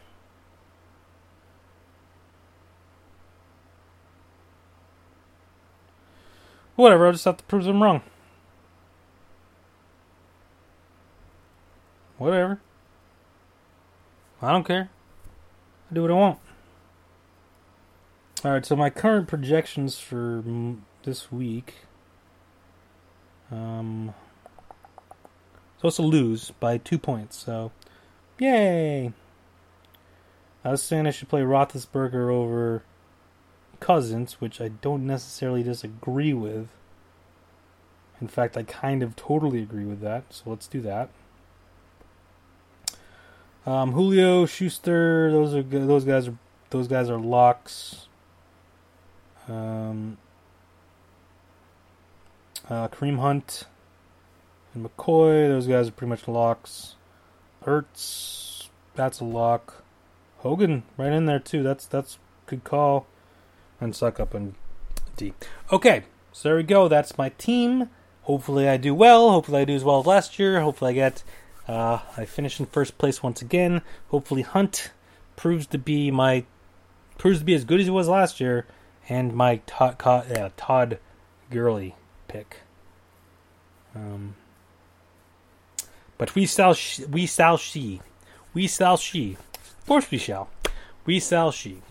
Whatever, 6.77 7.07
I'll 7.07 7.13
just 7.13 7.25
have 7.25 7.39
to 7.39 7.45
prove 7.47 7.65
them 7.65 7.83
wrong. 7.83 8.03
Whatever. 12.17 12.61
I 14.41 14.53
don't 14.53 14.63
care. 14.63 14.89
I 15.91 15.95
do 15.95 16.03
what 16.03 16.13
I 16.13 16.15
want. 16.15 16.39
Alright, 18.45 18.67
so 18.67 18.77
my 18.77 18.91
current 18.91 19.27
projections 19.27 19.99
for 19.99 20.45
this 21.03 21.33
week. 21.33 21.75
Um, 23.51 24.15
supposed 25.81 25.97
to 25.97 26.03
lose 26.03 26.51
by 26.61 26.77
two 26.77 26.99
points, 26.99 27.39
so 27.39 27.73
yay! 28.39 29.15
I 30.63 30.71
was 30.73 30.83
saying 30.83 31.07
I 31.07 31.11
should 31.11 31.31
play 31.31 31.41
Roethlisberger 31.41 32.31
over 32.31 32.83
Cousins, 33.81 34.43
which 34.43 34.61
I 34.61 34.69
don't 34.69 35.07
necessarily 35.07 35.63
disagree 35.63 36.35
with. 36.35 36.69
In 38.21 38.29
fact, 38.29 38.59
I 38.59 38.63
kind 38.63 39.03
of 39.03 39.17
totally 39.17 39.63
agree 39.63 39.87
with 39.87 40.03
that. 40.03 40.25
So 40.29 40.51
let's 40.51 40.67
do 40.67 40.83
that. 40.83 41.09
Um, 43.65 43.93
Julio 43.93 44.45
Schuster, 44.45 45.33
those 45.33 45.55
are 45.55 45.63
those 45.63 46.05
guys 46.05 46.29
are 46.29 46.37
those 46.69 46.89
guys 46.89 47.09
are 47.09 47.19
locks. 47.19 48.07
Um, 49.49 50.19
uh, 52.69 52.89
Kareem 52.89 53.19
Hunt 53.19 53.65
and 54.75 54.85
McCoy, 54.85 55.49
those 55.49 55.67
guys 55.67 55.89
are 55.89 55.93
pretty 55.93 56.11
much 56.11 56.29
locks. 56.29 56.95
Ertz, 57.65 58.69
that's 58.95 59.21
a 59.21 59.25
lock. 59.25 59.83
Hogan, 60.39 60.85
right 60.97 61.13
in 61.13 61.27
there 61.27 61.39
too. 61.39 61.63
That's 61.63 61.87
that's 61.87 62.19
good 62.47 62.65
call 62.65 63.07
and 63.81 63.93
Succop 63.93 64.35
and 64.35 64.55
D. 65.17 65.35
Okay, 65.73 66.05
so 66.33 66.49
there 66.49 66.57
we 66.57 66.63
go. 66.63 66.89
That's 66.89 67.19
my 67.19 67.31
team. 67.31 67.91
Hopefully 68.23 68.69
I 68.69 68.77
do 68.77 68.95
well. 68.95 69.31
Hopefully 69.31 69.63
I 69.63 69.65
do 69.65 69.75
as 69.75 69.85
well 69.85 70.01
as 70.01 70.07
last 70.07 70.39
year. 70.39 70.61
Hopefully 70.61 70.93
I 70.93 70.95
get 70.95 71.25
uh, 71.69 72.01
I 72.17 72.25
finish 72.25 72.59
in 72.59 72.67
first 72.67 72.99
place 72.99 73.23
once 73.23 73.43
again. 73.43 73.83
Hopefully 74.09 74.43
Hunt 74.43 74.91
proves 75.37 75.67
to 75.69 75.79
be 75.79 76.11
my 76.11 76.45
proves 77.19 77.41
to 77.41 77.45
be 77.45 77.55
as 77.55 77.65
good 77.65 77.81
as 77.81 77.87
he 77.87 77.91
was 77.91 78.09
last 78.09 78.41
year, 78.41 78.67
and 79.09 79.35
my 79.35 79.61
Todd, 79.67 80.01
uh, 80.07 80.51
Todd 80.57 80.99
Gurley 81.51 81.95
pick. 82.29 82.59
Um, 83.95 84.35
but 86.21 86.37
we 86.37 86.45
shall 86.47 86.75
sh- 86.75 87.01
we 87.11 87.27
shall 87.27 87.57
she 87.57 88.01
we 88.53 88.69
shall 88.69 88.97
she. 88.97 89.37
Of 89.81 89.87
course 89.87 90.11
we 90.11 90.19
shall. 90.19 90.51
We 91.05 91.19
shall 91.19 91.51
she 91.51 91.83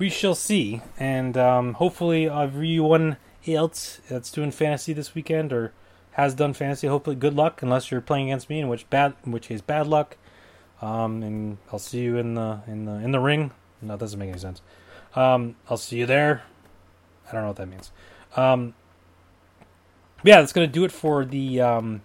we 0.00 0.08
shall 0.08 0.34
see. 0.34 0.80
And 0.98 1.36
um, 1.36 1.74
hopefully, 1.74 2.28
everyone 2.28 3.18
else 3.46 4.00
that's 4.08 4.32
doing 4.32 4.50
fantasy 4.50 4.92
this 4.92 5.14
weekend 5.14 5.52
or 5.52 5.72
has 6.12 6.34
done 6.34 6.54
fantasy, 6.54 6.88
hopefully, 6.88 7.14
good 7.14 7.34
luck. 7.34 7.62
Unless 7.62 7.92
you're 7.92 8.00
playing 8.00 8.30
against 8.30 8.50
me, 8.50 8.58
in 8.58 8.68
which 8.68 8.90
bad, 8.90 9.14
in 9.24 9.30
which 9.30 9.46
case, 9.46 9.60
bad 9.60 9.86
luck. 9.86 10.16
Um, 10.82 11.22
and 11.22 11.58
I'll 11.70 11.78
see 11.78 12.00
you 12.00 12.16
in 12.16 12.34
the 12.34 12.60
in 12.66 12.86
the 12.86 12.94
in 12.94 13.12
the 13.12 13.20
ring. 13.20 13.52
No, 13.80 13.92
that 13.92 14.00
doesn't 14.00 14.18
make 14.18 14.30
any 14.30 14.38
sense. 14.38 14.62
Um, 15.14 15.54
I'll 15.68 15.76
see 15.76 15.98
you 15.98 16.06
there. 16.06 16.42
I 17.28 17.32
don't 17.32 17.42
know 17.42 17.48
what 17.48 17.56
that 17.56 17.68
means. 17.68 17.92
Um, 18.36 18.74
yeah, 20.24 20.40
that's 20.40 20.52
to 20.52 20.66
do 20.66 20.84
it 20.84 20.92
for 20.92 21.24
the 21.24 21.60
um, 21.60 22.02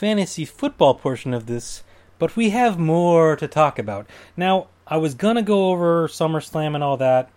fantasy 0.00 0.46
football 0.46 0.94
portion 0.94 1.34
of 1.34 1.44
this. 1.44 1.82
But 2.18 2.34
we 2.34 2.50
have 2.50 2.78
more 2.78 3.36
to 3.36 3.46
talk 3.46 3.78
about. 3.78 4.06
Now, 4.34 4.68
I 4.86 4.96
was 4.96 5.14
gonna 5.14 5.42
go 5.42 5.70
over 5.70 6.08
SummerSlam 6.08 6.74
and 6.74 6.82
all 6.82 6.96
that, 6.96 7.28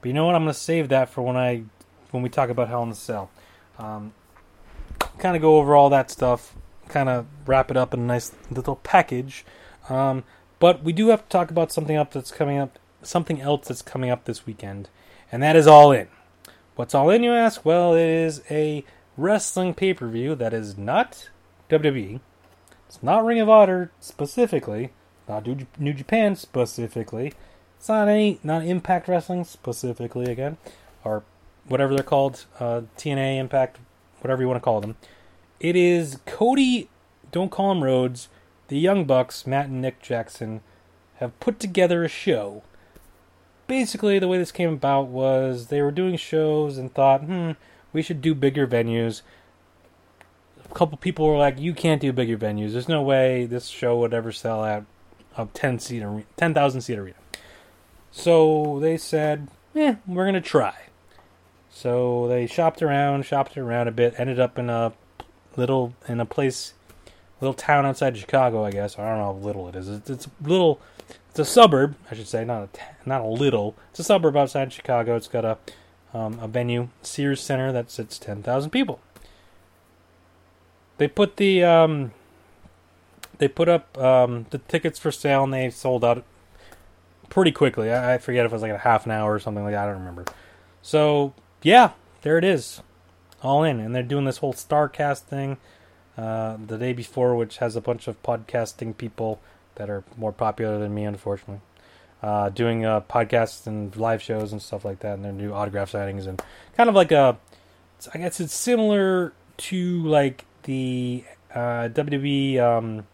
but 0.00 0.06
you 0.06 0.14
know 0.14 0.26
what? 0.26 0.36
I'm 0.36 0.42
gonna 0.42 0.54
save 0.54 0.88
that 0.90 1.08
for 1.08 1.22
when 1.22 1.36
I 1.36 1.64
when 2.12 2.22
we 2.22 2.28
talk 2.28 2.48
about 2.48 2.68
Hell 2.68 2.84
in 2.84 2.90
the 2.90 2.94
Cell. 2.94 3.28
Um, 3.76 4.12
kind 5.18 5.34
of 5.34 5.42
go 5.42 5.56
over 5.58 5.74
all 5.74 5.90
that 5.90 6.12
stuff, 6.12 6.54
kind 6.88 7.08
of 7.08 7.26
wrap 7.44 7.72
it 7.72 7.76
up 7.76 7.92
in 7.92 7.98
a 7.98 8.04
nice 8.04 8.30
little 8.52 8.76
package. 8.76 9.44
Um, 9.88 10.22
but 10.60 10.84
we 10.84 10.92
do 10.92 11.08
have 11.08 11.24
to 11.24 11.28
talk 11.28 11.50
about 11.50 11.72
something 11.72 11.96
up 11.96 12.12
that's 12.12 12.30
coming 12.30 12.58
up, 12.58 12.78
something 13.02 13.40
else 13.40 13.66
that's 13.66 13.82
coming 13.82 14.10
up 14.10 14.26
this 14.26 14.46
weekend, 14.46 14.88
and 15.32 15.42
that 15.42 15.56
is 15.56 15.66
All 15.66 15.90
In. 15.90 16.06
What's 16.76 16.94
All 16.94 17.10
In, 17.10 17.24
you 17.24 17.32
ask? 17.32 17.64
Well, 17.64 17.94
it 17.94 18.08
is 18.08 18.42
a 18.48 18.84
wrestling 19.16 19.74
pay 19.74 19.92
per 19.92 20.06
view 20.06 20.36
that 20.36 20.54
is 20.54 20.78
not 20.78 21.28
WWE. 21.72 22.20
It's 22.86 23.02
not 23.02 23.24
Ring 23.24 23.40
of 23.40 23.48
Honor 23.48 23.90
specifically 24.00 24.92
not 25.28 25.46
New 25.78 25.94
Japan 25.94 26.36
specifically. 26.36 27.32
It's 27.78 27.88
not 27.88 28.08
any, 28.08 28.38
not 28.42 28.64
Impact 28.64 29.08
Wrestling 29.08 29.44
specifically 29.44 30.30
again, 30.30 30.56
or 31.04 31.24
whatever 31.66 31.94
they're 31.94 32.04
called, 32.04 32.44
uh, 32.60 32.82
TNA 32.96 33.38
Impact, 33.38 33.78
whatever 34.20 34.42
you 34.42 34.48
want 34.48 34.60
to 34.60 34.64
call 34.64 34.80
them. 34.80 34.96
It 35.58 35.76
is 35.76 36.20
Cody, 36.26 36.88
don't 37.30 37.50
call 37.50 37.72
him 37.72 37.84
Rhodes, 37.84 38.28
the 38.68 38.78
Young 38.78 39.04
Bucks, 39.04 39.46
Matt 39.46 39.66
and 39.66 39.80
Nick 39.80 40.00
Jackson, 40.00 40.60
have 41.16 41.38
put 41.40 41.58
together 41.58 42.04
a 42.04 42.08
show. 42.08 42.62
Basically, 43.66 44.18
the 44.18 44.28
way 44.28 44.38
this 44.38 44.52
came 44.52 44.72
about 44.72 45.08
was 45.08 45.66
they 45.66 45.82
were 45.82 45.90
doing 45.90 46.16
shows 46.16 46.78
and 46.78 46.92
thought, 46.92 47.22
hmm, 47.22 47.52
we 47.92 48.02
should 48.02 48.20
do 48.20 48.34
bigger 48.34 48.66
venues. 48.66 49.22
Couple 50.74 50.96
people 50.96 51.26
were 51.26 51.36
like, 51.36 51.58
you 51.58 51.74
can't 51.74 52.00
do 52.00 52.12
bigger 52.12 52.38
venues. 52.38 52.72
There's 52.72 52.88
no 52.88 53.02
way 53.02 53.44
this 53.44 53.66
show 53.66 53.98
would 53.98 54.14
ever 54.14 54.32
sell 54.32 54.64
out 54.64 54.86
a 55.36 55.46
10 55.52 55.78
seat 55.78 56.02
arena, 56.02 56.24
10,000 56.36 56.80
seat 56.80 56.98
arena. 56.98 57.16
So 58.12 58.78
they 58.80 58.98
said, 58.98 59.48
"Yeah, 59.72 59.96
we're 60.06 60.30
to 60.30 60.40
try." 60.40 60.74
So 61.70 62.28
they 62.28 62.46
shopped 62.46 62.82
around, 62.82 63.24
shopped 63.24 63.56
around 63.56 63.88
a 63.88 63.90
bit, 63.90 64.14
ended 64.18 64.38
up 64.38 64.58
in 64.58 64.68
a 64.68 64.92
little 65.56 65.94
in 66.06 66.20
a 66.20 66.26
place, 66.26 66.74
little 67.40 67.54
town 67.54 67.86
outside 67.86 68.16
Chicago, 68.16 68.64
I 68.64 68.70
guess. 68.70 68.98
I 68.98 69.08
don't 69.08 69.18
know 69.18 69.24
how 69.24 69.32
little 69.32 69.68
it 69.68 69.74
is. 69.74 69.88
It's, 69.88 70.10
it's 70.10 70.26
a 70.26 70.48
little, 70.48 70.78
it's 71.30 71.38
a 71.38 71.44
suburb, 71.44 71.96
I 72.10 72.14
should 72.14 72.28
say, 72.28 72.44
not 72.44 72.62
a 72.62 73.08
not 73.08 73.22
a 73.22 73.26
little. 73.26 73.74
It's 73.90 74.00
a 74.00 74.04
suburb 74.04 74.36
outside 74.36 74.72
Chicago. 74.72 75.16
It's 75.16 75.28
got 75.28 75.46
a 75.46 75.56
um, 76.12 76.38
a 76.40 76.46
venue, 76.46 76.90
Sears 77.00 77.40
Center, 77.40 77.72
that 77.72 77.90
sits 77.90 78.18
ten 78.18 78.42
thousand 78.42 78.70
people. 78.70 79.00
They 80.98 81.08
put 81.08 81.36
the 81.36 81.64
um, 81.64 82.12
they 83.38 83.48
put 83.48 83.68
up 83.68 83.96
um, 83.98 84.46
the 84.50 84.58
tickets 84.58 84.98
for 84.98 85.10
sale 85.10 85.44
and 85.44 85.52
they 85.52 85.70
sold 85.70 86.04
out 86.04 86.24
pretty 87.28 87.52
quickly. 87.52 87.90
I, 87.90 88.14
I 88.14 88.18
forget 88.18 88.46
if 88.46 88.52
it 88.52 88.54
was 88.54 88.62
like 88.62 88.72
a 88.72 88.78
half 88.78 89.06
an 89.06 89.12
hour 89.12 89.32
or 89.32 89.40
something 89.40 89.64
like 89.64 89.72
that. 89.72 89.84
I 89.84 89.86
don't 89.86 90.00
remember. 90.00 90.24
So 90.82 91.34
yeah, 91.62 91.92
there 92.22 92.38
it 92.38 92.44
is, 92.44 92.82
all 93.42 93.64
in, 93.64 93.80
and 93.80 93.94
they're 93.94 94.02
doing 94.02 94.24
this 94.24 94.38
whole 94.38 94.52
Starcast 94.52 95.20
thing 95.20 95.56
uh, 96.16 96.56
the 96.64 96.78
day 96.78 96.92
before, 96.92 97.34
which 97.34 97.58
has 97.58 97.76
a 97.76 97.80
bunch 97.80 98.06
of 98.06 98.22
podcasting 98.22 98.96
people 98.96 99.40
that 99.76 99.88
are 99.88 100.04
more 100.16 100.32
popular 100.32 100.78
than 100.78 100.94
me, 100.94 101.04
unfortunately. 101.04 101.60
Uh, 102.22 102.48
doing 102.50 102.84
uh, 102.84 103.00
podcasts 103.00 103.66
and 103.66 103.96
live 103.96 104.22
shows 104.22 104.52
and 104.52 104.62
stuff 104.62 104.84
like 104.84 105.00
that, 105.00 105.14
and 105.14 105.24
their 105.24 105.32
new 105.32 105.52
autograph 105.52 105.90
signings, 105.90 106.28
and 106.28 106.40
kind 106.76 106.88
of 106.88 106.94
like 106.94 107.10
a, 107.10 107.36
I 108.14 108.18
guess 108.18 108.38
it's 108.38 108.54
similar 108.54 109.32
to 109.56 110.02
like 110.04 110.44
the 110.64 111.24
uh, 111.54 111.88
WWE, 111.88 112.58
um, 112.58 113.06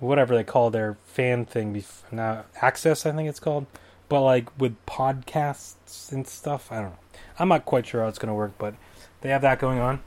whatever 0.00 0.34
they 0.34 0.44
call 0.44 0.70
their 0.70 0.96
fan 1.04 1.44
thing, 1.44 1.74
bef- 1.74 2.02
now 2.10 2.44
Access, 2.60 3.06
I 3.06 3.12
think 3.12 3.28
it's 3.28 3.40
called, 3.40 3.66
but 4.08 4.22
like 4.22 4.48
with 4.58 4.76
podcasts 4.86 6.12
and 6.12 6.26
stuff. 6.26 6.70
I 6.70 6.76
don't 6.76 6.90
know. 6.90 6.98
I'm 7.38 7.48
not 7.48 7.64
quite 7.64 7.86
sure 7.86 8.02
how 8.02 8.08
it's 8.08 8.18
going 8.18 8.28
to 8.28 8.34
work, 8.34 8.52
but 8.58 8.74
they 9.20 9.30
have 9.30 9.42
that 9.42 9.58
going 9.58 9.78
on. 9.78 10.00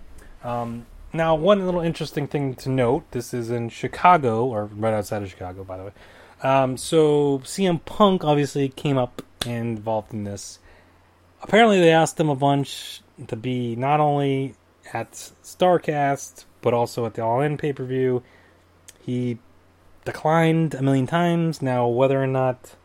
Um, 0.44 0.86
now, 1.14 1.34
one 1.36 1.66
little 1.66 1.82
interesting 1.82 2.28
thing 2.28 2.56
to 2.56 2.70
note: 2.70 3.10
this 3.12 3.34
is 3.34 3.50
in 3.50 3.70
Chicago, 3.70 4.46
or 4.46 4.66
right 4.66 4.94
outside 4.94 5.24
of 5.24 5.30
Chicago, 5.30 5.64
by 5.64 5.78
the 5.78 5.84
way. 5.86 5.92
Um, 6.44 6.78
so 6.78 7.40
CM 7.40 7.84
Punk 7.86 8.24
obviously 8.24 8.70
came 8.70 8.98
up 8.98 9.22
and 9.46 9.78
involved 9.78 10.14
in 10.14 10.26
this. 10.26 10.60
Apparently, 11.42 11.80
they 11.80 11.92
asked 11.92 12.20
him 12.20 12.30
a 12.30 12.36
bunch 12.36 13.02
to 13.28 13.36
be 13.36 13.76
not 13.76 14.00
only 14.00 14.56
at 14.94 15.12
Starcast 15.44 16.46
but 16.66 16.74
also 16.74 17.06
at 17.06 17.14
the 17.14 17.24
All 17.24 17.42
In 17.42 17.58
pay 17.58 17.72
per 17.72 17.86
view. 17.86 18.24
He 19.00 19.38
declined 20.04 20.74
a 20.74 20.82
million 20.82 21.06
times. 21.06 21.62
Now, 21.62 21.88
whether 21.88 22.22
or 22.22 22.26
not 22.26 22.76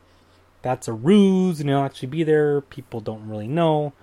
that's 0.60 0.86
a 0.86 0.92
ruse 0.92 1.60
and 1.60 1.70
he'll 1.70 1.78
actually 1.78 2.08
be 2.08 2.22
there, 2.22 2.60
people 2.60 3.00
don't 3.00 3.26
really 3.26 3.48
know. 3.48 3.94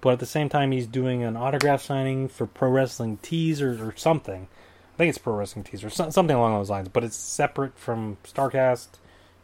But 0.00 0.14
at 0.14 0.18
the 0.18 0.26
same 0.26 0.48
time, 0.48 0.72
he's 0.72 0.88
doing 0.88 1.22
an 1.22 1.36
autograph 1.36 1.80
signing 1.80 2.26
for 2.26 2.44
Pro 2.44 2.70
Wrestling 2.70 3.18
Tees 3.22 3.62
or, 3.62 3.90
or 3.90 3.94
something. 3.96 4.48
I 4.94 4.96
think 4.98 5.10
it's 5.10 5.18
Pro 5.18 5.34
Wrestling 5.34 5.64
Tees 5.64 5.84
or 5.84 5.90
so, 5.90 6.10
something 6.10 6.34
along 6.34 6.54
those 6.54 6.70
lines. 6.70 6.88
But 6.88 7.04
it's 7.04 7.14
separate 7.14 7.78
from 7.78 8.16
Starcast. 8.24 8.88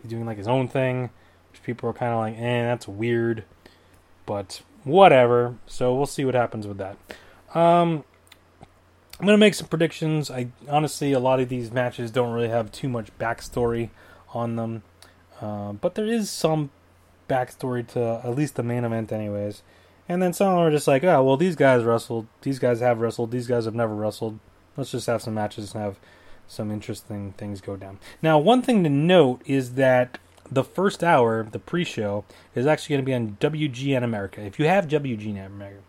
He's 0.03 0.11
doing 0.11 0.27
like 0.27 0.39
his 0.39 0.49
own 0.49 0.67
thing, 0.67 1.11
which 1.53 1.63
people 1.63 1.89
are 1.89 1.93
kind 1.93 2.13
of 2.13 2.19
like, 2.19 2.35
eh, 2.37 2.65
that's 2.65 2.89
weird. 2.89 3.45
But 4.25 4.63
whatever. 4.83 5.59
So 5.69 5.95
we'll 5.95 6.07
see 6.07 6.25
what 6.25 6.35
happens 6.35 6.67
with 6.67 6.79
that. 6.79 6.97
Um, 7.57 8.05
I'm 9.19 9.25
gonna 9.25 9.39
make 9.39 9.55
some 9.55 9.69
predictions. 9.69 10.31
I 10.31 10.49
honestly, 10.69 11.13
a 11.13 11.19
lot 11.19 11.41
of 11.41 11.49
these 11.49 11.73
matches 11.73 12.11
don't 12.11 12.33
really 12.33 12.51
have 12.51 12.71
too 12.71 12.89
much 12.89 13.17
backstory 13.19 13.89
on 14.35 14.57
them, 14.57 14.83
uh, 15.41 15.73
but 15.73 15.95
there 15.95 16.05
is 16.05 16.29
some 16.31 16.69
backstory 17.31 17.87
to 17.89 18.21
at 18.23 18.35
least 18.35 18.57
the 18.57 18.63
main 18.63 18.85
event, 18.85 19.11
anyways. 19.11 19.63
And 20.07 20.23
then 20.23 20.35
some 20.35 20.57
are 20.59 20.71
just 20.71 20.87
like, 20.87 21.03
oh, 21.03 21.25
well, 21.25 21.39
these 21.39 21.57
guys 21.57 21.83
wrestled. 21.83 22.27
These 22.43 22.59
guys 22.59 22.81
have 22.81 23.01
wrestled. 23.01 23.31
These 23.31 23.47
guys 23.47 23.65
have 23.65 23.75
never 23.75 23.95
wrestled. 23.95 24.39
Let's 24.77 24.91
just 24.91 25.07
have 25.07 25.23
some 25.23 25.35
matches 25.35 25.75
and 25.75 25.83
have 25.83 25.99
some 26.47 26.71
interesting 26.71 27.33
things 27.39 27.63
go 27.63 27.75
down. 27.77 27.99
Now, 28.23 28.39
one 28.39 28.61
thing 28.61 28.85
to 28.85 28.91
note 28.91 29.41
is 29.47 29.75
that 29.75 30.19
the 30.49 30.63
first 30.63 31.03
hour, 31.03 31.49
the 31.51 31.59
pre-show, 31.59 32.25
is 32.55 32.67
actually 32.67 32.97
going 32.97 33.05
to 33.05 33.07
be 33.07 33.15
on 33.15 33.37
WGN 33.41 34.05
America. 34.05 34.43
If 34.43 34.59
you 34.59 34.67
have 34.67 34.87
WGN 34.87 35.47
America, 35.47 35.81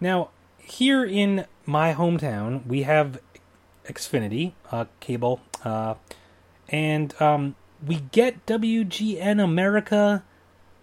now 0.00 0.30
here 0.64 1.04
in 1.04 1.46
my 1.66 1.94
hometown, 1.94 2.66
we 2.66 2.82
have 2.82 3.20
Xfinity 3.86 4.52
uh, 4.70 4.86
cable, 5.00 5.40
uh, 5.64 5.94
and 6.68 7.20
um, 7.20 7.54
we 7.86 7.96
get 8.12 8.46
WGN 8.46 9.42
America 9.42 10.24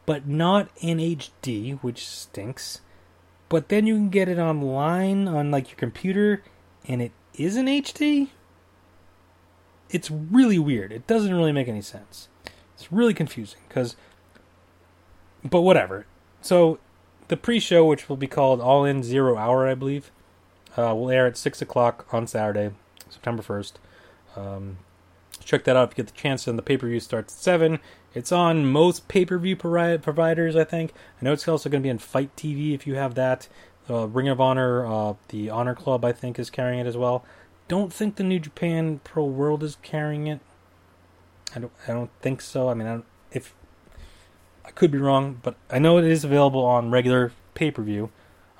but 0.06 0.28
not 0.28 0.70
in 0.82 0.98
HD, 0.98 1.80
which 1.80 2.08
stinks. 2.08 2.82
But 3.50 3.70
then 3.70 3.86
you 3.88 3.96
can 3.96 4.10
get 4.10 4.28
it 4.28 4.38
online 4.40 5.28
on 5.28 5.52
like 5.52 5.70
your 5.70 5.78
computer, 5.78 6.44
and 6.88 7.02
it 7.02 7.12
is 7.36 7.58
in 7.58 7.66
HD. 7.66 8.30
It's 9.90 10.10
really 10.10 10.58
weird. 10.60 10.92
It 10.92 11.06
doesn't 11.08 11.34
really 11.34 11.52
make 11.52 11.68
any 11.68 11.82
sense. 11.82 12.30
It's 12.76 12.92
really 12.92 13.14
confusing 13.14 13.60
because, 13.68 13.96
but 15.44 15.62
whatever. 15.62 16.06
So, 16.42 16.80
the 17.32 17.38
pre-show, 17.38 17.86
which 17.86 18.10
will 18.10 18.18
be 18.18 18.28
called 18.28 18.60
All 18.60 18.84
In 18.84 19.04
Zero 19.04 19.38
Hour, 19.38 19.66
I 19.66 19.74
believe, 19.74 20.12
uh, 20.78 20.94
will 20.94 21.10
air 21.10 21.26
at 21.26 21.38
six 21.38 21.62
o'clock 21.62 22.06
on 22.12 22.28
Saturday, 22.28 22.72
September 23.10 23.42
first. 23.42 23.80
Um, 24.36 24.80
check 25.42 25.64
that 25.64 25.78
out 25.78 25.90
if 25.90 25.98
you 25.98 26.04
get 26.04 26.14
the 26.14 26.20
chance. 26.20 26.46
And 26.46 26.58
the 26.58 26.62
pay-per-view 26.62 27.00
starts 27.00 27.34
at 27.34 27.40
seven. 27.40 27.80
It's 28.14 28.34
on 28.34 28.66
most 28.66 29.08
pay 29.08 29.24
per 29.24 29.38
view 29.38 29.56
providers, 29.56 30.58
I 30.58 30.66
think. 30.66 30.92
I 31.22 31.24
know 31.24 31.32
it's 31.32 31.48
also 31.48 31.70
going 31.70 31.82
to 31.82 31.88
be 31.88 31.90
on 31.90 32.00
Fight 32.00 32.36
TV 32.36 32.76
if 32.76 32.86
you 32.86 32.96
have 32.96 33.16
that. 33.16 33.48
Uh, 33.90 34.08
Ring 34.10 34.28
of 34.28 34.42
Honor, 34.42 34.86
uh, 34.86 35.14
the 35.30 35.50
Honor 35.50 35.74
Club, 35.74 36.04
I 36.04 36.12
think, 36.12 36.38
is 36.38 36.50
carrying 36.50 36.82
it 36.82 36.88
as 36.88 36.98
well. 36.98 37.24
Don't 37.70 37.94
think 37.94 38.18
the 38.18 38.24
New 38.24 38.40
Japan 38.40 39.00
Pro 39.06 39.24
World 39.24 39.64
is 39.64 39.78
carrying 39.82 40.28
it. 40.28 40.42
I 41.56 41.60
don't. 41.60 41.72
I 41.88 41.94
don't 41.94 42.12
think 42.22 42.42
so. 42.42 42.68
I 42.68 42.74
mean, 42.74 42.88
I 42.90 43.02
if 43.32 43.54
I 44.66 44.72
could 44.72 44.92
be 44.92 44.98
wrong, 44.98 45.40
but 45.42 45.56
I 45.70 45.80
know 45.80 45.98
it 45.98 46.06
is 46.06 46.24
available 46.24 46.64
on 46.64 46.92
regular 46.92 47.32
pay 47.54 47.72
per 47.72 47.82
view. 47.82 48.10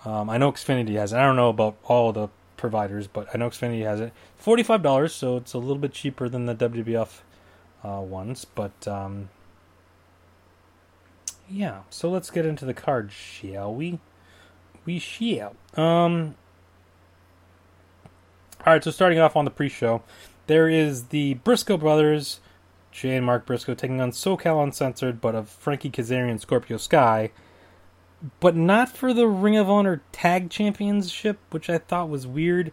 Um, 0.06 0.30
I 0.30 0.38
know 0.38 0.52
Xfinity 0.52 0.96
has 0.96 1.14
it. 1.14 1.18
I 1.18 1.22
don't 1.24 1.36
know 1.36 1.50
about 1.50 1.78
all 1.86 2.12
the 2.12 2.30
providers, 2.58 3.08
but 3.08 3.28
I 3.34 3.38
know 3.38 3.50
Xfinity 3.50 3.84
has 3.84 4.00
it. 4.00 4.14
Forty 4.38 4.64
five 4.64 4.82
dollars, 4.82 5.14
so 5.14 5.38
it's 5.38 5.54
a 5.54 5.58
little 5.58 5.78
bit 5.78 5.94
cheaper 5.94 6.28
than 6.28 6.46
the 6.46 6.56
WWF 6.56 7.20
uh, 7.84 8.02
ones, 8.02 8.46
but 8.46 8.88
um, 8.88 9.30
yeah, 11.50 11.82
so 11.90 12.10
let's 12.10 12.30
get 12.30 12.46
into 12.46 12.66
the 12.66 12.74
card, 12.74 13.12
shall 13.12 13.74
we? 13.74 14.00
We 14.86 15.00
shall. 15.00 15.56
Um. 15.76 16.36
All 18.66 18.74
right, 18.74 18.84
so 18.84 18.92
starting 18.92 19.18
off 19.18 19.36
on 19.36 19.44
the 19.44 19.52
pre-show, 19.52 20.04
there 20.46 20.70
is 20.70 21.06
the 21.06 21.34
Briscoe 21.36 21.78
brothers, 21.78 22.40
Jay 22.92 23.16
and 23.16 23.26
Mark 23.26 23.46
Briscoe, 23.46 23.74
taking 23.74 24.02
on 24.02 24.12
SoCal 24.12 24.64
Uncensored, 24.64 25.22
but 25.22 25.36
of 25.36 25.50
Frankie 25.50 25.90
Kazarian 25.90 26.32
and 26.32 26.42
Scorpio 26.42 26.78
Sky, 26.78 27.32
but 28.40 28.56
not 28.56 28.90
for 28.90 29.14
the 29.14 29.28
Ring 29.28 29.58
of 29.58 29.70
Honor 29.70 30.02
Tag 30.12 30.50
Championship, 30.50 31.40
which 31.50 31.70
I 31.70 31.78
thought 31.78 32.10
was 32.10 32.28
weird. 32.28 32.72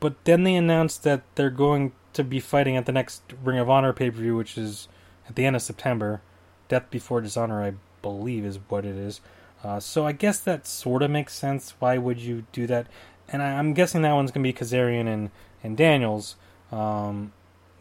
But 0.00 0.24
then 0.24 0.44
they 0.44 0.54
announced 0.54 1.02
that 1.02 1.22
they're 1.34 1.50
going 1.50 1.92
to 2.12 2.24
be 2.24 2.40
fighting 2.40 2.76
at 2.76 2.86
the 2.86 2.92
next 2.92 3.22
Ring 3.42 3.58
of 3.58 3.68
Honor 3.68 3.92
pay-per-view, 3.92 4.36
which 4.36 4.56
is 4.56 4.88
at 5.28 5.34
the 5.34 5.44
end 5.44 5.56
of 5.56 5.62
September. 5.62 6.22
Death 6.68 6.90
Before 6.90 7.20
Dishonor, 7.20 7.62
I 7.62 7.74
believe 8.02 8.44
is 8.44 8.58
what 8.68 8.84
it 8.84 8.96
is. 8.96 9.20
Uh, 9.64 9.80
so 9.80 10.06
I 10.06 10.12
guess 10.12 10.38
that 10.40 10.66
sort 10.66 11.02
of 11.02 11.10
makes 11.10 11.34
sense. 11.34 11.74
Why 11.78 11.98
would 11.98 12.18
you 12.18 12.44
do 12.52 12.66
that? 12.68 12.86
And 13.28 13.42
I, 13.42 13.50
am 13.50 13.74
guessing 13.74 14.02
that 14.02 14.12
one's 14.12 14.30
going 14.30 14.44
to 14.44 14.52
be 14.52 14.58
Kazarian 14.58 15.12
and, 15.12 15.30
and 15.62 15.76
Daniels. 15.76 16.36
Um, 16.70 17.32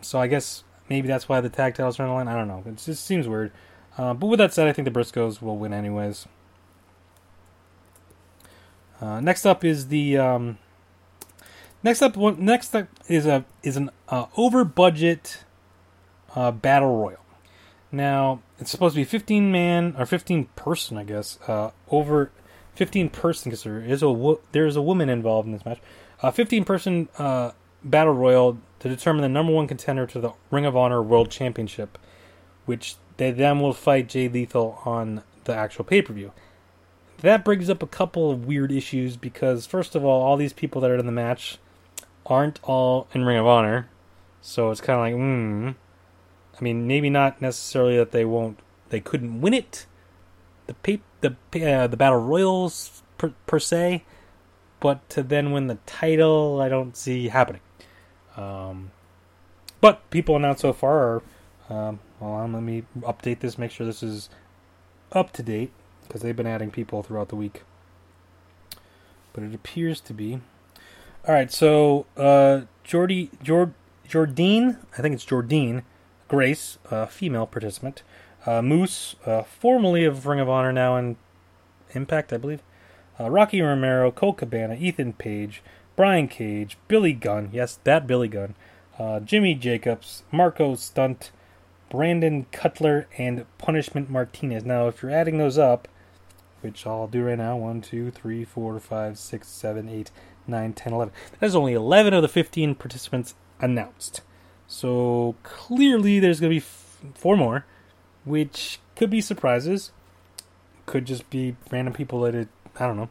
so 0.02 0.20
I 0.20 0.28
guess 0.28 0.64
maybe 0.90 1.08
that's 1.08 1.28
why 1.28 1.42
the 1.42 1.50
tag 1.50 1.76
titles 1.76 2.00
are 2.00 2.04
on 2.04 2.10
the 2.10 2.16
line. 2.16 2.28
I 2.28 2.36
don't 2.36 2.48
know. 2.48 2.64
It 2.66 2.78
just 2.78 3.06
seems 3.06 3.28
weird. 3.28 3.52
Uh, 3.98 4.14
but 4.14 4.28
with 4.28 4.40
that 4.40 4.54
said, 4.54 4.68
I 4.68 4.74
think 4.74 4.86
the 4.86 5.00
Briscoes 5.00 5.42
will 5.42 5.58
win 5.58 5.74
anyways. 5.74 6.28
Uh, 9.02 9.20
next 9.20 9.46
up 9.46 9.64
is 9.64 9.88
the 9.88 10.18
um, 10.18 10.58
next 11.84 12.02
up. 12.02 12.16
Next 12.18 12.76
up 12.76 12.88
is 13.08 13.26
a 13.26 13.46
is 13.64 13.78
an 13.78 13.92
uh, 14.10 14.26
over 14.36 14.64
budget 14.64 15.44
uh, 16.36 16.52
battle 16.52 16.96
royal. 16.98 17.20
Now, 17.92 18.42
it's 18.60 18.72
supposed 18.72 18.96
to 18.96 19.02
be 19.02 19.06
15 19.06 19.52
man 19.52 19.96
or 19.98 20.06
15 20.06 20.46
person, 20.56 20.98
I 20.98 21.04
guess. 21.04 21.40
Uh, 21.48 21.72
over 21.90 22.32
15 22.76 23.10
person 23.10 23.50
because 23.50 23.64
there 23.64 23.82
is 23.82 24.02
a 24.02 24.10
wo- 24.10 24.42
there 24.52 24.66
is 24.66 24.76
a 24.76 24.82
woman 24.82 25.10
involved 25.10 25.48
in 25.48 25.54
this 25.54 25.66
match. 25.66 25.80
Uh, 26.22 26.32
15 26.32 26.66
person 26.66 27.08
battle 27.90 28.14
royal 28.14 28.58
to 28.80 28.90
determine 28.90 29.22
the 29.22 29.30
number 29.30 29.52
one 29.52 29.68
contender 29.68 30.06
to 30.08 30.20
the 30.20 30.32
Ring 30.52 30.66
of 30.66 30.76
Honor 30.76 31.02
World 31.02 31.32
Championship, 31.32 31.98
which 32.66 32.96
they 33.18 33.32
then 33.32 33.60
will 33.60 33.74
fight 33.74 34.10
Jay 34.10 34.28
Lethal 34.28 34.82
on 34.86 35.24
the 35.46 35.56
actual 35.56 35.84
pay 35.84 36.02
per 36.02 36.14
view. 36.14 36.32
That 37.22 37.44
brings 37.44 37.70
up 37.70 37.82
a 37.82 37.88
couple 37.88 38.30
of 38.30 38.46
weird 38.46 38.72
issues 38.72 39.18
because 39.18 39.66
first 39.66 39.96
of 39.96 40.06
all, 40.06 40.22
all 40.22 40.38
these 40.38 40.54
people 40.54 40.82
that 40.82 40.92
are 40.92 40.98
in 40.98 41.06
the 41.06 41.12
match 41.12 41.58
aren't 42.26 42.60
all 42.64 43.08
in 43.14 43.26
Ring 43.26 43.38
of 43.38 43.48
Honor, 43.48 43.90
so 44.42 44.70
it's 44.70 44.82
kind 44.82 45.00
of 45.00 45.02
like, 45.02 45.14
hmm 45.14 45.72
I 46.60 46.64
mean, 46.64 46.88
maybe 46.88 47.10
not 47.10 47.42
necessarily 47.42 47.98
that 47.98 48.12
they 48.12 48.26
won't, 48.26 48.60
they 48.90 49.00
couldn't 49.00 49.42
win 49.42 49.54
it. 49.54 49.86
The 50.66 50.74
pay, 50.74 51.02
the 51.22 51.36
uh, 51.56 51.88
the 51.88 51.98
battle 51.98 52.20
royals 52.20 53.04
per, 53.18 53.34
per 53.46 53.60
se, 53.60 54.04
but 54.80 55.08
to 55.10 55.24
then 55.24 55.52
win 55.52 55.68
the 55.68 55.78
title, 55.86 56.60
I 56.62 56.68
don't 56.68 56.98
see 56.98 57.30
happening. 57.30 57.62
Um, 58.38 58.92
but 59.82 60.10
people 60.10 60.36
announced 60.36 60.62
so 60.62 60.74
far 60.74 60.98
are. 61.04 61.24
Um, 61.70 62.00
hold 62.20 62.36
on, 62.36 62.54
let 62.54 62.64
me 62.64 62.84
update 63.02 63.40
this. 63.40 63.58
Make 63.58 63.72
sure 63.72 63.86
this 63.86 64.02
is 64.02 64.30
up 65.12 65.34
to 65.34 65.44
date 65.44 65.72
because 66.04 66.22
they've 66.22 66.36
been 66.36 66.48
adding 66.48 66.72
people 66.72 67.04
throughout 67.04 67.30
the 67.30 67.36
week. 67.36 67.64
But 69.34 69.44
it 69.44 69.54
appears 69.54 70.00
to 70.02 70.14
be. 70.14 70.42
All 71.28 71.34
right, 71.34 71.52
so 71.52 72.06
uh, 72.16 72.62
Jordy 72.86 73.30
Jord 73.44 73.74
Jordynne, 74.08 74.78
I 74.98 75.02
think 75.02 75.14
it's 75.14 75.26
Jordynne 75.26 75.84
Grace, 76.28 76.78
uh, 76.90 77.06
female 77.06 77.46
participant. 77.46 78.04
Uh, 78.46 78.62
Moose, 78.62 79.16
uh, 79.26 79.44
formerly 79.44 80.06
of 80.06 80.26
Ring 80.26 80.40
of 80.40 80.48
Honor, 80.50 80.72
now 80.72 80.96
in 80.96 81.18
Impact, 81.92 82.32
I 82.32 82.38
believe. 82.38 82.62
Uh, 83.20 83.30
Rocky 83.30 83.62
Romero, 83.62 84.12
Colt 84.12 84.38
Cabana, 84.38 84.76
Ethan 84.76 85.14
Page, 85.14 85.62
Brian 85.98 86.30
Cage, 86.30 86.78
Billy 86.88 87.12
Gunn, 87.12 87.50
yes, 87.52 87.80
that 87.84 88.08
Billy 88.08 88.30
Gunn, 88.30 88.56
uh, 88.98 89.20
Jimmy 89.20 89.56
Jacobs, 89.56 90.24
Marco 90.32 90.76
Stunt, 90.76 91.32
Brandon 91.90 92.46
Cutler, 92.52 93.08
and 93.18 93.46
Punishment 93.58 94.10
Martinez. 94.10 94.64
Now, 94.64 94.88
if 94.88 95.02
you're 95.02 95.12
adding 95.12 95.40
those 95.40 95.58
up, 95.58 95.88
which 96.62 96.86
I'll 96.86 97.08
do 97.08 97.24
right 97.24 97.38
now 97.38 97.58
1, 97.58 97.82
2, 97.82 98.12
3, 98.12 98.44
4, 98.46 98.80
5, 98.80 99.18
6, 99.18 99.48
7, 99.48 99.90
8, 99.90 100.12
9, 100.46 100.74
10, 100.74 100.94
11. 100.94 101.14
There's 101.40 101.56
only 101.56 101.74
11 101.74 102.14
of 102.14 102.22
the 102.22 102.28
15 102.28 102.76
participants 102.76 103.36
announced. 103.60 104.22
So 104.68 105.36
clearly 105.44 106.20
there's 106.20 106.40
going 106.40 106.52
to 106.52 106.60
be 106.60 106.66
f- 106.66 107.02
four 107.16 107.36
more, 107.36 107.66
which 108.24 108.80
could 108.96 109.10
be 109.10 109.22
surprises. 109.22 109.92
Could 110.86 111.06
just 111.06 111.30
be 111.30 111.56
random 111.72 111.94
people 111.94 112.22
that 112.22 112.36
it, 112.36 112.50
I 112.80 112.86
don't 112.86 112.98
know. 112.98 113.10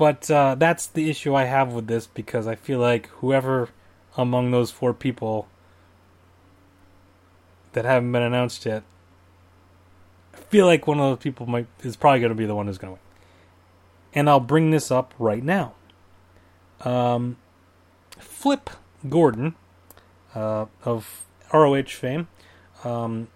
But 0.00 0.30
uh, 0.30 0.54
that's 0.54 0.86
the 0.86 1.10
issue 1.10 1.34
I 1.34 1.44
have 1.44 1.74
with 1.74 1.86
this 1.86 2.06
because 2.06 2.46
I 2.46 2.54
feel 2.54 2.78
like 2.78 3.08
whoever 3.08 3.68
among 4.16 4.50
those 4.50 4.70
four 4.70 4.94
people 4.94 5.46
that 7.72 7.84
haven't 7.84 8.10
been 8.10 8.22
announced 8.22 8.64
yet, 8.64 8.82
I 10.32 10.38
feel 10.38 10.64
like 10.64 10.86
one 10.86 10.98
of 10.98 11.04
those 11.04 11.22
people 11.22 11.44
might 11.44 11.66
is 11.82 11.96
probably 11.96 12.20
going 12.20 12.30
to 12.30 12.34
be 12.34 12.46
the 12.46 12.54
one 12.54 12.66
who's 12.66 12.78
going 12.78 12.94
to 12.94 12.98
win. 12.98 13.00
And 14.14 14.30
I'll 14.30 14.40
bring 14.40 14.70
this 14.70 14.90
up 14.90 15.12
right 15.18 15.44
now. 15.44 15.74
Um, 16.80 17.36
Flip 18.18 18.70
Gordon 19.06 19.54
uh, 20.34 20.64
of 20.82 21.26
ROH 21.52 21.82
fame 21.88 22.28
um, 22.84 23.28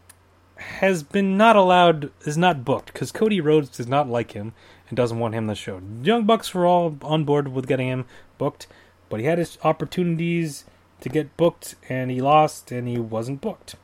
has 0.57 1.03
been 1.03 1.37
not 1.37 1.57
allowed, 1.57 2.11
is 2.23 2.39
not 2.39 2.65
booked 2.65 2.87
because 2.87 3.13
Cody 3.13 3.43
Rhodes 3.43 3.69
does 3.69 3.87
not 3.87 4.09
like 4.09 4.33
him 4.33 4.55
doesn't 4.95 5.19
want 5.19 5.35
him 5.35 5.47
the 5.47 5.55
show. 5.55 5.81
Young 6.03 6.25
Bucks 6.25 6.55
were 6.55 6.67
all 6.67 6.97
on 7.03 7.25
board 7.25 7.49
with 7.49 7.67
getting 7.67 7.89
him 7.89 8.07
booked, 8.39 8.67
but 9.09 9.21
he 9.21 9.27
had 9.27 9.39
his 9.39 9.59
opportunities 9.65 10.65
to 11.01 11.09
get 11.09 11.37
booked 11.37 11.75
and 11.89 12.11
he 12.11 12.21
lost 12.21 12.73
and 12.73 12.89
he 12.89 12.99
wasn't 12.99 13.41
booked. 13.41 13.77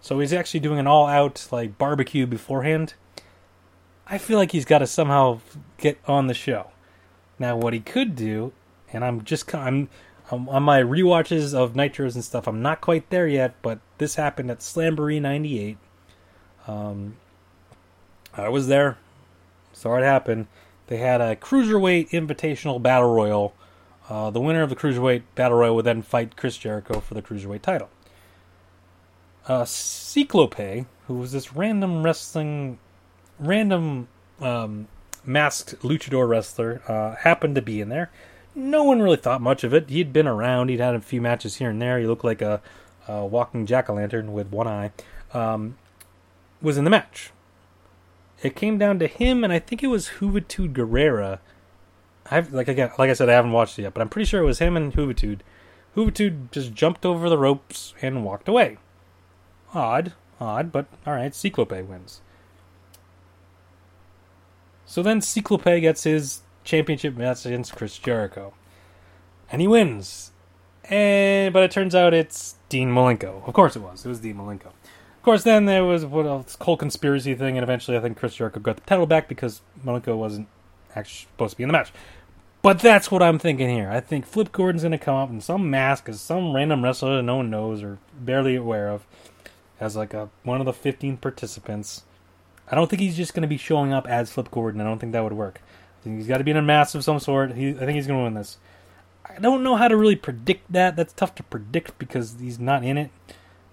So 0.00 0.20
he's 0.20 0.32
actually 0.32 0.60
doing 0.60 0.78
an 0.78 0.86
all 0.86 1.06
out 1.06 1.48
like 1.50 1.78
barbecue 1.78 2.26
beforehand. 2.26 2.94
I 4.06 4.18
feel 4.18 4.38
like 4.38 4.52
he's 4.52 4.66
got 4.66 4.78
to 4.78 4.86
somehow 4.86 5.40
get 5.78 5.98
on 6.06 6.26
the 6.26 6.34
show. 6.34 6.70
Now, 7.38 7.56
what 7.56 7.72
he 7.72 7.80
could 7.80 8.14
do, 8.14 8.52
and 8.92 9.04
I'm 9.04 9.24
just 9.24 9.54
I'm, 9.54 9.88
I'm 10.30 10.48
on 10.48 10.62
my 10.62 10.82
rewatches 10.82 11.54
of 11.54 11.72
Nitros 11.72 12.14
and 12.14 12.24
stuff. 12.24 12.46
I'm 12.46 12.62
not 12.62 12.80
quite 12.80 13.10
there 13.10 13.26
yet, 13.26 13.54
but 13.62 13.80
this 13.98 14.16
happened 14.16 14.50
at 14.50 14.60
Slamboree 14.60 15.20
'98. 15.20 15.78
Um, 16.66 17.16
I 18.34 18.48
was 18.48 18.68
there, 18.68 18.98
saw 19.84 19.96
it 19.96 20.02
happen. 20.02 20.48
They 20.86 20.96
had 20.96 21.20
a 21.20 21.36
cruiserweight 21.36 22.10
invitational 22.10 22.82
battle 22.82 23.14
royal. 23.14 23.54
Uh, 24.08 24.30
the 24.30 24.40
winner 24.40 24.62
of 24.62 24.70
the 24.70 24.76
cruiserweight 24.76 25.22
battle 25.34 25.58
royal 25.58 25.76
would 25.76 25.84
then 25.84 26.00
fight 26.00 26.36
Chris 26.36 26.56
Jericho 26.56 27.00
for 27.00 27.14
the 27.14 27.22
cruiserweight 27.22 27.62
title 27.62 27.90
uh, 29.46 29.64
Cyclope, 29.64 30.86
who 31.06 31.14
was 31.14 31.32
this 31.32 31.54
random 31.54 32.02
wrestling, 32.02 32.78
random 33.38 34.08
um, 34.40 34.88
masked 35.24 35.78
luchador 35.80 36.28
wrestler, 36.28 36.82
uh, 36.88 37.16
happened 37.16 37.54
to 37.54 37.62
be 37.62 37.80
in 37.80 37.88
there. 37.88 38.10
No 38.54 38.84
one 38.84 39.02
really 39.02 39.16
thought 39.16 39.40
much 39.40 39.64
of 39.64 39.74
it. 39.74 39.90
He'd 39.90 40.12
been 40.12 40.28
around. 40.28 40.68
He'd 40.68 40.80
had 40.80 40.94
a 40.94 41.00
few 41.00 41.20
matches 41.20 41.56
here 41.56 41.70
and 41.70 41.82
there. 41.82 41.98
He 41.98 42.06
looked 42.06 42.24
like 42.24 42.40
a, 42.40 42.62
a 43.08 43.26
walking 43.26 43.66
jack 43.66 43.90
o' 43.90 43.94
lantern 43.94 44.32
with 44.32 44.50
one 44.50 44.68
eye. 44.68 44.92
Um, 45.32 45.76
was 46.62 46.78
in 46.78 46.84
the 46.84 46.90
match. 46.90 47.32
It 48.44 48.54
came 48.54 48.76
down 48.76 48.98
to 48.98 49.06
him, 49.06 49.42
and 49.42 49.52
I 49.52 49.58
think 49.58 49.82
it 49.82 49.86
was 49.86 50.10
Juventud 50.20 50.74
Guerrera. 50.74 51.38
I've 52.30 52.52
like 52.52 52.68
again, 52.68 52.90
like 52.98 53.08
I 53.08 53.14
said, 53.14 53.30
I 53.30 53.32
haven't 53.32 53.52
watched 53.52 53.78
it 53.78 53.82
yet, 53.82 53.94
but 53.94 54.02
I'm 54.02 54.10
pretty 54.10 54.26
sure 54.26 54.42
it 54.42 54.46
was 54.46 54.58
him 54.58 54.76
and 54.76 54.92
Juventud. 54.92 55.40
Juventud 55.96 56.50
just 56.50 56.74
jumped 56.74 57.06
over 57.06 57.30
the 57.30 57.38
ropes 57.38 57.94
and 58.02 58.22
walked 58.22 58.46
away. 58.46 58.76
Odd, 59.72 60.12
odd, 60.38 60.70
but 60.70 60.86
alright, 61.06 61.34
Cyclope 61.34 61.72
wins. 61.72 62.20
So 64.84 65.02
then 65.02 65.22
Cyclope 65.22 65.64
gets 65.64 66.04
his 66.04 66.42
championship 66.64 67.16
match 67.16 67.46
against 67.46 67.74
Chris 67.74 67.96
Jericho. 67.96 68.52
And 69.50 69.62
he 69.62 69.68
wins. 69.68 70.32
And 70.84 71.54
but 71.54 71.62
it 71.62 71.70
turns 71.70 71.94
out 71.94 72.12
it's 72.12 72.56
Dean 72.68 72.90
Malenko. 72.90 73.46
Of 73.48 73.54
course 73.54 73.74
it 73.74 73.80
was. 73.80 74.04
It 74.04 74.08
was 74.08 74.20
Dean 74.20 74.36
Malenko. 74.36 74.72
Of 75.24 75.26
course, 75.26 75.42
then 75.42 75.64
there 75.64 75.86
was 75.86 76.04
what 76.04 76.26
else, 76.26 76.54
whole 76.60 76.76
conspiracy 76.76 77.34
thing, 77.34 77.56
and 77.56 77.64
eventually 77.64 77.96
I 77.96 78.00
think 78.00 78.18
Chris 78.18 78.34
Jericho 78.34 78.60
got 78.60 78.76
the 78.76 78.82
title 78.82 79.06
back 79.06 79.26
because 79.26 79.62
Malenko 79.82 80.18
wasn't 80.18 80.48
actually 80.94 81.28
supposed 81.32 81.52
to 81.52 81.56
be 81.56 81.62
in 81.62 81.68
the 81.68 81.72
match. 81.72 81.94
But 82.60 82.80
that's 82.80 83.10
what 83.10 83.22
I'm 83.22 83.38
thinking 83.38 83.70
here. 83.70 83.88
I 83.88 84.00
think 84.00 84.26
Flip 84.26 84.52
Gordon's 84.52 84.82
going 84.82 84.92
to 84.92 84.98
come 84.98 85.16
up 85.16 85.30
in 85.30 85.40
some 85.40 85.70
mask 85.70 86.10
as 86.10 86.20
some 86.20 86.54
random 86.54 86.84
wrestler 86.84 87.16
that 87.16 87.22
no 87.22 87.36
one 87.36 87.48
knows 87.48 87.82
or 87.82 87.96
barely 88.12 88.54
aware 88.54 88.90
of 88.90 89.06
as 89.80 89.96
like 89.96 90.12
a 90.12 90.28
one 90.42 90.60
of 90.60 90.66
the 90.66 90.74
15 90.74 91.16
participants. 91.16 92.02
I 92.70 92.74
don't 92.74 92.90
think 92.90 93.00
he's 93.00 93.16
just 93.16 93.32
going 93.32 93.40
to 93.40 93.48
be 93.48 93.56
showing 93.56 93.94
up 93.94 94.06
as 94.06 94.30
Flip 94.30 94.50
Gordon. 94.50 94.82
I 94.82 94.84
don't 94.84 94.98
think 94.98 95.12
that 95.12 95.24
would 95.24 95.32
work. 95.32 95.62
I 96.02 96.04
think 96.04 96.18
he's 96.18 96.28
got 96.28 96.36
to 96.36 96.44
be 96.44 96.50
in 96.50 96.58
a 96.58 96.62
mask 96.62 96.96
of 96.96 97.02
some 97.02 97.18
sort. 97.18 97.54
He, 97.54 97.70
I 97.70 97.78
think 97.78 97.92
he's 97.92 98.06
going 98.06 98.20
to 98.20 98.24
win 98.24 98.34
this. 98.34 98.58
I 99.24 99.38
don't 99.38 99.62
know 99.62 99.76
how 99.76 99.88
to 99.88 99.96
really 99.96 100.16
predict 100.16 100.70
that. 100.70 100.96
That's 100.96 101.14
tough 101.14 101.34
to 101.36 101.42
predict 101.42 101.98
because 101.98 102.36
he's 102.38 102.58
not 102.58 102.84
in 102.84 102.98
it. 102.98 103.10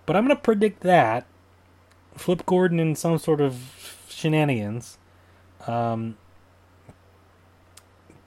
But 0.05 0.15
I'm 0.15 0.25
going 0.25 0.37
to 0.37 0.41
predict 0.41 0.79
that 0.83 1.27
Flip 2.15 2.45
Gordon 2.45 2.79
in 2.79 2.95
some 2.95 3.17
sort 3.17 3.41
of 3.41 4.05
shenanigans. 4.09 4.97
Um, 5.67 6.17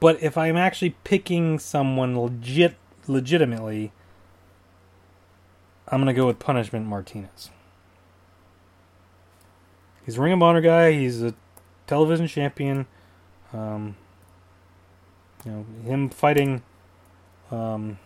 but 0.01 0.23
if 0.23 0.36
I'm 0.36 0.56
actually 0.56 0.97
picking 1.05 1.59
someone 1.59 2.19
legit, 2.19 2.77
legitimately, 3.06 3.93
I'm 5.89 5.98
going 5.98 6.15
to 6.15 6.19
go 6.19 6.27
with 6.27 6.39
Punishment 6.39 6.86
Martinez. 6.86 7.51
He's 10.05 10.19
a 10.19 10.20
Ring 10.20 10.32
of 10.32 10.43
Honor 10.43 10.61
guy. 10.61 10.93
He's 10.93 11.23
a 11.23 11.35
television 11.86 12.27
champion. 12.27 12.86
Um, 13.52 13.97
you 15.44 15.51
know, 15.51 15.66
him 15.85 16.11
fighting 16.11 16.62
um, 17.51 17.98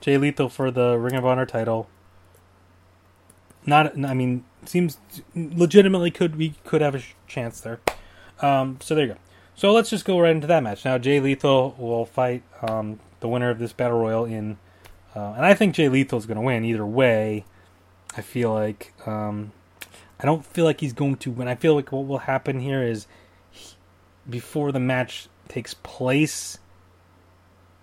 Jay 0.00 0.16
Lethal 0.16 0.48
for 0.48 0.70
the 0.70 0.96
Ring 0.96 1.14
of 1.16 1.26
Honor 1.26 1.46
title. 1.46 1.88
Not, 3.66 3.96
I 4.04 4.14
mean, 4.14 4.44
seems 4.64 4.98
legitimately 5.34 6.10
could 6.10 6.36
we 6.36 6.54
could 6.64 6.80
have 6.80 6.94
a 6.94 7.02
chance 7.26 7.60
there. 7.60 7.80
Um, 8.40 8.78
so 8.80 8.94
there 8.94 9.06
you 9.06 9.12
go. 9.14 9.18
So 9.54 9.72
let's 9.72 9.90
just 9.90 10.04
go 10.06 10.18
right 10.18 10.34
into 10.34 10.46
that 10.46 10.62
match 10.62 10.84
now. 10.84 10.96
Jay 10.96 11.20
Lethal 11.20 11.74
will 11.78 12.06
fight 12.06 12.42
um, 12.62 12.98
the 13.20 13.28
winner 13.28 13.50
of 13.50 13.58
this 13.58 13.74
battle 13.74 13.98
royal 13.98 14.24
in, 14.24 14.56
uh, 15.14 15.34
and 15.36 15.44
I 15.44 15.52
think 15.52 15.74
Jay 15.74 15.88
Lethal 15.88 16.18
is 16.18 16.24
going 16.24 16.36
to 16.36 16.42
win 16.42 16.64
either 16.64 16.86
way. 16.86 17.44
I 18.16 18.22
feel 18.22 18.52
like 18.52 18.94
um, 19.06 19.52
I 20.18 20.24
don't 20.24 20.44
feel 20.44 20.64
like 20.64 20.80
he's 20.80 20.94
going 20.94 21.16
to 21.16 21.30
win. 21.30 21.48
I 21.48 21.54
feel 21.54 21.74
like 21.74 21.92
what 21.92 22.06
will 22.06 22.18
happen 22.18 22.60
here 22.60 22.82
is 22.82 23.06
he, 23.50 23.74
before 24.28 24.72
the 24.72 24.80
match 24.80 25.28
takes 25.48 25.74
place, 25.74 26.58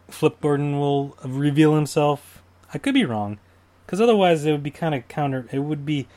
Flip 0.09 0.39
Gordon 0.41 0.79
will 0.79 1.15
reveal 1.23 1.75
himself. 1.75 2.41
I 2.73 2.79
could 2.79 2.93
be 2.93 3.05
wrong, 3.05 3.39
because 3.87 4.01
otherwise 4.01 4.45
it 4.45 4.51
would 4.51 4.63
be 4.63 4.69
kind 4.69 4.93
of 4.93 5.07
counter. 5.07 5.47
It 5.49 5.59
would 5.59 5.85
be 5.85 6.07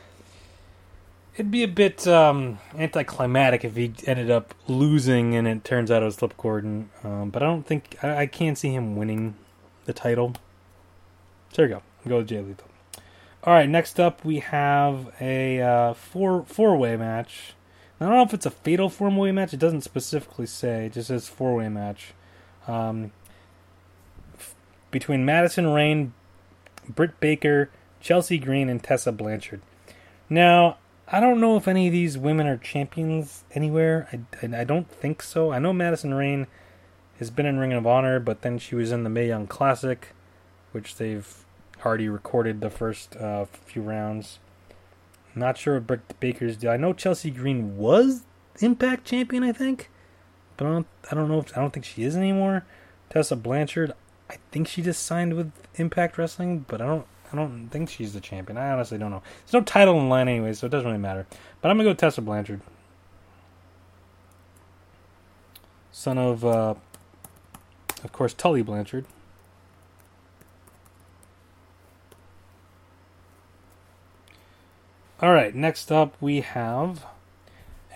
it'd 1.34 1.52
be 1.52 1.62
a 1.62 1.68
bit 1.68 2.06
um, 2.08 2.58
anticlimactic 2.76 3.64
if 3.64 3.76
he 3.76 3.94
ended 4.06 4.28
up 4.28 4.54
losing 4.66 5.36
and 5.36 5.46
it 5.46 5.62
turns 5.62 5.90
out 5.90 6.02
it 6.02 6.06
was 6.06 6.16
Flip 6.16 6.36
Gordon. 6.36 6.90
Um, 7.04 7.30
but 7.30 7.42
I 7.42 7.46
don't 7.46 7.64
think 7.64 7.96
I, 8.02 8.22
I, 8.22 8.26
can't 8.26 8.58
see 8.58 8.74
him 8.74 8.96
winning 8.96 9.36
the 9.84 9.92
title. 9.92 10.34
So 11.52 11.62
there 11.62 11.68
you 11.68 11.74
go. 11.76 11.82
Go 12.08 12.16
with 12.18 12.28
Jay 12.28 12.40
Lethal. 12.40 12.66
All 13.44 13.54
right, 13.54 13.68
next 13.68 14.00
up 14.00 14.24
we 14.24 14.40
have 14.40 15.14
a 15.20 15.60
uh, 15.62 15.94
four 15.94 16.44
four 16.46 16.76
way 16.76 16.96
match. 16.96 17.54
I 18.00 18.06
don't 18.06 18.14
know 18.16 18.22
if 18.22 18.34
it's 18.34 18.46
a 18.46 18.50
fatal 18.50 18.88
four 18.88 19.10
way 19.10 19.30
match. 19.30 19.54
It 19.54 19.60
doesn't 19.60 19.82
specifically 19.82 20.46
say. 20.46 20.86
It 20.86 20.94
just 20.94 21.08
says 21.08 21.28
four 21.28 21.54
way 21.54 21.68
match. 21.68 22.14
Um, 22.66 23.12
f- 24.36 24.56
between 24.90 25.24
Madison 25.24 25.68
Rayne, 25.68 26.12
Britt 26.94 27.20
Baker, 27.20 27.70
Chelsea 28.00 28.38
Green, 28.38 28.68
and 28.68 28.82
Tessa 28.82 29.12
Blanchard. 29.12 29.60
Now, 30.28 30.78
I 31.08 31.20
don't 31.20 31.40
know 31.40 31.56
if 31.56 31.66
any 31.66 31.88
of 31.88 31.92
these 31.92 32.16
women 32.16 32.46
are 32.46 32.56
champions 32.56 33.44
anywhere. 33.52 34.08
I, 34.12 34.46
I, 34.46 34.60
I 34.60 34.64
don't 34.64 34.90
think 34.90 35.22
so. 35.22 35.52
I 35.52 35.58
know 35.58 35.72
Madison 35.72 36.14
Rayne 36.14 36.46
has 37.18 37.30
been 37.30 37.46
in 37.46 37.58
Ring 37.58 37.72
of 37.72 37.86
Honor, 37.86 38.20
but 38.20 38.42
then 38.42 38.58
she 38.58 38.74
was 38.74 38.92
in 38.92 39.04
the 39.04 39.10
Mae 39.10 39.28
Young 39.28 39.46
Classic, 39.46 40.08
which 40.72 40.96
they've 40.96 41.44
already 41.84 42.08
recorded 42.08 42.60
the 42.60 42.70
first 42.70 43.16
uh, 43.16 43.44
few 43.44 43.82
rounds. 43.82 44.38
not 45.34 45.58
sure 45.58 45.74
what 45.74 45.86
Britt 45.86 46.20
Baker's 46.20 46.56
do. 46.56 46.68
I 46.68 46.76
know 46.76 46.92
Chelsea 46.92 47.30
Green 47.30 47.76
was 47.76 48.22
Impact 48.60 49.06
champion, 49.06 49.42
I 49.42 49.52
think, 49.52 49.88
but 50.56 50.66
I 50.66 50.70
don't. 50.70 50.86
I 51.10 51.14
don't 51.14 51.28
know. 51.28 51.38
If, 51.38 51.56
I 51.56 51.60
don't 51.62 51.72
think 51.72 51.86
she 51.86 52.02
is 52.02 52.14
anymore. 52.14 52.64
Tessa 53.08 53.34
Blanchard. 53.34 53.94
I 54.30 54.38
think 54.52 54.68
she 54.68 54.80
just 54.80 55.04
signed 55.04 55.34
with 55.34 55.50
Impact 55.74 56.16
Wrestling, 56.16 56.64
but 56.68 56.80
I 56.80 56.86
don't. 56.86 57.06
I 57.32 57.36
don't 57.36 57.68
think 57.68 57.88
she's 57.88 58.12
the 58.12 58.20
champion. 58.20 58.58
I 58.58 58.70
honestly 58.70 58.98
don't 58.98 59.10
know. 59.10 59.22
There's 59.44 59.52
no 59.52 59.62
title 59.62 59.98
in 60.00 60.08
line 60.08 60.26
anyway, 60.28 60.52
so 60.52 60.66
it 60.66 60.70
doesn't 60.70 60.86
really 60.86 60.98
matter. 61.00 61.26
But 61.60 61.70
I'm 61.70 61.76
gonna 61.76 61.90
go 61.90 61.94
Tessa 61.94 62.20
Blanchard, 62.20 62.60
son 65.92 66.18
of, 66.18 66.44
uh, 66.44 66.74
of 68.02 68.12
course, 68.12 68.34
Tully 68.34 68.62
Blanchard. 68.62 69.04
All 75.20 75.32
right, 75.32 75.54
next 75.54 75.92
up 75.92 76.16
we 76.20 76.40
have 76.40 77.04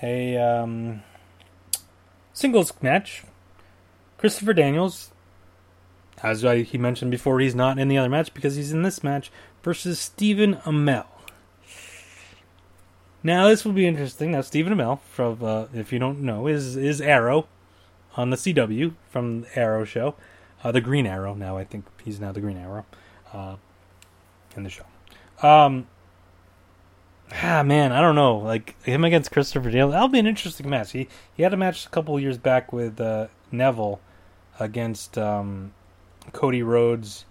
a 0.02 0.36
um, 0.36 1.02
singles 2.32 2.72
match. 2.82 3.24
Christopher 4.18 4.52
Daniels, 4.52 5.10
as 6.22 6.44
I, 6.44 6.62
he 6.62 6.78
mentioned 6.78 7.10
before, 7.10 7.40
he's 7.40 7.54
not 7.54 7.78
in 7.78 7.88
the 7.88 7.98
other 7.98 8.08
match 8.08 8.32
because 8.32 8.56
he's 8.56 8.72
in 8.72 8.82
this 8.82 9.02
match 9.02 9.30
versus 9.62 9.98
Stephen 9.98 10.56
Amell. 10.64 11.06
Now 13.22 13.48
this 13.48 13.64
will 13.64 13.72
be 13.72 13.86
interesting. 13.86 14.32
Now 14.32 14.42
Stephen 14.42 14.74
Amell, 14.74 15.00
from 15.00 15.42
uh, 15.42 15.66
if 15.72 15.92
you 15.92 15.98
don't 15.98 16.20
know, 16.20 16.46
is 16.46 16.76
is 16.76 17.00
Arrow 17.00 17.48
on 18.16 18.30
the 18.30 18.36
CW 18.36 18.94
from 19.10 19.42
the 19.42 19.58
Arrow 19.58 19.84
show, 19.84 20.14
uh, 20.62 20.70
the 20.70 20.82
Green 20.82 21.06
Arrow. 21.06 21.34
Now 21.34 21.56
I 21.56 21.64
think 21.64 21.86
he's 22.04 22.20
now 22.20 22.32
the 22.32 22.42
Green 22.42 22.58
Arrow 22.58 22.84
uh, 23.32 23.56
in 24.54 24.62
the 24.62 24.70
show. 24.70 24.84
Um, 25.42 25.86
ah 27.32 27.62
man, 27.62 27.92
I 27.92 28.02
don't 28.02 28.14
know. 28.14 28.36
Like 28.36 28.80
him 28.84 29.04
against 29.04 29.32
Christopher 29.32 29.70
Dale, 29.70 29.90
that'll 29.90 30.08
be 30.08 30.18
an 30.18 30.26
interesting 30.26 30.68
match. 30.68 30.92
He 30.92 31.08
he 31.34 31.42
had 31.42 31.54
a 31.54 31.56
match 31.56 31.86
a 31.86 31.88
couple 31.88 32.20
years 32.20 32.36
back 32.36 32.74
with 32.74 33.00
uh, 33.00 33.28
Neville 33.50 34.00
against 34.60 35.16
um, 35.16 35.72
Cody 36.32 36.62
Rhodes, 36.62 37.24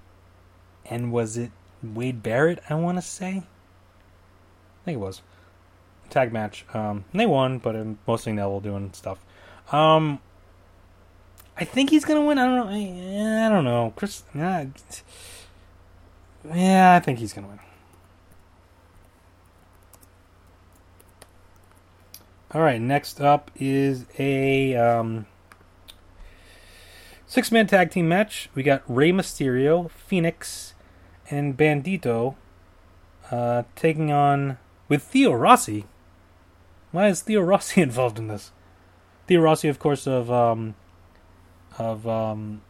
and 0.86 1.12
was 1.12 1.38
it 1.38 1.52
Wade 1.82 2.24
Barrett? 2.24 2.60
I 2.70 2.76
want 2.76 2.98
to 2.98 3.02
say. 3.02 3.38
I 3.38 4.86
think 4.86 4.96
it 4.96 5.00
was 5.00 5.22
tag 6.10 6.32
match. 6.32 6.66
Um, 6.74 7.06
they 7.14 7.26
won, 7.26 7.58
but 7.58 7.76
mostly 8.08 8.34
Neville 8.34 8.60
doing 8.60 8.92
stuff. 8.94 9.20
Um, 9.72 10.20
I 11.58 11.66
think 11.66 11.90
he's 11.90 12.06
gonna 12.06 12.26
win. 12.26 12.38
I 12.38 12.46
don't 12.46 12.56
know. 12.56 12.68
I, 12.70 13.46
I 13.48 13.50
don't 13.50 13.64
know. 13.64 13.94
Chris. 13.96 14.24
yeah, 14.36 14.66
I 16.96 17.00
think 17.00 17.20
he's 17.20 17.34
gonna 17.34 17.48
win. 17.48 17.60
All 22.54 22.62
right, 22.62 22.80
next 22.80 23.20
up 23.20 23.50
is 23.56 24.06
a 24.20 24.76
um, 24.76 25.26
six 27.34 27.52
man 27.52 27.66
tag 27.66 27.90
team 27.90 28.08
match. 28.08 28.48
We 28.54 28.62
got 28.62 28.84
Rey 28.88 29.12
Mysterio, 29.12 29.90
Fenix, 29.90 30.76
and 31.32 31.58
Bandito 31.58 32.36
uh, 33.32 33.64
taking 33.76 34.12
on 34.12 34.60
with 34.88 35.02
Theo 35.02 35.34
Rossi. 35.34 35.86
Why 36.92 37.08
is 37.08 37.24
Theo 37.24 37.42
Rossi 37.42 37.82
involved 37.90 38.20
in 38.20 38.28
this? 38.28 38.52
Theo 39.26 39.42
Rossi, 39.42 39.68
of 39.68 39.80
course, 39.80 40.06
of 40.06 40.32
um, 40.32 40.76
of 41.80 42.08
um, 42.08 42.62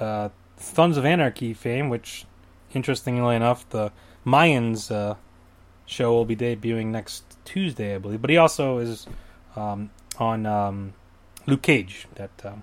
uh, 0.00 0.30
Sons 0.56 0.96
of 0.96 1.04
Anarchy 1.04 1.52
fame, 1.52 1.90
which, 1.90 2.24
interestingly 2.72 3.36
enough, 3.36 3.68
the 3.68 3.92
Mayans 4.24 4.90
uh, 4.90 5.16
show 5.84 6.14
will 6.14 6.24
be 6.24 6.36
debuting 6.36 6.86
next 6.86 7.24
Tuesday, 7.44 7.96
I 7.96 7.98
believe. 7.98 8.22
But 8.22 8.30
he 8.30 8.38
also 8.38 8.78
is 8.78 9.06
um, 9.56 9.90
on 10.18 10.46
um, 10.46 10.94
Luke 11.46 11.60
Cage, 11.60 12.06
that 12.14 12.30
um, 12.46 12.62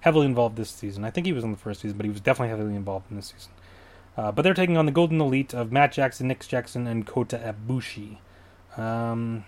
heavily 0.00 0.26
involved 0.26 0.56
this 0.56 0.70
season. 0.70 1.04
I 1.04 1.10
think 1.10 1.26
he 1.26 1.32
was 1.32 1.44
in 1.44 1.52
the 1.52 1.58
first 1.58 1.80
season, 1.80 1.96
but 1.96 2.04
he 2.04 2.10
was 2.10 2.20
definitely 2.20 2.50
heavily 2.50 2.74
involved 2.74 3.06
in 3.10 3.16
this 3.16 3.32
season. 3.36 3.52
Uh, 4.16 4.32
but 4.32 4.42
they're 4.42 4.54
taking 4.54 4.76
on 4.76 4.86
the 4.86 4.92
Golden 4.92 5.20
Elite 5.20 5.54
of 5.54 5.72
Matt 5.72 5.92
Jackson, 5.92 6.28
Nick 6.28 6.46
Jackson, 6.46 6.86
and 6.86 7.06
Kota 7.06 7.38
Ibushi. 7.38 8.18
Um, 8.76 9.44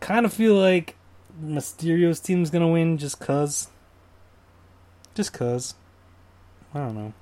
kind 0.00 0.26
of 0.26 0.32
feel 0.32 0.54
like 0.54 0.96
Mysterio's 1.42 2.20
team's 2.20 2.50
gonna 2.50 2.68
win 2.68 2.98
just 2.98 3.20
cause. 3.20 3.68
Just 5.14 5.32
cause. 5.32 5.74
I 6.74 6.78
don't 6.78 6.94
know. 6.94 7.12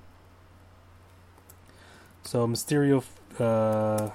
So 2.22 2.46
Mysterio 2.46 3.02
uh, 3.38 4.10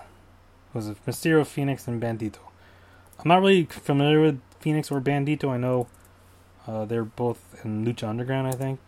was 0.73 0.87
it 0.87 1.03
Mysterio, 1.05 1.45
Fenix, 1.45 1.87
and 1.87 2.01
Bandito. 2.01 2.37
I'm 3.19 3.29
not 3.29 3.41
really 3.41 3.65
familiar 3.65 4.21
with 4.21 4.41
Fenix 4.59 4.91
or 4.91 5.01
Bandito. 5.01 5.49
I 5.49 5.57
know 5.57 5.87
uh, 6.67 6.85
they're 6.85 7.03
both 7.03 7.59
in 7.63 7.85
Lucha 7.85 8.07
Underground. 8.07 8.47
I 8.47 8.51
think 8.51 8.79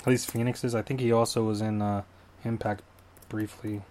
at 0.00 0.06
least 0.06 0.30
Fenix 0.30 0.64
is. 0.64 0.74
I 0.74 0.82
think 0.82 1.00
he 1.00 1.12
also 1.12 1.44
was 1.44 1.60
in 1.60 1.82
uh, 1.82 2.02
Impact 2.44 2.82
briefly. 3.28 3.82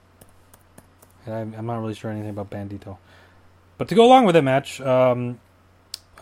I'm, 1.27 1.53
I'm, 1.55 1.65
not 1.65 1.79
really 1.79 1.93
sure 1.93 2.09
anything 2.09 2.31
about 2.31 2.49
Bandito. 2.49 2.97
But 3.77 3.87
to 3.89 3.95
go 3.95 4.05
along 4.05 4.25
with 4.25 4.33
that 4.33 4.43
match, 4.43 4.81
um, 4.81 5.39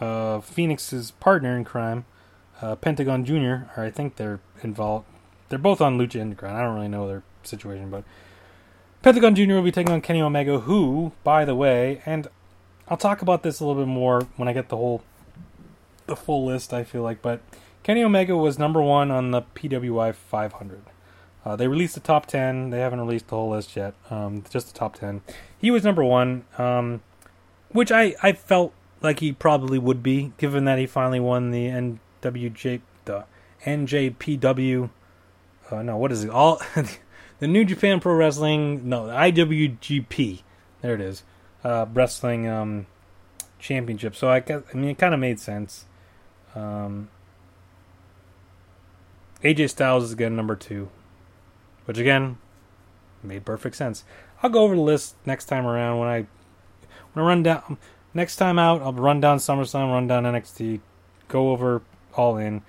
uh, 0.01 0.41
Fenix's 0.41 1.11
partner 1.11 1.57
in 1.57 1.63
crime, 1.63 2.05
uh, 2.61 2.75
Pentagon 2.75 3.23
Jr., 3.23 3.69
or 3.75 3.85
I 3.85 3.89
think 3.89 4.17
they're 4.17 4.39
involved. 4.61 5.05
They're 5.49 5.57
both 5.57 5.79
on 5.79 5.97
Lucha 5.97 6.19
Underground. 6.19 6.57
I 6.57 6.61
don't 6.61 6.75
really 6.75 6.89
know 6.89 7.07
their 7.07 7.23
situation, 7.43 7.89
but 7.89 8.03
Pentagon 9.01 9.35
Jr. 9.35 9.53
will 9.53 9.61
be 9.61 9.71
taking 9.71 9.93
on 9.93 10.01
Kenny 10.01 10.21
Omega, 10.21 10.59
who, 10.59 11.13
by 11.23 11.45
the 11.45 11.55
way, 11.55 12.01
and 12.05 12.27
I'll 12.89 12.97
talk 12.97 13.21
about 13.21 13.43
this 13.43 13.59
a 13.59 13.65
little 13.65 13.81
bit 13.81 13.89
more 13.89 14.27
when 14.35 14.49
I 14.49 14.53
get 14.53 14.69
the 14.69 14.77
whole 14.77 15.03
the 16.07 16.15
full 16.15 16.45
list. 16.45 16.73
I 16.73 16.83
feel 16.83 17.01
like, 17.01 17.21
but 17.21 17.41
Kenny 17.83 18.03
Omega 18.03 18.35
was 18.35 18.59
number 18.59 18.81
one 18.81 19.11
on 19.11 19.31
the 19.31 19.41
PWI 19.41 20.13
500. 20.13 20.81
Uh, 21.45 21.55
they 21.55 21.67
released 21.67 21.93
the 21.93 22.01
top 22.01 22.25
10. 22.25 22.71
They 22.71 22.79
haven't 22.79 22.99
released 22.99 23.27
the 23.27 23.35
whole 23.35 23.51
list 23.51 23.75
yet. 23.75 23.93
Um, 24.09 24.43
just 24.49 24.73
the 24.73 24.77
top 24.77 24.95
10. 24.95 25.21
He 25.57 25.71
was 25.71 25.83
number 25.83 26.03
one, 26.03 26.43
um, 26.57 27.01
which 27.69 27.91
I, 27.91 28.15
I 28.21 28.33
felt 28.33 28.73
like 29.01 29.19
he 29.19 29.31
probably 29.31 29.79
would 29.79 30.03
be, 30.03 30.33
given 30.37 30.65
that 30.65 30.77
he 30.77 30.85
finally 30.85 31.19
won 31.19 31.51
the 31.51 31.67
NWJ 31.67 32.81
the 33.05 33.23
NJPW. 33.63 34.89
Uh, 35.71 35.81
no, 35.81 35.97
what 35.97 36.11
is 36.11 36.23
it? 36.23 36.29
All 36.29 36.61
the 37.39 37.47
New 37.47 37.65
Japan 37.65 37.99
Pro 37.99 38.13
Wrestling, 38.13 38.87
no, 38.87 39.07
the 39.07 39.13
IWGP. 39.13 40.41
There 40.81 40.93
it 40.93 41.01
is. 41.01 41.23
Uh, 41.63 41.85
wrestling 41.93 42.47
um, 42.47 42.85
championship. 43.59 44.15
So 44.15 44.29
I 44.29 44.41
guess, 44.41 44.63
I 44.73 44.77
mean, 44.77 44.89
it 44.89 44.97
kind 44.97 45.13
of 45.13 45.19
made 45.19 45.39
sense. 45.39 45.85
Um, 46.57 47.09
AJ 49.43 49.69
Styles 49.69 50.05
is 50.05 50.13
again 50.13 50.35
number 50.35 50.55
two, 50.55 50.89
which 51.85 51.97
again 51.97 52.37
made 53.23 53.45
perfect 53.45 53.75
sense. 53.75 54.03
I'll 54.41 54.49
go 54.49 54.61
over 54.61 54.75
the 54.75 54.81
list 54.81 55.15
next 55.25 55.45
time 55.45 55.65
around 55.65 55.99
when 55.99 56.07
I 56.07 56.25
when 57.13 57.25
I 57.25 57.27
run 57.27 57.43
down 57.43 57.77
next 58.13 58.37
time 58.37 58.57
out. 58.57 58.81
I'll 58.81 58.93
run 58.93 59.19
down 59.19 59.37
SummerSlam, 59.37 59.91
run 59.91 60.07
down 60.07 60.23
NXT, 60.23 60.79
go 61.27 61.51
over 61.51 61.81
All 62.15 62.37
In 62.37 62.63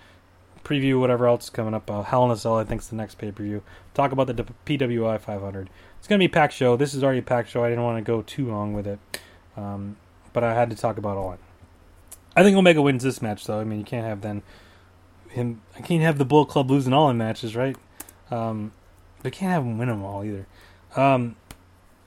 preview 0.68 1.00
whatever 1.00 1.26
else 1.26 1.44
is 1.44 1.50
coming 1.50 1.74
up. 1.74 1.90
Uh, 1.90 2.02
Hell 2.02 2.26
in 2.26 2.30
a 2.30 2.36
Cell, 2.36 2.56
I 2.56 2.64
think, 2.64 2.82
is 2.82 2.88
the 2.88 2.96
next 2.96 3.16
pay 3.16 3.32
per 3.32 3.42
view. 3.42 3.62
Talk 3.94 4.12
about 4.12 4.26
the 4.26 4.34
PWI 4.66 5.18
500. 5.18 5.70
It's 5.98 6.06
going 6.06 6.18
to 6.18 6.22
be 6.22 6.30
a 6.30 6.34
packed 6.34 6.52
show. 6.52 6.76
This 6.76 6.94
is 6.94 7.02
already 7.02 7.20
a 7.20 7.22
packed 7.22 7.48
show. 7.48 7.64
I 7.64 7.70
didn't 7.70 7.84
want 7.84 7.98
to 7.98 8.06
go 8.06 8.22
too 8.22 8.48
long 8.48 8.74
with 8.74 8.86
it, 8.86 8.98
um, 9.56 9.96
but 10.32 10.44
I 10.44 10.54
had 10.54 10.70
to 10.70 10.76
talk 10.76 10.98
about 10.98 11.16
all 11.16 11.32
it. 11.32 11.40
I 12.38 12.44
think 12.44 12.56
Omega 12.56 12.80
wins 12.80 13.02
this 13.02 13.20
match, 13.20 13.46
though. 13.46 13.58
I 13.58 13.64
mean, 13.64 13.80
you 13.80 13.84
can't 13.84 14.06
have 14.06 14.20
then 14.20 14.42
him. 15.28 15.60
I 15.76 15.80
can't 15.80 16.02
have 16.02 16.18
the 16.18 16.24
Bullet 16.24 16.48
Club 16.48 16.70
losing 16.70 16.92
all 16.92 17.10
in 17.10 17.18
matches, 17.18 17.56
right? 17.56 17.76
Um, 18.30 18.70
but 19.24 19.32
can't 19.32 19.50
have 19.50 19.64
him 19.64 19.76
win 19.76 19.88
them 19.88 20.04
all 20.04 20.24
either. 20.24 20.46
Um, 20.94 21.34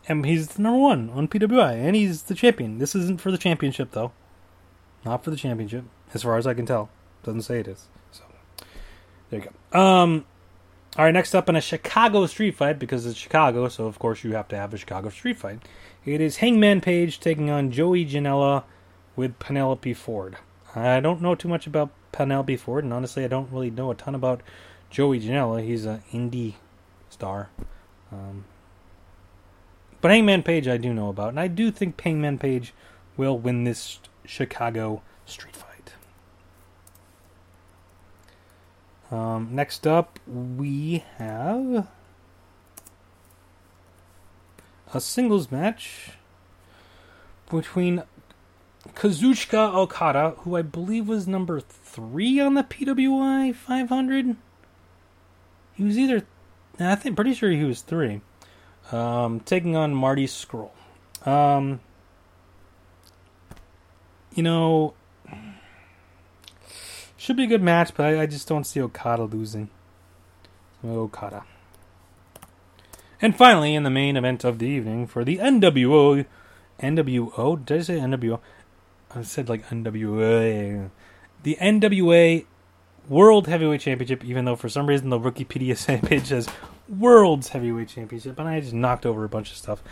and 0.07 0.25
he's 0.25 0.57
number 0.57 0.79
one 0.79 1.09
on 1.09 1.27
PWI, 1.27 1.73
and 1.73 1.97
he's 1.97 2.23
the 2.23 2.33
champion. 2.33 2.77
This 2.77 2.95
isn't 2.95 3.19
for 3.19 3.29
the 3.29 3.37
championship, 3.37 3.91
though. 3.91 4.13
Not 5.03 5.21
for 5.21 5.31
the 5.31 5.35
championship, 5.35 5.83
as 6.13 6.23
far 6.23 6.37
as 6.37 6.47
I 6.47 6.53
can 6.53 6.65
tell. 6.65 6.89
Doesn't 7.23 7.41
say 7.41 7.59
it 7.59 7.67
is. 7.67 7.87
So 8.11 8.23
there 9.29 9.41
you 9.41 9.49
go. 9.73 9.77
Um, 9.77 10.23
all 10.97 11.03
right, 11.03 11.13
next 11.13 11.35
up 11.35 11.49
in 11.49 11.57
a 11.57 11.61
Chicago 11.61 12.25
street 12.25 12.55
fight 12.55 12.79
because 12.79 13.05
it's 13.05 13.19
Chicago, 13.19 13.67
so 13.67 13.85
of 13.85 13.99
course 13.99 14.23
you 14.23 14.31
have 14.35 14.47
to 14.47 14.55
have 14.55 14.73
a 14.73 14.77
Chicago 14.77 15.09
street 15.09 15.37
fight. 15.37 15.59
It 16.05 16.21
is 16.21 16.37
Hangman 16.37 16.79
Page 16.79 17.19
taking 17.19 17.49
on 17.49 17.69
Joey 17.69 18.05
Janela 18.05 18.63
with 19.21 19.37
Penelope 19.37 19.93
Ford. 19.93 20.37
I 20.73 20.99
don't 20.99 21.21
know 21.21 21.35
too 21.35 21.47
much 21.47 21.67
about 21.67 21.91
Penelope 22.11 22.57
Ford, 22.57 22.83
and 22.83 22.91
honestly, 22.91 23.23
I 23.23 23.27
don't 23.27 23.51
really 23.51 23.69
know 23.69 23.91
a 23.91 23.95
ton 23.95 24.15
about 24.15 24.41
Joey 24.89 25.19
Janela. 25.19 25.63
He's 25.63 25.85
an 25.85 26.01
indie 26.11 26.55
star. 27.07 27.49
Um, 28.11 28.45
But 30.01 30.09
Hangman 30.09 30.41
Page, 30.41 30.67
I 30.67 30.77
do 30.77 30.91
know 30.91 31.09
about, 31.09 31.29
and 31.29 31.39
I 31.39 31.47
do 31.47 31.69
think 31.69 32.01
Hangman 32.01 32.39
Page 32.39 32.73
will 33.15 33.37
win 33.37 33.63
this 33.63 33.99
Chicago 34.25 35.03
street 35.27 35.55
fight. 35.55 35.93
Um, 39.11 39.49
next 39.51 39.85
up, 39.85 40.19
we 40.25 41.03
have 41.19 41.87
a 44.91 44.99
singles 44.99 45.51
match 45.51 46.13
between 47.51 48.01
Kazuchika 48.95 49.73
Okada, 49.73 50.31
who 50.39 50.55
I 50.55 50.61
believe 50.61 51.07
was 51.07 51.27
number 51.27 51.59
three 51.59 52.39
on 52.39 52.55
the 52.55 52.63
PWI 52.63 53.55
500. 53.55 54.35
He 55.73 55.83
was 55.83 55.97
either, 55.97 56.25
I 56.79 56.95
think, 56.95 57.15
pretty 57.15 57.33
sure 57.33 57.49
he 57.49 57.63
was 57.63 57.81
three. 57.81 58.21
Um, 58.91 59.39
taking 59.39 59.75
on 59.75 59.93
Marty 59.93 60.27
Scurll. 60.27 60.71
Um, 61.25 61.79
you 64.33 64.43
know, 64.43 64.93
should 67.17 67.37
be 67.37 67.43
a 67.43 67.47
good 67.47 67.61
match, 67.61 67.93
but 67.95 68.05
I, 68.05 68.21
I 68.21 68.25
just 68.25 68.47
don't 68.47 68.65
see 68.65 68.81
Okada 68.81 69.23
losing. 69.23 69.69
Okada. 70.83 71.43
And 73.21 73.35
finally, 73.35 73.75
in 73.75 73.83
the 73.83 73.89
main 73.91 74.17
event 74.17 74.43
of 74.43 74.57
the 74.57 74.65
evening 74.65 75.05
for 75.05 75.23
the 75.23 75.37
NWO, 75.37 76.25
NWO, 76.81 77.65
did 77.65 77.79
I 77.79 77.81
say 77.83 77.99
NWO? 77.99 78.39
I 79.15 79.23
said 79.23 79.49
like 79.49 79.67
NWA. 79.69 80.89
The 81.43 81.57
NWA 81.59 82.45
World 83.09 83.47
Heavyweight 83.47 83.81
Championship, 83.81 84.23
even 84.23 84.45
though 84.45 84.55
for 84.55 84.69
some 84.69 84.87
reason 84.87 85.09
the 85.09 85.19
Wikipedia 85.19 85.75
page 86.05 86.27
says 86.27 86.47
World's 86.87 87.49
Heavyweight 87.49 87.89
Championship, 87.89 88.39
and 88.39 88.47
I 88.47 88.59
just 88.59 88.73
knocked 88.73 89.05
over 89.05 89.23
a 89.23 89.29
bunch 89.29 89.51
of 89.51 89.57
stuff. 89.57 89.83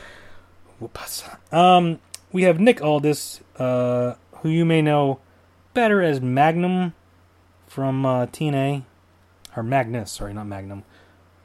Um, 1.51 1.99
we 2.31 2.43
have 2.43 2.59
Nick 2.59 2.81
Aldis, 2.81 3.41
uh, 3.57 4.15
who 4.37 4.49
you 4.49 4.65
may 4.65 4.81
know 4.81 5.19
better 5.73 6.01
as 6.01 6.21
Magnum 6.21 6.93
from 7.67 8.05
uh, 8.05 8.27
TNA, 8.27 8.83
or 9.55 9.63
Magnus, 9.63 10.11
sorry, 10.11 10.33
not 10.33 10.47
Magnum. 10.47 10.83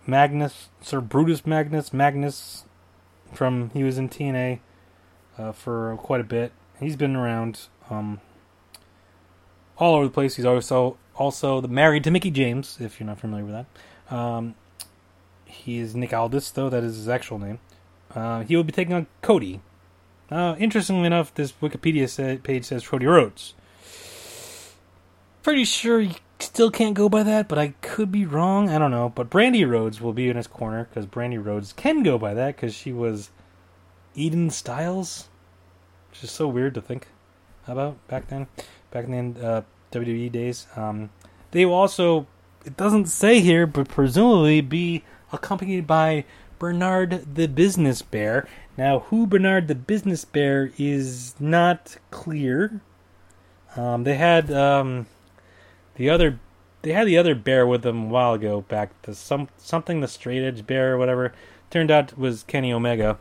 Magnus, 0.06 0.68
Sir 0.80 1.00
Brutus 1.00 1.46
Magnus, 1.46 1.92
Magnus 1.92 2.64
from 3.32 3.70
he 3.70 3.82
was 3.82 3.98
in 3.98 4.08
TNA 4.08 4.60
uh, 5.38 5.52
for 5.52 5.96
quite 5.96 6.20
a 6.20 6.24
bit. 6.24 6.52
He's 6.80 6.96
been 6.96 7.16
around 7.16 7.66
um, 7.90 8.20
all 9.78 9.94
over 9.94 10.04
the 10.04 10.12
place. 10.12 10.36
He's 10.36 10.44
also 10.44 10.98
also 11.16 11.62
married 11.62 12.04
to 12.04 12.10
Mickie 12.10 12.30
James, 12.30 12.78
if 12.80 12.98
you're 12.98 13.06
not 13.06 13.20
familiar 13.20 13.44
with 13.44 13.54
that. 13.54 14.14
Um, 14.14 14.54
he 15.44 15.78
is 15.78 15.94
Nick 15.94 16.12
Aldis, 16.12 16.50
though 16.50 16.68
that 16.68 16.82
is 16.82 16.96
his 16.96 17.08
actual 17.08 17.38
name. 17.38 17.60
Uh, 18.14 18.42
he 18.42 18.56
will 18.56 18.64
be 18.64 18.72
taking 18.72 18.94
on 18.94 19.06
Cody. 19.22 19.60
Uh, 20.30 20.56
interestingly 20.58 21.06
enough, 21.06 21.34
this 21.34 21.52
Wikipedia 21.52 22.42
page 22.42 22.64
says 22.64 22.86
Cody 22.86 23.06
Rhodes. 23.06 23.54
Pretty 25.42 25.64
sure 25.64 26.00
you 26.00 26.14
still 26.38 26.70
can't 26.70 26.94
go 26.94 27.08
by 27.08 27.22
that, 27.22 27.48
but 27.48 27.58
I 27.58 27.74
could 27.82 28.10
be 28.10 28.24
wrong. 28.24 28.68
I 28.70 28.78
don't 28.78 28.90
know. 28.90 29.10
But 29.10 29.30
Brandi 29.30 29.68
Rhodes 29.68 30.00
will 30.00 30.12
be 30.12 30.28
in 30.28 30.36
his 30.36 30.46
corner 30.46 30.84
because 30.84 31.06
Brandi 31.06 31.44
Rhodes 31.44 31.72
can 31.72 32.02
go 32.02 32.18
by 32.18 32.34
that 32.34 32.56
because 32.56 32.74
she 32.74 32.92
was 32.92 33.30
Eden 34.14 34.50
Stiles, 34.50 35.28
which 36.14 36.22
is 36.22 36.30
so 36.30 36.46
weird 36.46 36.74
to 36.74 36.80
think 36.80 37.08
about 37.66 37.96
back 38.06 38.28
then, 38.28 38.46
back 38.92 39.04
in 39.06 39.34
the 39.34 39.46
uh, 39.48 39.62
WWE 39.90 40.30
days. 40.30 40.68
Um, 40.76 41.10
they 41.50 41.66
will 41.66 41.74
also, 41.74 42.28
it 42.64 42.76
doesn't 42.76 43.06
say 43.06 43.40
here, 43.40 43.66
but 43.66 43.88
presumably 43.88 44.60
be 44.60 45.02
accompanied 45.32 45.88
by 45.88 46.24
Bernard 46.60 47.34
the 47.34 47.48
Business 47.48 48.00
Bear. 48.02 48.46
Now, 48.76 49.00
who 49.00 49.26
Bernard 49.26 49.66
the 49.66 49.74
Business 49.74 50.24
Bear 50.24 50.70
is 50.78 51.34
not 51.40 51.96
clear. 52.12 52.80
Um, 53.74 54.04
they 54.04 54.14
had 54.14 54.52
um, 54.52 55.06
the 55.96 56.10
other, 56.10 56.38
they 56.82 56.92
had 56.92 57.08
the 57.08 57.18
other 57.18 57.34
bear 57.34 57.66
with 57.66 57.82
them 57.82 58.04
a 58.04 58.08
while 58.08 58.34
ago. 58.34 58.60
Back 58.60 59.02
to 59.02 59.16
some 59.16 59.48
something 59.56 60.00
the 60.00 60.06
Straight 60.06 60.44
Edge 60.44 60.64
Bear 60.64 60.94
or 60.94 60.98
whatever. 60.98 61.32
Turned 61.70 61.90
out 61.90 62.16
was 62.16 62.44
Kenny 62.44 62.72
Omega, 62.72 63.18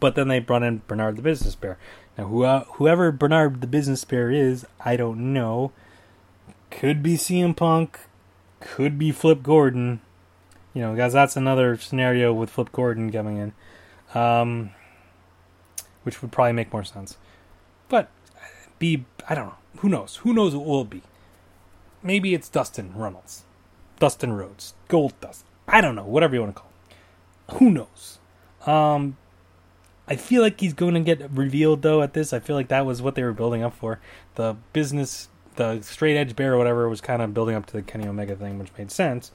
but 0.00 0.14
then 0.14 0.28
they 0.28 0.38
brought 0.38 0.62
in 0.62 0.82
Bernard 0.86 1.16
the 1.16 1.22
Business 1.22 1.54
Bear. 1.54 1.78
Now, 2.16 2.26
who, 2.26 2.44
uh, 2.44 2.64
whoever 2.64 3.12
Bernard 3.12 3.60
the 3.60 3.66
Business 3.66 4.04
Bear 4.04 4.30
is, 4.30 4.66
I 4.84 4.96
don't 4.96 5.32
know. 5.32 5.72
Could 6.70 7.02
be 7.02 7.16
CM 7.16 7.56
Punk, 7.56 8.00
could 8.60 8.98
be 8.98 9.12
Flip 9.12 9.42
Gordon. 9.42 10.00
You 10.74 10.82
know, 10.82 10.96
guys, 10.96 11.12
that's 11.12 11.36
another 11.36 11.76
scenario 11.76 12.32
with 12.32 12.50
Flip 12.50 12.70
Gordon 12.72 13.10
coming 13.10 13.38
in, 13.38 13.52
um, 14.18 14.70
which 16.02 16.20
would 16.20 16.32
probably 16.32 16.52
make 16.52 16.72
more 16.72 16.84
sense. 16.84 17.16
But 17.88 18.10
be, 18.78 19.04
I 19.28 19.34
don't 19.34 19.46
know. 19.46 19.54
Who 19.78 19.88
knows? 19.88 20.16
Who 20.16 20.32
knows 20.32 20.54
what 20.54 20.66
will 20.66 20.84
be? 20.84 21.02
Maybe 22.02 22.34
it's 22.34 22.48
Dustin 22.48 22.94
Runnels, 22.94 23.44
Dustin 23.98 24.32
Rhodes, 24.32 24.74
Gold 24.88 25.18
Dust. 25.20 25.44
I 25.66 25.80
don't 25.80 25.94
know. 25.94 26.04
Whatever 26.04 26.34
you 26.34 26.42
want 26.42 26.54
to 26.54 26.60
call. 26.60 26.70
It. 26.70 27.56
Who 27.58 27.70
knows? 27.70 28.18
Um, 28.66 29.16
I 30.08 30.16
feel 30.16 30.42
like 30.42 30.60
he's 30.60 30.74
going 30.74 30.94
to 30.94 31.00
get 31.00 31.30
revealed 31.30 31.82
though 31.82 32.02
at 32.02 32.14
this. 32.14 32.32
I 32.32 32.38
feel 32.38 32.56
like 32.56 32.68
that 32.68 32.86
was 32.86 33.02
what 33.02 33.14
they 33.14 33.22
were 33.22 33.32
building 33.32 33.62
up 33.62 33.74
for. 33.74 34.00
The 34.36 34.56
business, 34.72 35.28
the 35.56 35.80
straight 35.82 36.16
edge 36.16 36.36
bear 36.36 36.54
or 36.54 36.58
whatever 36.58 36.88
was 36.88 37.00
kind 37.00 37.22
of 37.22 37.34
building 37.34 37.56
up 37.56 37.66
to 37.66 37.72
the 37.72 37.82
Kenny 37.82 38.06
Omega 38.06 38.36
thing, 38.36 38.58
which 38.58 38.70
made 38.78 38.90
sense. 38.90 39.32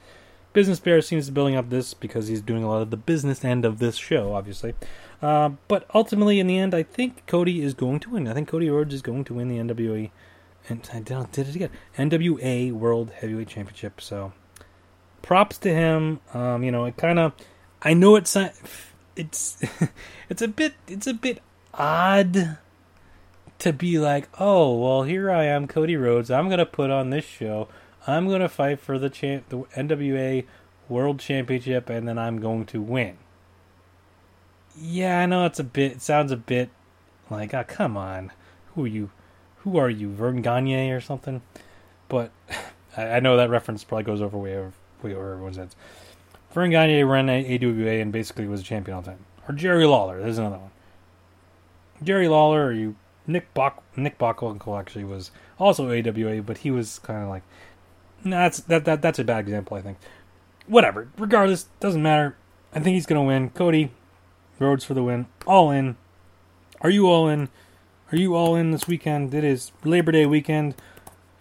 Business 0.52 0.80
Bear 0.80 1.00
seems 1.00 1.26
to 1.26 1.32
be 1.32 1.34
building 1.34 1.56
up 1.56 1.70
this 1.70 1.94
because 1.94 2.28
he's 2.28 2.42
doing 2.42 2.62
a 2.62 2.68
lot 2.68 2.82
of 2.82 2.90
the 2.90 2.96
business 2.96 3.42
end 3.44 3.64
of 3.64 3.78
this 3.78 3.96
show, 3.96 4.34
obviously. 4.34 4.74
Uh, 5.22 5.50
but 5.68 5.86
ultimately, 5.94 6.40
in 6.40 6.46
the 6.46 6.58
end, 6.58 6.74
I 6.74 6.82
think 6.82 7.26
Cody 7.26 7.62
is 7.62 7.74
going 7.74 8.00
to 8.00 8.10
win. 8.10 8.28
I 8.28 8.34
think 8.34 8.48
Cody 8.48 8.68
Rhodes 8.68 8.92
is 8.92 9.02
going 9.02 9.24
to 9.24 9.34
win 9.34 9.48
the 9.48 9.56
NWA, 9.56 10.10
and 10.68 10.90
I 10.92 11.00
did 11.00 11.48
it 11.48 11.56
again, 11.56 11.70
NWA 11.96 12.72
World 12.72 13.12
Heavyweight 13.18 13.48
Championship. 13.48 14.00
So, 14.00 14.32
props 15.22 15.56
to 15.58 15.72
him. 15.72 16.20
Um, 16.34 16.62
you 16.64 16.70
know, 16.70 16.84
it 16.84 16.96
kind 16.98 17.18
of, 17.18 17.32
I 17.80 17.94
know 17.94 18.16
it's 18.16 18.36
it's 19.16 19.62
it's 20.28 20.42
a 20.42 20.48
bit 20.48 20.74
it's 20.88 21.06
a 21.06 21.14
bit 21.14 21.40
odd 21.74 22.58
to 23.58 23.72
be 23.72 23.98
like, 23.98 24.28
oh 24.40 24.76
well, 24.76 25.02
here 25.04 25.30
I 25.30 25.44
am, 25.44 25.68
Cody 25.68 25.96
Rhodes. 25.96 26.30
I'm 26.30 26.48
gonna 26.48 26.66
put 26.66 26.90
on 26.90 27.10
this 27.10 27.24
show. 27.24 27.68
I'm 28.06 28.28
gonna 28.28 28.48
fight 28.48 28.80
for 28.80 28.98
the 28.98 29.10
champ, 29.10 29.48
the 29.48 29.58
NWA 29.76 30.44
World 30.88 31.20
Championship, 31.20 31.88
and 31.88 32.08
then 32.08 32.18
I'm 32.18 32.40
going 32.40 32.66
to 32.66 32.82
win. 32.82 33.16
Yeah, 34.76 35.20
I 35.20 35.26
know 35.26 35.46
it's 35.46 35.60
a 35.60 35.64
bit. 35.64 35.92
It 35.92 36.02
sounds 36.02 36.32
a 36.32 36.36
bit 36.36 36.70
like, 37.30 37.54
oh, 37.54 37.64
come 37.66 37.96
on, 37.96 38.32
who 38.74 38.84
are 38.84 38.88
you? 38.88 39.10
Who 39.58 39.76
are 39.78 39.90
you, 39.90 40.10
Verne 40.10 40.42
Gagne 40.42 40.90
or 40.90 41.00
something? 41.00 41.42
But 42.08 42.32
I, 42.96 43.08
I 43.08 43.20
know 43.20 43.36
that 43.36 43.50
reference 43.50 43.84
probably 43.84 44.04
goes 44.04 44.20
over 44.20 44.36
way 44.36 44.56
over 44.56 44.72
way 45.02 45.14
over 45.14 45.32
everyone's 45.32 45.56
heads. 45.56 45.76
Verne 46.52 46.70
Gagne 46.70 47.02
ran 47.02 47.30
AWA 47.30 48.00
and 48.00 48.12
basically 48.12 48.46
was 48.46 48.60
a 48.60 48.64
champion 48.64 48.96
all 48.96 49.02
the 49.02 49.10
time. 49.10 49.24
Or 49.48 49.54
Jerry 49.54 49.86
Lawler, 49.86 50.20
there's 50.20 50.38
another 50.38 50.58
one. 50.58 50.70
Jerry 52.02 52.28
Lawler, 52.28 52.66
or 52.66 52.72
you 52.72 52.96
Nick 53.26 53.52
Bach 53.54 53.82
Nick 53.96 54.18
Bockwinkel 54.18 54.78
actually 54.78 55.04
was 55.04 55.30
also 55.58 55.90
AWA, 55.90 56.42
but 56.42 56.58
he 56.58 56.70
was 56.70 56.98
kind 57.00 57.22
of 57.22 57.28
like, 57.28 57.42
nah, 58.24 58.42
that's 58.42 58.60
that 58.60 58.84
that 58.84 59.02
that's 59.02 59.18
a 59.18 59.24
bad 59.24 59.40
example, 59.40 59.76
I 59.76 59.82
think. 59.82 59.98
Whatever. 60.66 61.08
Regardless, 61.18 61.64
doesn't 61.80 62.02
matter. 62.02 62.36
I 62.74 62.80
think 62.80 62.94
he's 62.94 63.06
gonna 63.06 63.22
win. 63.22 63.50
Cody 63.50 63.90
Rhodes 64.58 64.84
for 64.84 64.94
the 64.94 65.02
win. 65.02 65.26
All 65.46 65.70
in. 65.70 65.96
Are 66.80 66.90
you 66.90 67.08
all 67.08 67.28
in? 67.28 67.48
Are 68.10 68.18
you 68.18 68.34
all 68.34 68.56
in 68.56 68.72
this 68.72 68.86
weekend? 68.86 69.32
It 69.34 69.44
is 69.44 69.72
Labor 69.84 70.12
Day 70.12 70.26
weekend. 70.26 70.74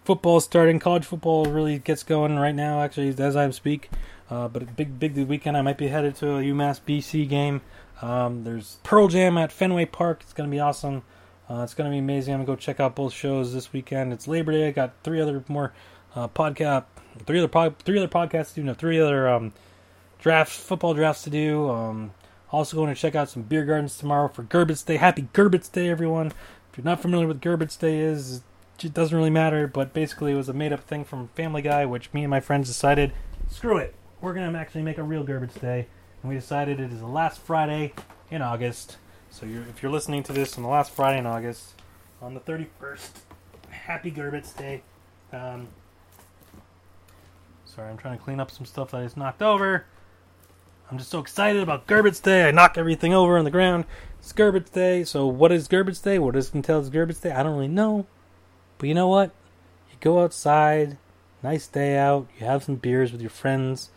Football 0.05 0.39
starting. 0.39 0.79
College 0.79 1.05
football 1.05 1.45
really 1.45 1.79
gets 1.79 2.03
going 2.03 2.38
right 2.38 2.55
now. 2.55 2.81
Actually, 2.81 3.09
as 3.09 3.35
I 3.35 3.49
speak. 3.51 3.89
Uh, 4.31 4.47
but 4.47 4.77
big, 4.77 4.97
big 4.97 5.17
weekend. 5.27 5.57
I 5.57 5.61
might 5.61 5.77
be 5.77 5.89
headed 5.89 6.15
to 6.15 6.37
a 6.37 6.41
UMass 6.41 6.79
BC 6.79 7.27
game. 7.27 7.59
Um, 8.01 8.45
there's 8.45 8.79
Pearl 8.81 9.09
Jam 9.09 9.37
at 9.37 9.51
Fenway 9.51 9.85
Park. 9.85 10.21
It's 10.21 10.31
going 10.31 10.49
to 10.49 10.51
be 10.51 10.61
awesome. 10.61 11.03
Uh, 11.49 11.63
it's 11.63 11.73
going 11.73 11.89
to 11.89 11.93
be 11.93 11.99
amazing. 11.99 12.33
I'm 12.33 12.39
to 12.39 12.45
go 12.45 12.55
check 12.55 12.79
out 12.79 12.95
both 12.95 13.11
shows 13.11 13.53
this 13.53 13.73
weekend. 13.73 14.13
It's 14.13 14.29
Labor 14.29 14.53
Day. 14.53 14.69
I 14.69 14.71
got 14.71 14.93
three 15.03 15.19
other 15.19 15.43
more 15.49 15.73
uh, 16.15 16.29
podcast, 16.29 16.85
three 17.25 17.43
other 17.43 17.75
three 17.83 17.97
other 17.97 18.07
podcasts 18.07 18.49
to 18.49 18.55
do. 18.55 18.63
No, 18.63 18.73
three 18.73 19.01
other 19.01 19.27
um, 19.27 19.51
drafts, 20.19 20.55
football 20.55 20.93
drafts 20.93 21.23
to 21.23 21.29
do. 21.29 21.69
Um, 21.69 22.11
also 22.53 22.77
going 22.77 22.93
to 22.93 22.99
check 22.99 23.15
out 23.15 23.29
some 23.29 23.43
beer 23.43 23.65
gardens 23.65 23.97
tomorrow 23.97 24.29
for 24.29 24.43
Gerbits 24.43 24.85
Day. 24.85 24.95
Happy 24.95 25.27
Gerbits 25.33 25.69
Day, 25.69 25.89
everyone! 25.89 26.27
If 26.27 26.77
you're 26.77 26.85
not 26.85 27.01
familiar 27.01 27.27
with 27.27 27.41
Gerbits 27.41 27.77
Day 27.77 27.99
is, 27.99 28.43
it 28.81 28.93
doesn't 28.93 29.15
really 29.15 29.29
matter. 29.29 29.67
But 29.67 29.93
basically, 29.93 30.31
it 30.31 30.35
was 30.35 30.47
a 30.47 30.53
made-up 30.53 30.85
thing 30.85 31.03
from 31.03 31.27
Family 31.35 31.61
Guy, 31.61 31.85
which 31.85 32.13
me 32.13 32.23
and 32.23 32.29
my 32.29 32.39
friends 32.39 32.69
decided, 32.69 33.11
screw 33.49 33.75
it 33.75 33.93
we're 34.22 34.34
going 34.34 34.52
to 34.52 34.57
actually 34.57 34.84
make 34.84 34.98
a 34.98 35.03
real 35.03 35.23
Garbage 35.23 35.56
Day. 35.56 35.88
And 36.22 36.30
we 36.30 36.35
decided 36.35 36.80
it 36.80 36.91
is 36.91 36.99
the 36.99 37.07
last 37.07 37.41
Friday 37.41 37.93
in 38.30 38.41
August. 38.41 38.98
So 39.31 39.45
you're, 39.45 39.64
if 39.64 39.81
you're 39.81 39.91
listening 39.91 40.23
to 40.23 40.34
this 40.34 40.57
on 40.57 40.64
the 40.64 40.69
last 40.69 40.91
Friday 40.91 41.18
in 41.19 41.26
August, 41.26 41.73
on 42.22 42.35
the 42.35 42.39
31st, 42.39 43.10
happy 43.69 44.11
Garbage 44.11 44.53
Day. 44.56 44.84
Um, 45.34 45.69
sorry, 47.65 47.89
I'm 47.89 47.98
trying 47.98 48.18
to 48.18 48.23
clean 48.23 48.39
up 48.39 48.52
some 48.52 48.65
stuff 48.65 48.91
that 48.91 49.03
is 49.03 49.18
knocked 49.18 49.41
over. 49.41 49.85
I'm 50.91 50.98
just 50.98 51.10
so 51.10 51.19
excited 51.19 51.64
about 51.64 51.88
Gerbits 51.88 52.22
Day. 52.22 52.48
I 52.48 52.52
knock 52.52 52.77
everything 52.77 53.14
over 53.14 53.38
on 53.38 53.45
the 53.45 53.52
ground. 53.52 53.85
It's 54.19 54.34
Gerbits 54.34 54.72
Day. 54.72 55.03
So 55.03 55.26
what 55.26 55.52
is 55.52 55.68
Gerbits 55.68 56.03
Day? 56.03 56.19
What 56.19 56.35
does 56.35 56.49
it 56.49 56.56
entail 56.56 56.80
is 56.80 56.89
Gerbits 56.89 57.22
Day? 57.22 57.31
I 57.31 57.41
don't 57.41 57.53
really 57.53 57.68
know. 57.69 58.06
But 58.77 58.89
you 58.89 58.93
know 58.93 59.07
what? 59.07 59.31
You 59.89 59.98
go 59.99 60.22
outside, 60.22 60.98
nice 61.41 61.68
day 61.68 61.98
out, 61.98 62.27
you 62.38 62.45
have 62.45 62.64
some 62.64 62.76
beers 62.76 63.11
with 63.11 63.22
your 63.22 63.30
friends, 63.30 63.89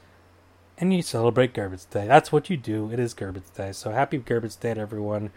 and 0.79 0.93
you 0.93 1.03
celebrate 1.03 1.55
Gerbits 1.55 1.89
Day. 1.89 2.07
That's 2.07 2.33
what 2.33 2.51
you 2.51 2.57
do. 2.57 2.91
It 2.91 2.99
is 2.99 3.15
Gerbits 3.15 3.55
Day. 3.55 3.73
So 3.73 3.93
happy 3.93 4.19
Gerbits 4.19 4.59
Day 4.59 4.75
to 4.75 4.81
everyone. 4.81 5.31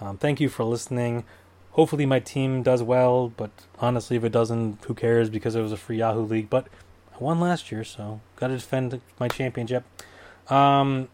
Um, 0.00 0.18
thank 0.18 0.40
you 0.40 0.48
for 0.48 0.64
listening. 0.64 1.24
Hopefully 1.72 2.04
my 2.04 2.20
team 2.20 2.62
does 2.62 2.82
well, 2.82 3.32
but 3.36 3.50
honestly, 3.78 4.16
if 4.16 4.24
it 4.24 4.32
doesn't, 4.32 4.84
who 4.84 4.94
cares? 4.94 5.30
Because 5.30 5.54
it 5.56 5.62
was 5.62 5.72
a 5.72 5.76
free 5.76 5.98
Yahoo 5.98 6.22
League. 6.22 6.50
But 6.50 6.66
I 7.14 7.18
won 7.18 7.40
last 7.40 7.72
year, 7.72 7.84
so 7.84 8.20
got 8.36 8.48
to 8.48 8.54
defend 8.54 9.00
my 9.18 9.28
championship. 9.28 9.84
Um, 10.50 11.08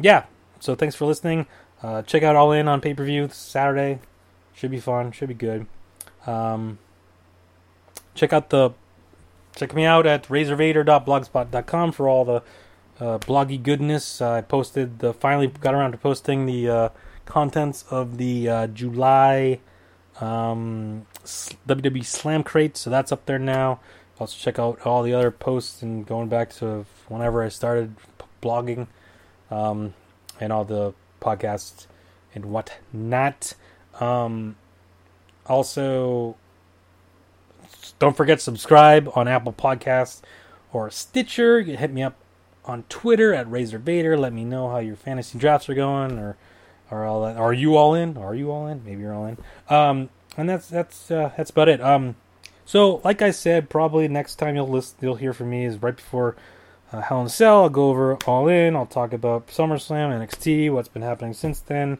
yeah. 0.00 0.24
So 0.58 0.74
thanks 0.74 0.94
for 0.94 1.04
listening. 1.04 1.46
Uh, 1.82 2.02
check 2.02 2.22
out 2.22 2.36
All 2.36 2.52
In 2.52 2.68
on 2.68 2.80
pay 2.80 2.94
per 2.94 3.04
view 3.04 3.28
Saturday. 3.30 4.00
Should 4.54 4.70
be 4.70 4.80
fun. 4.80 5.12
Should 5.12 5.28
be 5.28 5.34
good. 5.34 5.66
Um, 6.26 6.78
check 8.14 8.32
out 8.32 8.50
the 8.50 8.70
check 9.54 9.74
me 9.74 9.84
out 9.84 10.06
at 10.06 10.24
razorvader.blogspot.com 10.28 11.92
for 11.92 12.08
all 12.08 12.24
the 12.24 12.42
uh, 13.02 13.18
bloggy 13.18 13.60
goodness. 13.60 14.20
I 14.20 14.42
posted 14.42 15.00
the 15.00 15.12
finally 15.12 15.48
got 15.48 15.74
around 15.74 15.92
to 15.92 15.98
posting 15.98 16.46
the 16.46 16.68
uh, 16.68 16.88
contents 17.26 17.84
of 17.90 18.16
the 18.16 18.48
uh, 18.48 18.66
July 18.68 19.58
um, 20.20 21.06
WWE 21.24 22.04
Slam 22.04 22.44
crate, 22.44 22.76
so 22.76 22.90
that's 22.90 23.10
up 23.10 23.26
there 23.26 23.40
now. 23.40 23.80
Also 24.20 24.38
check 24.38 24.58
out 24.58 24.86
all 24.86 25.02
the 25.02 25.12
other 25.12 25.32
posts 25.32 25.82
and 25.82 26.06
going 26.06 26.28
back 26.28 26.50
to 26.54 26.86
whenever 27.08 27.42
I 27.42 27.48
started 27.48 27.96
blogging 28.40 28.86
um, 29.50 29.94
and 30.38 30.52
all 30.52 30.64
the 30.64 30.94
podcasts 31.20 31.86
and 32.36 32.46
whatnot. 32.46 33.54
Um, 33.98 34.54
also, 35.46 36.36
don't 37.98 38.16
forget 38.16 38.40
subscribe 38.40 39.10
on 39.16 39.26
Apple 39.26 39.52
Podcasts 39.52 40.20
or 40.72 40.88
Stitcher. 40.88 41.62
Hit 41.62 41.92
me 41.92 42.04
up 42.04 42.14
on 42.64 42.84
Twitter 42.88 43.34
at 43.34 43.50
Razor 43.50 43.78
Vader. 43.78 44.16
Let 44.16 44.32
me 44.32 44.44
know 44.44 44.70
how 44.70 44.78
your 44.78 44.96
fantasy 44.96 45.38
drafts 45.38 45.68
are 45.68 45.74
going, 45.74 46.18
or 46.18 46.36
or 46.90 47.04
all 47.04 47.22
that. 47.22 47.36
Are 47.36 47.52
you 47.52 47.76
all 47.76 47.94
in? 47.94 48.16
Are 48.16 48.34
you 48.34 48.50
all 48.50 48.66
in? 48.66 48.84
Maybe 48.84 49.00
you're 49.00 49.14
all 49.14 49.26
in. 49.26 49.38
Um, 49.68 50.10
and 50.36 50.48
that's 50.48 50.68
that's 50.68 51.10
uh, 51.10 51.32
that's 51.36 51.50
about 51.50 51.68
it. 51.68 51.80
Um, 51.80 52.16
so 52.64 53.00
like 53.04 53.22
I 53.22 53.30
said, 53.30 53.70
probably 53.70 54.08
next 54.08 54.36
time 54.36 54.56
you'll 54.56 54.68
list, 54.68 54.96
you'll 55.00 55.16
hear 55.16 55.32
from 55.32 55.50
me 55.50 55.64
is 55.64 55.80
right 55.82 55.96
before 55.96 56.36
uh, 56.92 57.00
Hell 57.00 57.20
in 57.20 57.26
a 57.26 57.30
Cell. 57.30 57.62
I'll 57.62 57.70
go 57.70 57.90
over 57.90 58.16
All 58.26 58.48
In. 58.48 58.76
I'll 58.76 58.86
talk 58.86 59.12
about 59.12 59.48
SummerSlam, 59.48 60.10
NXT, 60.10 60.72
what's 60.72 60.88
been 60.88 61.02
happening 61.02 61.34
since 61.34 61.60
then, 61.60 61.98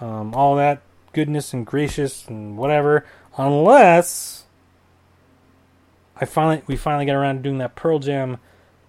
um, 0.00 0.34
all 0.34 0.56
that 0.56 0.82
goodness 1.12 1.52
and 1.52 1.66
gracious 1.66 2.26
and 2.28 2.56
whatever. 2.56 3.04
Unless 3.36 4.44
I 6.16 6.24
finally 6.24 6.62
we 6.66 6.76
finally 6.76 7.04
get 7.04 7.16
around 7.16 7.36
to 7.36 7.42
doing 7.42 7.58
that 7.58 7.76
Pearl 7.76 7.98
Jam 7.98 8.38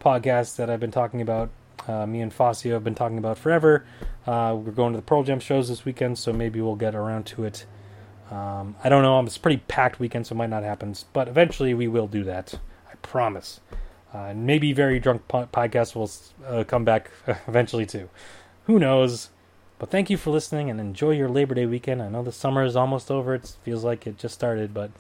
podcast 0.04 0.58
that 0.58 0.70
I've 0.70 0.80
been 0.80 0.92
talking 0.92 1.22
about. 1.22 1.50
Uh, 1.88 2.06
me 2.06 2.22
and 2.22 2.34
Fazio 2.34 2.74
have 2.74 2.84
been 2.84 2.96
talking 2.96 3.18
about 3.18 3.38
forever. 3.38 3.86
Uh, 4.26 4.56
we're 4.58 4.72
going 4.72 4.94
to 4.94 4.98
the 4.98 5.04
Pearl 5.04 5.24
Jam 5.24 5.40
shows 5.40 5.70
this 5.70 5.86
weekend, 5.86 6.18
so 6.18 6.32
maybe 6.32 6.62
we'll 6.62 6.76
get 6.76 6.96
around 6.96 7.26
to 7.28 7.44
it. 7.44 7.66
Um, 8.32 8.76
I 8.84 8.90
don't 8.90 9.04
know. 9.04 9.20
It's 9.22 9.38
a 9.38 9.40
pretty 9.40 9.62
packed 9.68 10.00
weekend, 10.00 10.28
so 10.28 10.34
it 10.34 10.38
might 10.38 10.50
not 10.50 10.64
happen. 10.64 10.96
But 11.12 11.28
eventually, 11.28 11.74
we 11.74 11.88
will 11.88 12.08
do 12.08 12.24
that. 12.24 12.56
I 12.90 12.96
promise. 13.02 13.60
Uh, 14.14 14.34
maybe 14.36 14.74
very 14.74 15.00
drunk 15.00 15.28
po- 15.28 15.48
podcast 15.52 15.96
will 15.96 16.12
uh, 16.48 16.64
come 16.64 16.86
back 16.86 17.10
eventually 17.48 17.86
too. 17.86 18.10
Who 18.66 18.80
knows? 18.80 19.30
But 19.80 19.90
thank 19.90 20.10
you 20.10 20.18
for 20.18 20.30
listening 20.30 20.70
and 20.70 20.80
enjoy 20.80 21.12
your 21.12 21.28
Labor 21.28 21.56
Day 21.56 21.66
weekend. 21.66 22.02
I 22.02 22.10
know 22.10 22.24
the 22.24 22.32
summer 22.32 22.64
is 22.64 22.76
almost 22.76 23.12
over. 23.12 23.36
It 23.36 23.56
feels 23.64 23.84
like 23.84 24.08
it 24.08 24.18
just 24.18 24.36
started, 24.36 24.74
but 24.74 24.92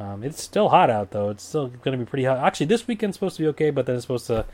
um, 0.00 0.24
it's 0.24 0.42
still 0.42 0.70
hot 0.70 0.88
out 0.88 1.10
though. 1.10 1.28
It's 1.28 1.44
still 1.44 1.68
going 1.68 1.96
to 1.96 2.02
be 2.02 2.08
pretty 2.08 2.24
hot. 2.24 2.38
Actually, 2.38 2.66
this 2.66 2.88
weekend's 2.88 3.16
supposed 3.16 3.36
to 3.36 3.42
be 3.42 3.48
okay, 3.48 3.70
but 3.70 3.84
then 3.84 3.96
it's 3.96 4.04
supposed 4.04 4.26
to 4.28 4.46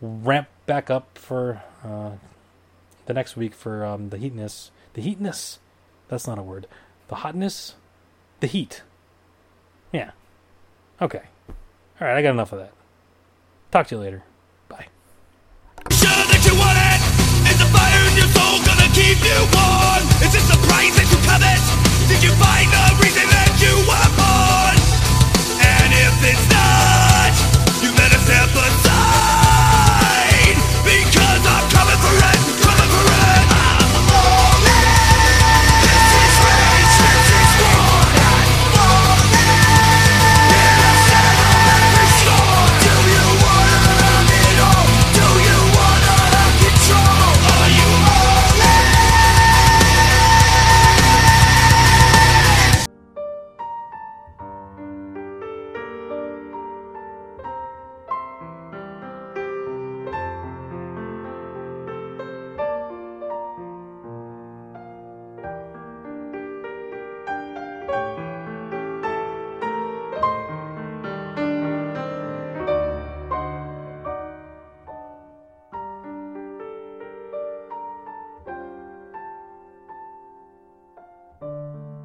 ramp 0.00 0.48
back 0.64 0.88
up 0.88 1.18
for 1.18 1.62
uh, 1.84 2.12
the 3.04 3.12
next 3.12 3.36
week 3.36 3.54
for 3.54 3.84
um, 3.84 4.08
the 4.08 4.16
heatness. 4.16 4.70
The 4.94 5.02
heatness. 5.02 5.58
That's 6.08 6.26
not 6.26 6.38
a 6.38 6.42
word. 6.42 6.66
The 7.08 7.16
hotness. 7.16 7.74
The 8.40 8.46
heat. 8.46 8.82
Yeah. 9.92 10.12
Okay. 11.02 11.22
All 12.00 12.08
right. 12.08 12.16
I 12.16 12.22
got 12.22 12.30
enough 12.30 12.52
of 12.52 12.60
that. 12.60 12.72
Talk 13.70 13.88
to 13.88 13.96
you 13.96 14.00
later. 14.00 14.22
Bye. 14.68 14.86
Is 20.24 20.34
it 20.34 20.46
the 20.48 20.56
price 20.66 20.96
that 20.96 21.08
you 21.12 21.18
covet? 21.28 21.60
Did 22.08 22.22
you 22.22 22.32
find 22.40 22.70
the 22.72 23.04
reason 23.04 23.28
that 23.28 23.52
you 23.60 23.76
were 23.84 24.10
born? 24.16 24.63
this 26.24 26.53